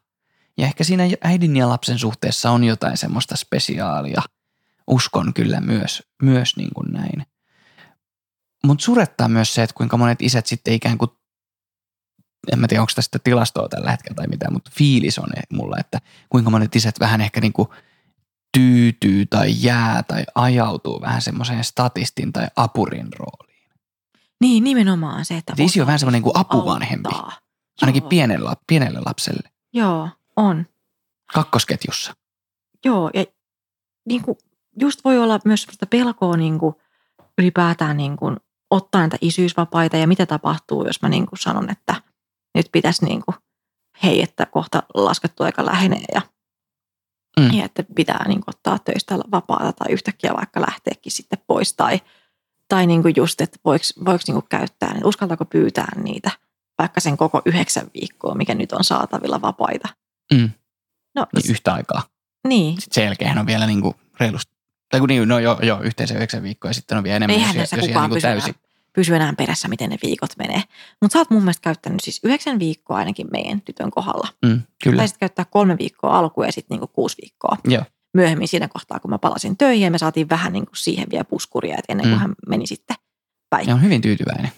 [0.57, 4.21] Ja ehkä siinä äidin ja lapsen suhteessa on jotain semmoista spesiaalia.
[4.87, 7.25] Uskon kyllä myös, myös niin kuin näin.
[8.65, 11.11] Mutta surettaa myös se, että kuinka monet isät sitten ikään kuin
[12.53, 16.01] en mä tiedä onko tästä tilastoa tällä hetkellä tai mitään, mutta fiilis on mulla, että
[16.29, 17.73] kuinka monet isät vähän ehkä niinku
[18.57, 23.69] tyytyy tai jää tai ajautuu vähän semmoiseen statistin tai apurin rooliin.
[24.41, 27.39] Niin, nimenomaan se, että Et isi on vähän semmoinen kuin apuvanhempi, auttaa.
[27.81, 28.09] ainakin Joo.
[28.09, 30.65] pienelle, pienelle lapselle, Joo, on.
[31.33, 32.13] kakkosketjussa.
[32.85, 33.25] Joo, ja
[34.05, 34.37] niin kuin,
[34.81, 36.75] just voi olla myös sellaista pelkoa niin kuin,
[37.37, 38.37] ylipäätään niin kuin,
[38.69, 42.01] ottaa näitä isyysvapaita ja mitä tapahtuu, jos mä niin kuin, sanon, että
[42.57, 43.35] nyt pitäisi niin kuin,
[44.03, 46.21] hei, että kohta laskettu aika lähenee ja,
[47.39, 47.53] Mm.
[47.53, 52.01] ja että pitää niin kuin, ottaa töistä vapaata tai yhtäkkiä vaikka lähteekin sitten pois tai,
[52.67, 56.31] tai niin kuin just, että voiko, voiko niin kuin käyttää, niin uskaltaako pyytää niitä
[56.79, 59.87] vaikka sen koko yhdeksän viikkoa, mikä nyt on saatavilla vapaita.
[60.33, 60.49] Mm.
[61.15, 62.03] No, Niin yhtä aikaa.
[62.47, 64.53] niin, Sitten sen jälkeen on vielä niinku reilusti,
[64.89, 67.55] tai kun niin, no joo, joo yhteensä yhdeksän viikkoa ja sitten on vielä enemmän, Eihän
[67.55, 68.59] jos, jos ihan kukaan niinku
[68.97, 70.63] pysy enää, perässä, miten ne viikot menee.
[71.01, 74.27] Mutta sä oot mun mielestä käyttänyt siis yhdeksän viikkoa ainakin meidän tytön kohdalla.
[74.45, 77.83] Mm, kyllä, Tai sitten käyttää kolme viikkoa alkuun ja sitten niinku kuusi viikkoa joo.
[78.13, 81.75] myöhemmin siinä kohtaa, kun mä palasin töihin ja me saatiin vähän niinku siihen vielä puskuria,
[81.77, 82.19] että ennen kuin Mm.
[82.19, 82.95] hän meni sitten
[83.49, 83.67] päin.
[83.67, 84.51] Ja on hyvin tyytyväinen.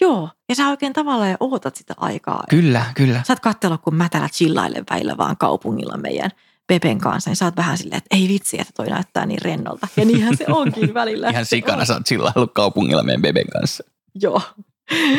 [0.00, 2.44] Joo, ja sä oikein tavallaan ootat sitä aikaa.
[2.50, 3.22] Kyllä, kyllä.
[3.26, 6.30] Sä oot katsella, kun mätälä chillaille väillä vaan kaupungilla meidän
[6.70, 9.88] Pepen kanssa, niin sä oot vähän silleen, että ei vitsi, että toi näyttää niin rennolta.
[9.96, 11.28] Ja niinhän se onkin välillä.
[11.30, 11.86] Ihan sikana on.
[11.86, 13.84] sä oot chillailut kaupungilla meidän beben kanssa.
[14.22, 14.42] Joo.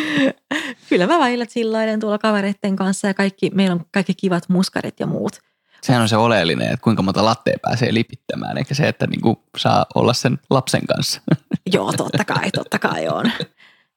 [0.89, 5.07] Kyllä mä välillä chillailen tuolla kavereiden kanssa ja kaikki, meillä on kaikki kivat muskarit ja
[5.07, 5.39] muut.
[5.81, 9.85] Sehän on se oleellinen, että kuinka monta lattea pääsee lipittämään, eikä se, että niinku saa
[9.95, 11.21] olla sen lapsen kanssa.
[11.73, 13.31] Joo, totta kai, totta kai on.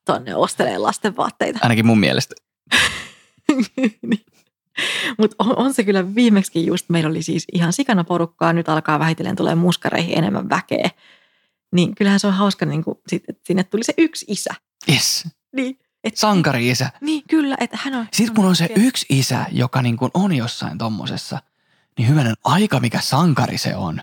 [0.05, 1.59] Tonne ostelee lasten vaatteita.
[1.63, 2.35] Ainakin mun mielestä.
[5.18, 8.99] Mutta on, on, se kyllä viimeksi just, meillä oli siis ihan sikana porukkaa, nyt alkaa
[8.99, 10.91] vähitellen tulee muskareihin enemmän väkeä.
[11.72, 14.55] Niin kyllähän se on hauska, niin kun, sit, että sinne tuli se yksi isä.
[14.89, 15.29] Yes.
[15.57, 16.91] Niin, et, Sankari-isä.
[17.01, 18.07] niin kyllä, että hän on...
[18.12, 21.39] Sitten kun on se yksi isä, joka niin kuin on jossain tommosessa,
[21.99, 24.01] niin hyvänen aika, mikä sankari se on.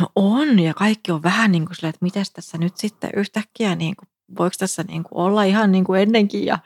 [0.00, 3.96] No on, ja kaikki on vähän niin kuin että miten tässä nyt sitten yhtäkkiä, niin
[3.96, 4.08] kuin,
[4.38, 6.58] voiko tässä niin kuin olla ihan niin kuin ennenkin ja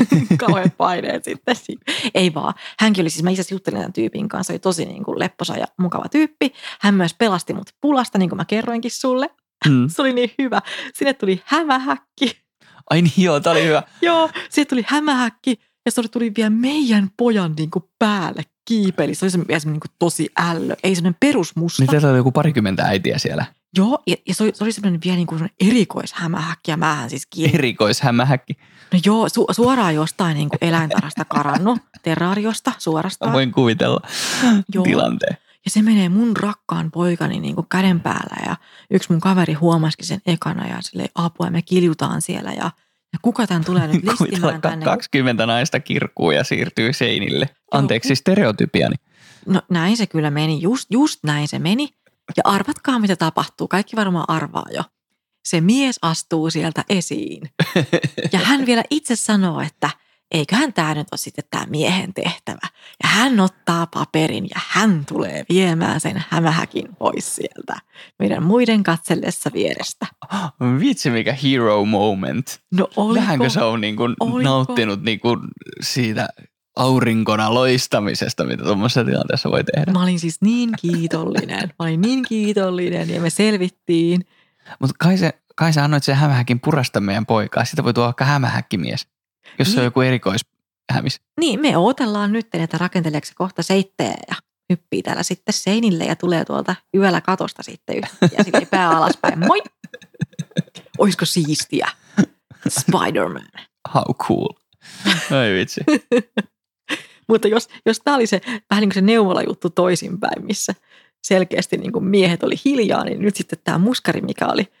[0.38, 1.56] kauhean paineet sitten.
[2.14, 2.54] Ei vaan.
[2.78, 5.66] Hänkin oli siis, mä itse juttelin tämän tyypin kanssa, oli tosi niin kuin lepposa ja
[5.78, 6.52] mukava tyyppi.
[6.80, 9.30] Hän myös pelasti mut pulasta, niin kuin mä kerroinkin sulle.
[9.68, 9.88] Mm.
[9.94, 10.60] Se oli niin hyvä.
[10.94, 12.42] Sinne tuli hämähäkki.
[12.90, 13.82] Ai niin joo, tää oli hyvä.
[14.02, 19.14] Joo, sinne tuli hämähäkki ja se tuli vielä meidän pojan niin kuin päälle kiipeli.
[19.14, 20.74] Se oli semmoinen, semmoinen niin kuin tosi ällö.
[20.82, 21.82] Ei semmoinen perusmusta.
[21.82, 23.44] Niin teillä oli joku parikymmentä äitiä siellä.
[23.76, 27.26] Joo, ja, ja se, oli, se oli semmoinen vielä niin kuin erikoishämähäkki ja mähän siis
[27.26, 27.54] kiinni.
[27.54, 28.56] Erikoishämähäkki.
[28.92, 33.30] No joo, su, suoraan jostain niin kuin eläintarhasta karannut, terraariosta suorastaan.
[33.30, 34.00] Mä voin kuvitella
[34.74, 34.84] Joo.
[34.84, 35.36] tilanteen.
[35.64, 38.56] Ja se menee mun rakkaan poikani niin kuin käden päällä ja
[38.90, 42.70] yksi mun kaveri huomasikin sen ekana ja sille apua ja me kiljutaan siellä ja,
[43.12, 44.84] ja kuka tämän tulee nyt listimään tänne.
[44.84, 47.48] 20 naista kirkkuu ja siirtyy seinille.
[47.70, 48.96] Anteeksi stereotypiani.
[49.46, 51.88] No näin se kyllä meni, just, just näin se meni.
[52.36, 54.82] Ja arvatkaa mitä tapahtuu, kaikki varmaan arvaa jo.
[55.44, 57.42] Se mies astuu sieltä esiin.
[58.32, 59.90] Ja hän vielä itse sanoo, että
[60.30, 62.68] eiköhän tämä nyt ole sitten tämä miehen tehtävä.
[63.02, 67.76] Ja hän ottaa paperin ja hän tulee viemään sen hämähäkin pois sieltä
[68.18, 70.06] meidän muiden katsellessa vierestä.
[70.80, 72.60] Vitsi mikä hero moment.
[72.70, 73.20] No oliko?
[73.20, 74.42] Vähänkö se on niin kuin Oliko?
[74.42, 75.40] nauttinut niin kuin
[75.80, 76.28] siitä
[76.76, 79.92] aurinkona loistamisesta, mitä tuommoisessa tilanteessa voi tehdä.
[79.92, 81.68] Mä olin siis niin kiitollinen.
[81.68, 84.24] Mä olin niin kiitollinen ja me selvittiin.
[84.80, 87.64] Mutta kai, se, kai sä annoit sen hämähäkin purasta meidän poikaa.
[87.64, 89.06] Sitä voi tuoda vaikka hämähäkkimies,
[89.58, 89.84] jos se on Niin.
[89.84, 91.20] joku erikoishämis.
[91.40, 94.34] Niin, me odotellaan nyt, että rakenteleeko se kohta seittejä ja
[94.70, 99.38] hyppii täällä sitten seinille ja tulee tuolta yöllä katosta sitten yhtäkkiä silleen pää alaspäin.
[99.38, 99.62] Moi!
[100.98, 101.88] Oisko siistiä?
[102.68, 103.66] Spider-Man.
[103.94, 104.48] How cool.
[105.40, 105.80] Ai vitsi.
[107.32, 110.74] Mutta jos, jos tämä oli se vähän niin kuin se neuvolajuttu toisinpäin, missä
[111.24, 114.72] selkeästi niin kuin miehet oli hiljaa, niin nyt sitten tämä muskari, mikä oli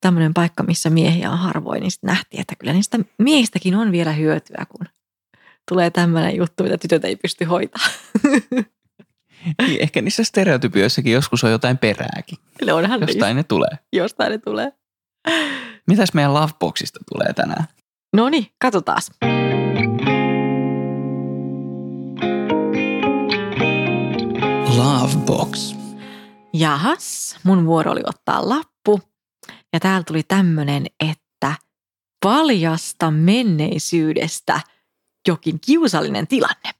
[0.00, 4.12] tämmöinen paikka, missä miehiä on harvoin, niin sitten nähtiin, että kyllä niistä miehistäkin on vielä
[4.12, 4.86] hyötyä, kun
[5.68, 7.90] tulee tämmöinen juttu, mitä tytöt ei pysty hoitamaan.
[9.66, 12.38] Niin, ehkä niissä stereotypioissakin joskus on jotain perääkin.
[12.64, 13.70] Ne onhan Jostain ne tulee.
[13.70, 13.86] niistä.
[13.92, 14.72] Jostain ne tulee.
[15.86, 17.64] Mitäs meidän Loveboxista tulee tänään?
[18.16, 19.02] No niin, katsotaan.
[25.30, 25.74] Lovebox.
[26.52, 29.00] Jahas, mun vuoro oli ottaa lappu.
[29.72, 31.54] Ja täällä tuli tämmönen, että
[32.24, 34.60] paljasta menneisyydestä
[35.28, 36.70] jokin kiusallinen tilanne.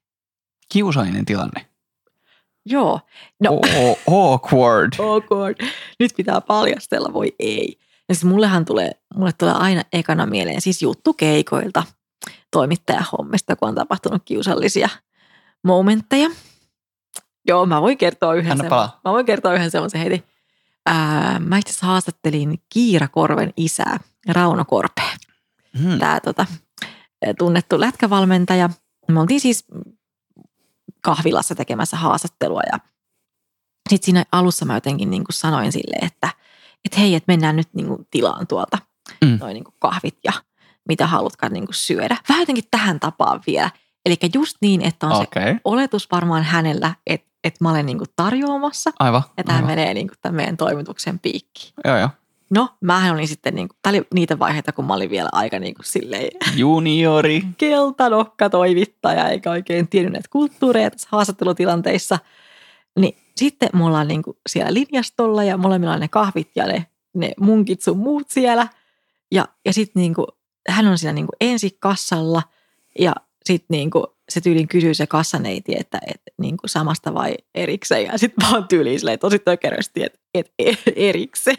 [0.72, 1.66] Kiusallinen tilanne.
[2.66, 3.00] Joo,
[3.40, 4.92] no O- awkward.
[5.12, 5.56] awkward.
[6.00, 7.78] Nyt pitää paljastella, voi ei.
[8.08, 11.82] Ja siis mullehan tulee, mulle tulee aina ekana mieleen siis juttu keikoilta.
[12.52, 14.88] toimittajahommista, kun on tapahtunut kiusallisia
[15.64, 16.30] momentteja.
[17.50, 19.00] Joo, mä voin kertoa yhden, Anna palaa.
[19.04, 20.24] mä voin kertoa yhden semmoisen heti.
[20.86, 25.10] Ää, mä itse asiassa haastattelin Kiira Korven isää, Rauno Korpea
[25.78, 25.98] Hmm.
[25.98, 26.46] tämä tota,
[27.38, 28.70] tunnettu lätkävalmentaja.
[29.08, 29.64] Me oltiin siis
[31.02, 32.78] kahvilassa tekemässä haastattelua ja
[33.90, 36.28] sitten siinä alussa mä jotenkin niin kuin sanoin sille, että
[36.84, 38.78] et hei, että mennään nyt niin kuin tilaan tuolta
[39.24, 39.38] Mm.
[39.40, 40.32] noin niin kuin kahvit ja
[40.88, 42.16] mitä haluatkaan niin kuin syödä.
[42.28, 43.70] Vähän jotenkin tähän tapaan vielä.
[44.06, 45.56] Eli just niin, että on se okay.
[45.64, 49.22] oletus varmaan hänellä, että, että mä olen niin kuin tarjoamassa aivan.
[49.36, 51.72] ja tämä menee niin kuin tämän meidän toimituksen piikkiin.
[51.84, 52.08] Joo, joo.
[52.50, 55.58] No, mähän olin sitten, niin kuin, tämä oli niitä vaiheita, kun mä olin vielä aika
[55.58, 57.42] niin kuin silleen Juniori.
[57.58, 62.18] keltanokka toimittaja, eikä oikein tiennyt näitä kulttuureja tässä haastattelutilanteissa.
[62.98, 67.32] Niin sitten me ollaan niinku siellä linjastolla ja molemmilla on ne kahvit ja ne, ne
[67.40, 68.68] munkit sun muut siellä.
[69.32, 70.26] Ja, ja sitten niinku,
[70.68, 72.42] hän on siinä niinku ensi kassalla
[72.98, 73.12] ja
[73.44, 78.06] sitten niinku, se tyylin kysyy se kassaneiti, että et, niinku samasta vai erikseen.
[78.06, 81.56] Ja sitten vaan tyyliin silleen tosi tökerösti, että et, et, erikseen.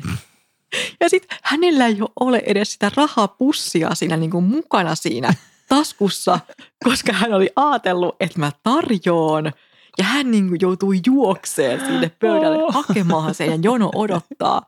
[0.99, 5.33] Ja sitten hänellä ei ole edes sitä rahapussia siinä niinku mukana siinä
[5.69, 6.39] taskussa,
[6.83, 9.51] koska hän oli ajatellut, että mä tarjoan.
[9.97, 14.61] Ja hän niinku joutui juokseen sinne pöydälle hakemaan sen ja jono odottaa.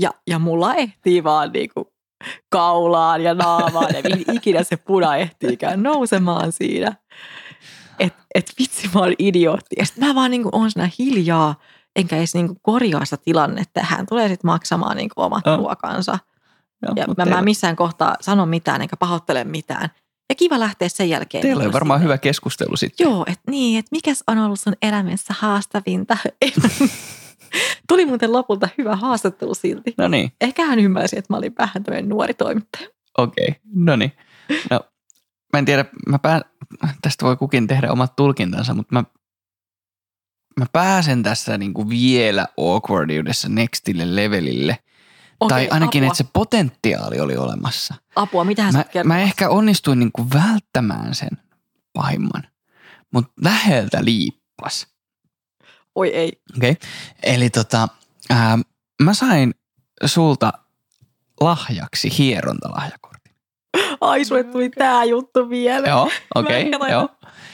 [0.00, 1.92] Ja, ja mulla ehtii vaan niinku
[2.48, 6.94] kaulaan ja naamaan ja mihin ikinä se puna ehtiikään nousemaan siinä.
[8.34, 9.76] Et, et vitsi mä oon idiootti.
[9.78, 11.54] Ja sit mä vaan niinku oon siinä hiljaa,
[11.96, 13.80] enkä edes niinku korjaa sitä tilannetta.
[13.82, 15.56] Hän tulee sitten maksamaan niinku omat Joo.
[15.56, 16.18] ruokansa.
[16.82, 19.88] Joo, Ja mä, mä missään kohtaa sano mitään enkä pahoittele mitään.
[20.28, 21.42] Ja kiva lähteä sen jälkeen.
[21.42, 23.04] teillä niin oli varmaan silleen- hyvä keskustelu sitten.
[23.04, 26.16] Joo, että niin, että mikäs on ollut sun elämässä haastavinta.
[27.88, 29.94] Tuli muuten lopulta hyvä haastattelu silti.
[29.98, 32.88] No niin, Ehkä hän ymmärsi, että mä olin vähän tämmöinen nuori toimittaja.
[33.18, 33.48] okei.
[33.48, 33.60] Okay.
[33.74, 34.12] No niin.
[34.70, 34.80] No,
[35.52, 36.40] mä en tiedä, mä pää,
[37.02, 39.04] tästä voi kukin tehdä omat tulkintansa, mutta mä,
[40.58, 44.78] mä pääsen tässä niinku vielä awkwardiudessa nextille levelille.
[45.40, 47.94] Okei, tai ainakin, apua, että se potentiaali oli olemassa.
[48.16, 51.30] apua, sä Mä, mä ehkä onnistuin niinku välttämään sen
[51.92, 52.42] pahimman,
[53.12, 54.86] mutta läheltä liippas.
[55.94, 56.42] Oi ei.
[56.56, 56.70] Okei.
[56.70, 56.88] Okay.
[57.22, 57.88] Eli tota,
[58.30, 58.58] ää,
[59.02, 59.54] mä sain
[60.04, 60.52] sulta
[61.40, 63.17] lahjaksi hierontalahjakortin.
[64.00, 65.88] Ai, sulle tuli tää juttu vielä.
[65.88, 66.74] Joo, okei.
[66.74, 67.08] Okay, joo.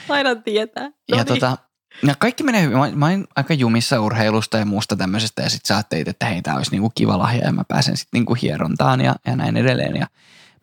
[0.07, 0.83] Taidan tietää.
[0.83, 1.25] No Ja niin.
[1.25, 1.57] tota,
[2.03, 2.77] ja kaikki menee hyvin.
[2.77, 6.41] Mä, mä olin aika jumissa urheilusta ja muusta tämmöisestä ja sit sä ajattelit, että hei,
[6.41, 9.95] tää olisi niinku kiva lahja ja mä pääsen sitten niinku hierontaan ja, ja näin edelleen.
[9.95, 10.07] Ja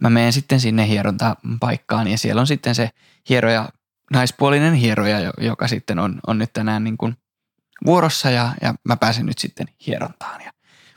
[0.01, 2.91] mä menen sitten sinne hierontapaikkaan ja siellä on sitten se
[3.29, 3.69] hieroja,
[4.13, 7.17] naispuolinen hieroja, jo- joka sitten on, on nyt tänään niin kuin
[7.87, 10.41] vuorossa ja, ja mä pääsen nyt sitten hierontaan.
[10.41, 10.53] Ja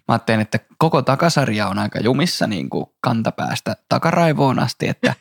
[0.08, 5.14] mä ajattelin, että koko takasarja on aika jumissa niin kuin kantapäästä takaraivoon asti, että,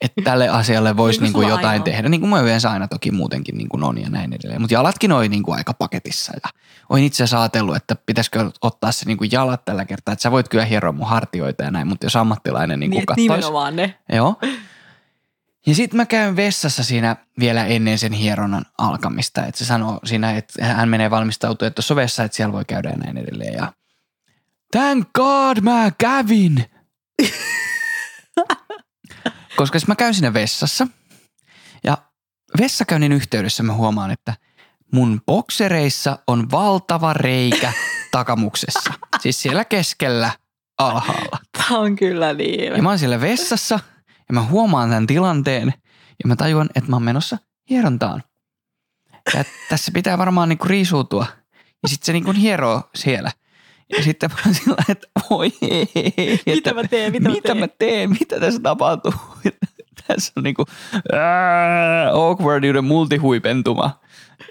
[0.00, 2.08] että tälle asialle voisi Niin niin kuin sulla jotain aina tehdä.
[2.08, 4.60] Niin kuin mä yleensä aina toki muutenkin niin kuin on ja näin edelleen.
[4.60, 6.50] Mutta jalatkin oli niin kuin aika paketissa ja
[6.88, 10.12] olin itse asiassa ajatellut, että pitäisikö ottaa se niin kuin jalat tällä kertaa.
[10.12, 13.06] Että sä voit kyllä hieroa mun hartioita ja näin, mutta jos ammattilainen niin niin, kuin
[13.06, 13.28] katsoisi.
[13.28, 13.94] nimenomaan ne.
[14.12, 14.36] Joo.
[15.66, 19.46] Ja sitten mä käyn vessassa siinä vielä ennen sen hieronnan alkamista.
[19.46, 22.88] Että se sanoo siinä, että hän menee valmistautua, että tuossa vessa, että siellä voi käydä
[22.88, 23.54] ja näin edelleen.
[23.54, 23.72] Ja
[24.74, 26.64] thank God mä kävin.
[29.56, 30.86] Koska jos mä käyn siinä vessassa
[31.84, 31.98] ja
[32.60, 34.34] vessakäynnin yhteydessä mä huomaan, että
[34.92, 37.72] mun boksereissa on valtava reikä
[38.10, 38.94] takamuksessa.
[39.20, 40.30] Siis siellä keskellä
[40.78, 41.38] alhaalla.
[41.58, 42.72] Tämä on kyllä niin.
[42.72, 43.80] Ja mä oon siellä vessassa
[44.28, 45.74] ja mä huomaan tämän tilanteen
[46.24, 47.38] ja mä tajuan, että mä oon menossa
[47.70, 48.22] hierontaan.
[49.34, 51.26] Ja tässä pitää varmaan niinku riisuutua.
[51.82, 53.30] Ja sitten se niinku hieroo siellä.
[53.96, 57.60] Ja sitten mä oon sillä, että voi ei, Mitä että mä teen, mitä, mitä mä
[57.60, 57.90] mä teen?
[57.90, 59.14] teen, mitä tässä tapahtuu.
[60.06, 60.64] tässä on niinku
[61.12, 64.00] ää, awkwardiuden multihuipentuma.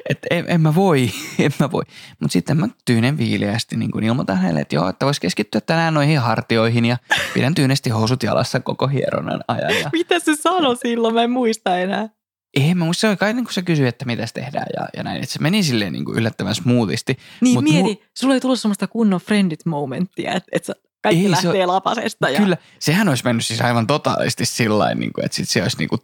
[0.09, 1.83] Että en, en mä voi, en mä voi.
[2.19, 5.93] Mutta sitten mä tyynen viileästi niin kuin ilmoitan hänelle, että joo, että vois keskittyä tänään
[5.93, 6.97] noihin hartioihin ja
[7.33, 9.79] pidän tyynesti housut jalassa koko hieronnan ajan.
[9.79, 11.13] Ja Mitä se sanoi silloin?
[11.13, 12.09] Mä en muista enää.
[12.53, 15.03] Ei, mä muista se oli kai niin kuin se kysyi, että mitä tehdään ja, ja
[15.03, 15.23] näin.
[15.23, 17.17] Että se meni silleen niin kuin yllättävän smoothisti.
[17.41, 20.73] Niin Mut mieti, mu- sulla ei tullut semmoista kunnon friendit momenttia, että, että
[21.03, 22.29] kaikki Ei, ei, se lähtee lapasesta.
[22.29, 22.39] Ja...
[22.39, 25.89] Kyllä, sehän olisi mennyt siis aivan totaalisti sillä niin kuin, että sit se olisi niin
[25.89, 26.01] kuin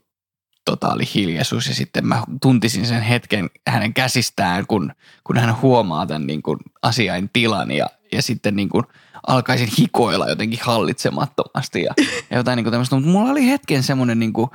[0.66, 4.92] totaali hiljaisuus ja sitten mä tuntisin sen hetken hänen käsistään, kun,
[5.24, 8.84] kun hän huomaa tämän niin kuin asiain tilan ja, ja sitten niin kuin
[9.28, 11.94] alkaisin hikoilla jotenkin hallitsemattomasti ja,
[12.30, 12.96] ja jotain niin kuin tämmöistä.
[12.96, 14.50] Mutta mulla oli hetken semmoinen niin kuin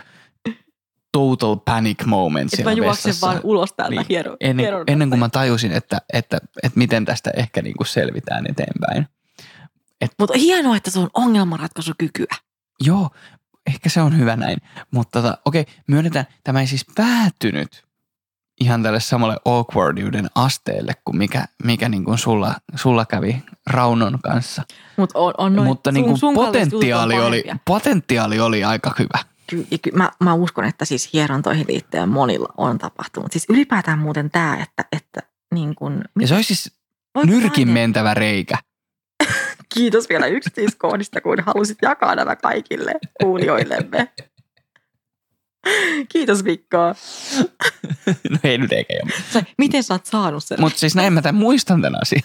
[1.15, 3.27] total panic moment Että mä juoksen vessassa.
[3.27, 7.31] vaan ulos täältä Niin, hiero, ennen, ennen kuin mä tajusin, että, että, että miten tästä
[7.37, 9.09] ehkä niin kuin selvitään eteenpäin.
[10.19, 12.35] Mutta hienoa, että se on ongelmanratkaisukykyä.
[12.81, 13.11] Joo,
[13.67, 14.59] ehkä se on hyvä näin.
[14.91, 17.85] Mutta tota, okei, myönnetään, tämä ei siis päätynyt
[18.61, 24.63] ihan tälle samalle awkwardiuden asteelle kuin mikä, mikä niin kuin sulla, sulla kävi Raunon kanssa.
[24.97, 28.95] Mut on, on noin, Mutta sun, niin kuin sun on potentiaali, oli, potentiaali oli aika
[28.99, 29.34] hyvä.
[29.47, 33.33] Ky- ky- mä, mä uskon, että siis hierontoihin liittyen monilla on tapahtunut.
[33.33, 35.21] Siis ylipäätään muuten tämä, että, että
[35.55, 36.77] niin kun, Ja se olisi siis
[37.25, 38.59] nyrkin mentävä reikä.
[39.75, 42.93] Kiitos vielä yksityiskohdista, kun halusit jakaa nämä kaikille
[43.23, 44.09] kuulijoillemme.
[46.09, 46.79] Kiitos Mikko.
[48.31, 49.41] No ei nyt eikä jo.
[49.59, 50.61] Miten sä oot saanut sen?
[50.61, 52.23] Mutta siis näin mä tämän muistan tämän asian.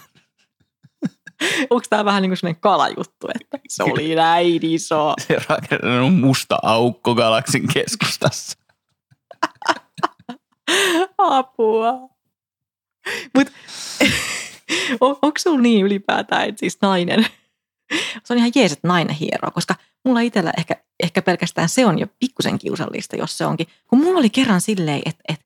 [1.69, 5.13] Onko tämä vähän niin kuin sellainen kalajuttu, että se oli näin iso?
[5.27, 8.57] Se rakennut musta aukko galaksin keskustassa.
[11.17, 11.93] Apua.
[13.35, 13.53] Mutta
[15.01, 17.25] on, onko sulla niin ylipäätään, että siis nainen,
[18.23, 19.75] se on ihan jees, että nainen hieroo, koska
[20.05, 23.67] mulla itsellä ehkä, ehkä pelkästään se on jo pikkusen kiusallista, jos se onkin.
[23.87, 25.45] Kun mulla oli kerran silleen, että, että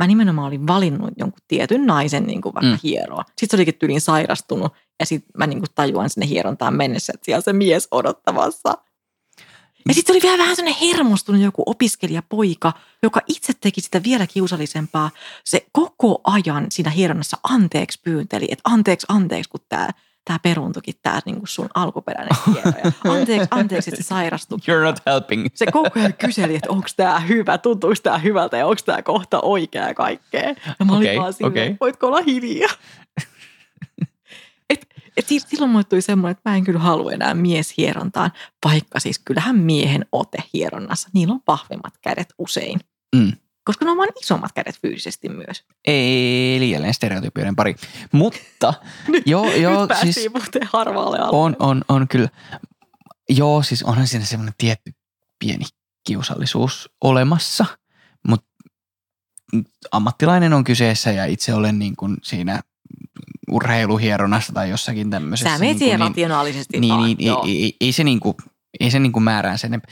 [0.00, 2.78] mä nimenomaan olin valinnut jonkun tietyn naisen niin kuin vaikka Mm.
[2.82, 3.24] hieroa.
[3.28, 7.24] Sitten se olikin tyyliin sairastunut ja sitten mä niin kuin tajuan sinne hierontaan mennessä, että
[7.24, 8.74] siellä se mies odottamassa.
[9.88, 12.72] Ja sitten oli vielä vähän sellainen hermostunut joku opiskelijapoika,
[13.02, 15.10] joka itse teki sitä vielä kiusallisempaa.
[15.44, 19.88] Se koko ajan siinä hieronnassa anteeksi pyynteli, että anteeksi, anteeksi, kun tämä
[20.30, 22.92] tää peruuntukin tämä niinku sun alkuperäinen hieroja.
[23.08, 24.58] Anteeksi, anteeksi, että se sairastui.
[24.58, 25.46] You're not helping.
[25.54, 29.40] Se koko ajan kyseli, että onko tämä hyvä, tuntuuko tämä hyvältä ja onko tämä kohta
[29.40, 30.54] oikea kaikkea.
[30.78, 31.76] Ja mä olin Okei, vaan silleen, okei.
[31.80, 32.70] voitko olla hiljaa?
[34.70, 38.30] Et, et si- silloin mulle tuli semmoinen, että mä en kyllä halua enää mieshierontaan,
[38.64, 42.80] vaikka siis kyllähän miehen ote hieronnassa, niillä on vahvemmat kädet usein.
[43.16, 43.32] Mm.
[43.64, 45.64] Koska ne on vain isommat kädet fyysisesti myös.
[45.86, 47.74] Eli jälleen stereotypioiden pari.
[48.12, 48.74] Mutta
[49.26, 51.38] joo, joo Nyt siis muuten harvaalle alueelle.
[51.38, 52.28] on, on, on kyllä.
[53.28, 54.92] Joo, siis onhan siinä semmoinen tietty
[55.38, 55.64] pieni
[56.06, 57.66] kiusallisuus olemassa,
[58.28, 58.46] mutta
[59.92, 62.60] ammattilainen on kyseessä ja itse olen niin kuin siinä
[63.50, 65.52] urheiluhieronnassa tai jossakin tämmöisessä.
[65.52, 67.04] Sä meet niin kuin, rationaalisesti niin, vaan.
[67.04, 68.36] niin, ei, ei, ei, se niinku,
[68.80, 69.82] ei se niinku määrää sen.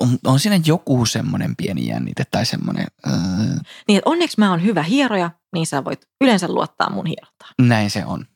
[0.00, 3.12] On, on siinä joku semmoinen pieni jännite tai semmoinen, öö,
[3.88, 7.54] niin, onneksi mä oon hyvä hieroja, niin sä voit yleensä luottaa mun hierontaan.
[7.62, 8.26] näin se on.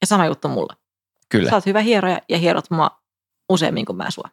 [0.00, 0.76] Ja sama juttu mulla.
[1.28, 2.90] Kyllä, Sä oot hyvä hieroja ja hierot mua
[3.48, 4.28] useammin kuin mä sua.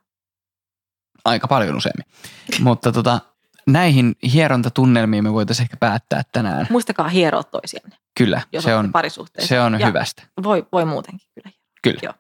[1.26, 2.06] aika paljon useammin.
[2.64, 3.20] Mutta tota,
[3.68, 6.68] näihin hierontatunnelmiin me voitaisiin ehkä päättää tänään.
[6.70, 9.48] Muistakaa hieroa toisianne, Kyllä, jos se on, parisuhteessa.
[9.50, 10.24] se on ja hyvästä.
[10.44, 11.56] Voi, voi muutenkin kyllä.
[11.84, 12.00] Kyllä.
[12.04, 12.14] Joo.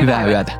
[0.00, 0.52] Hyvää yötä.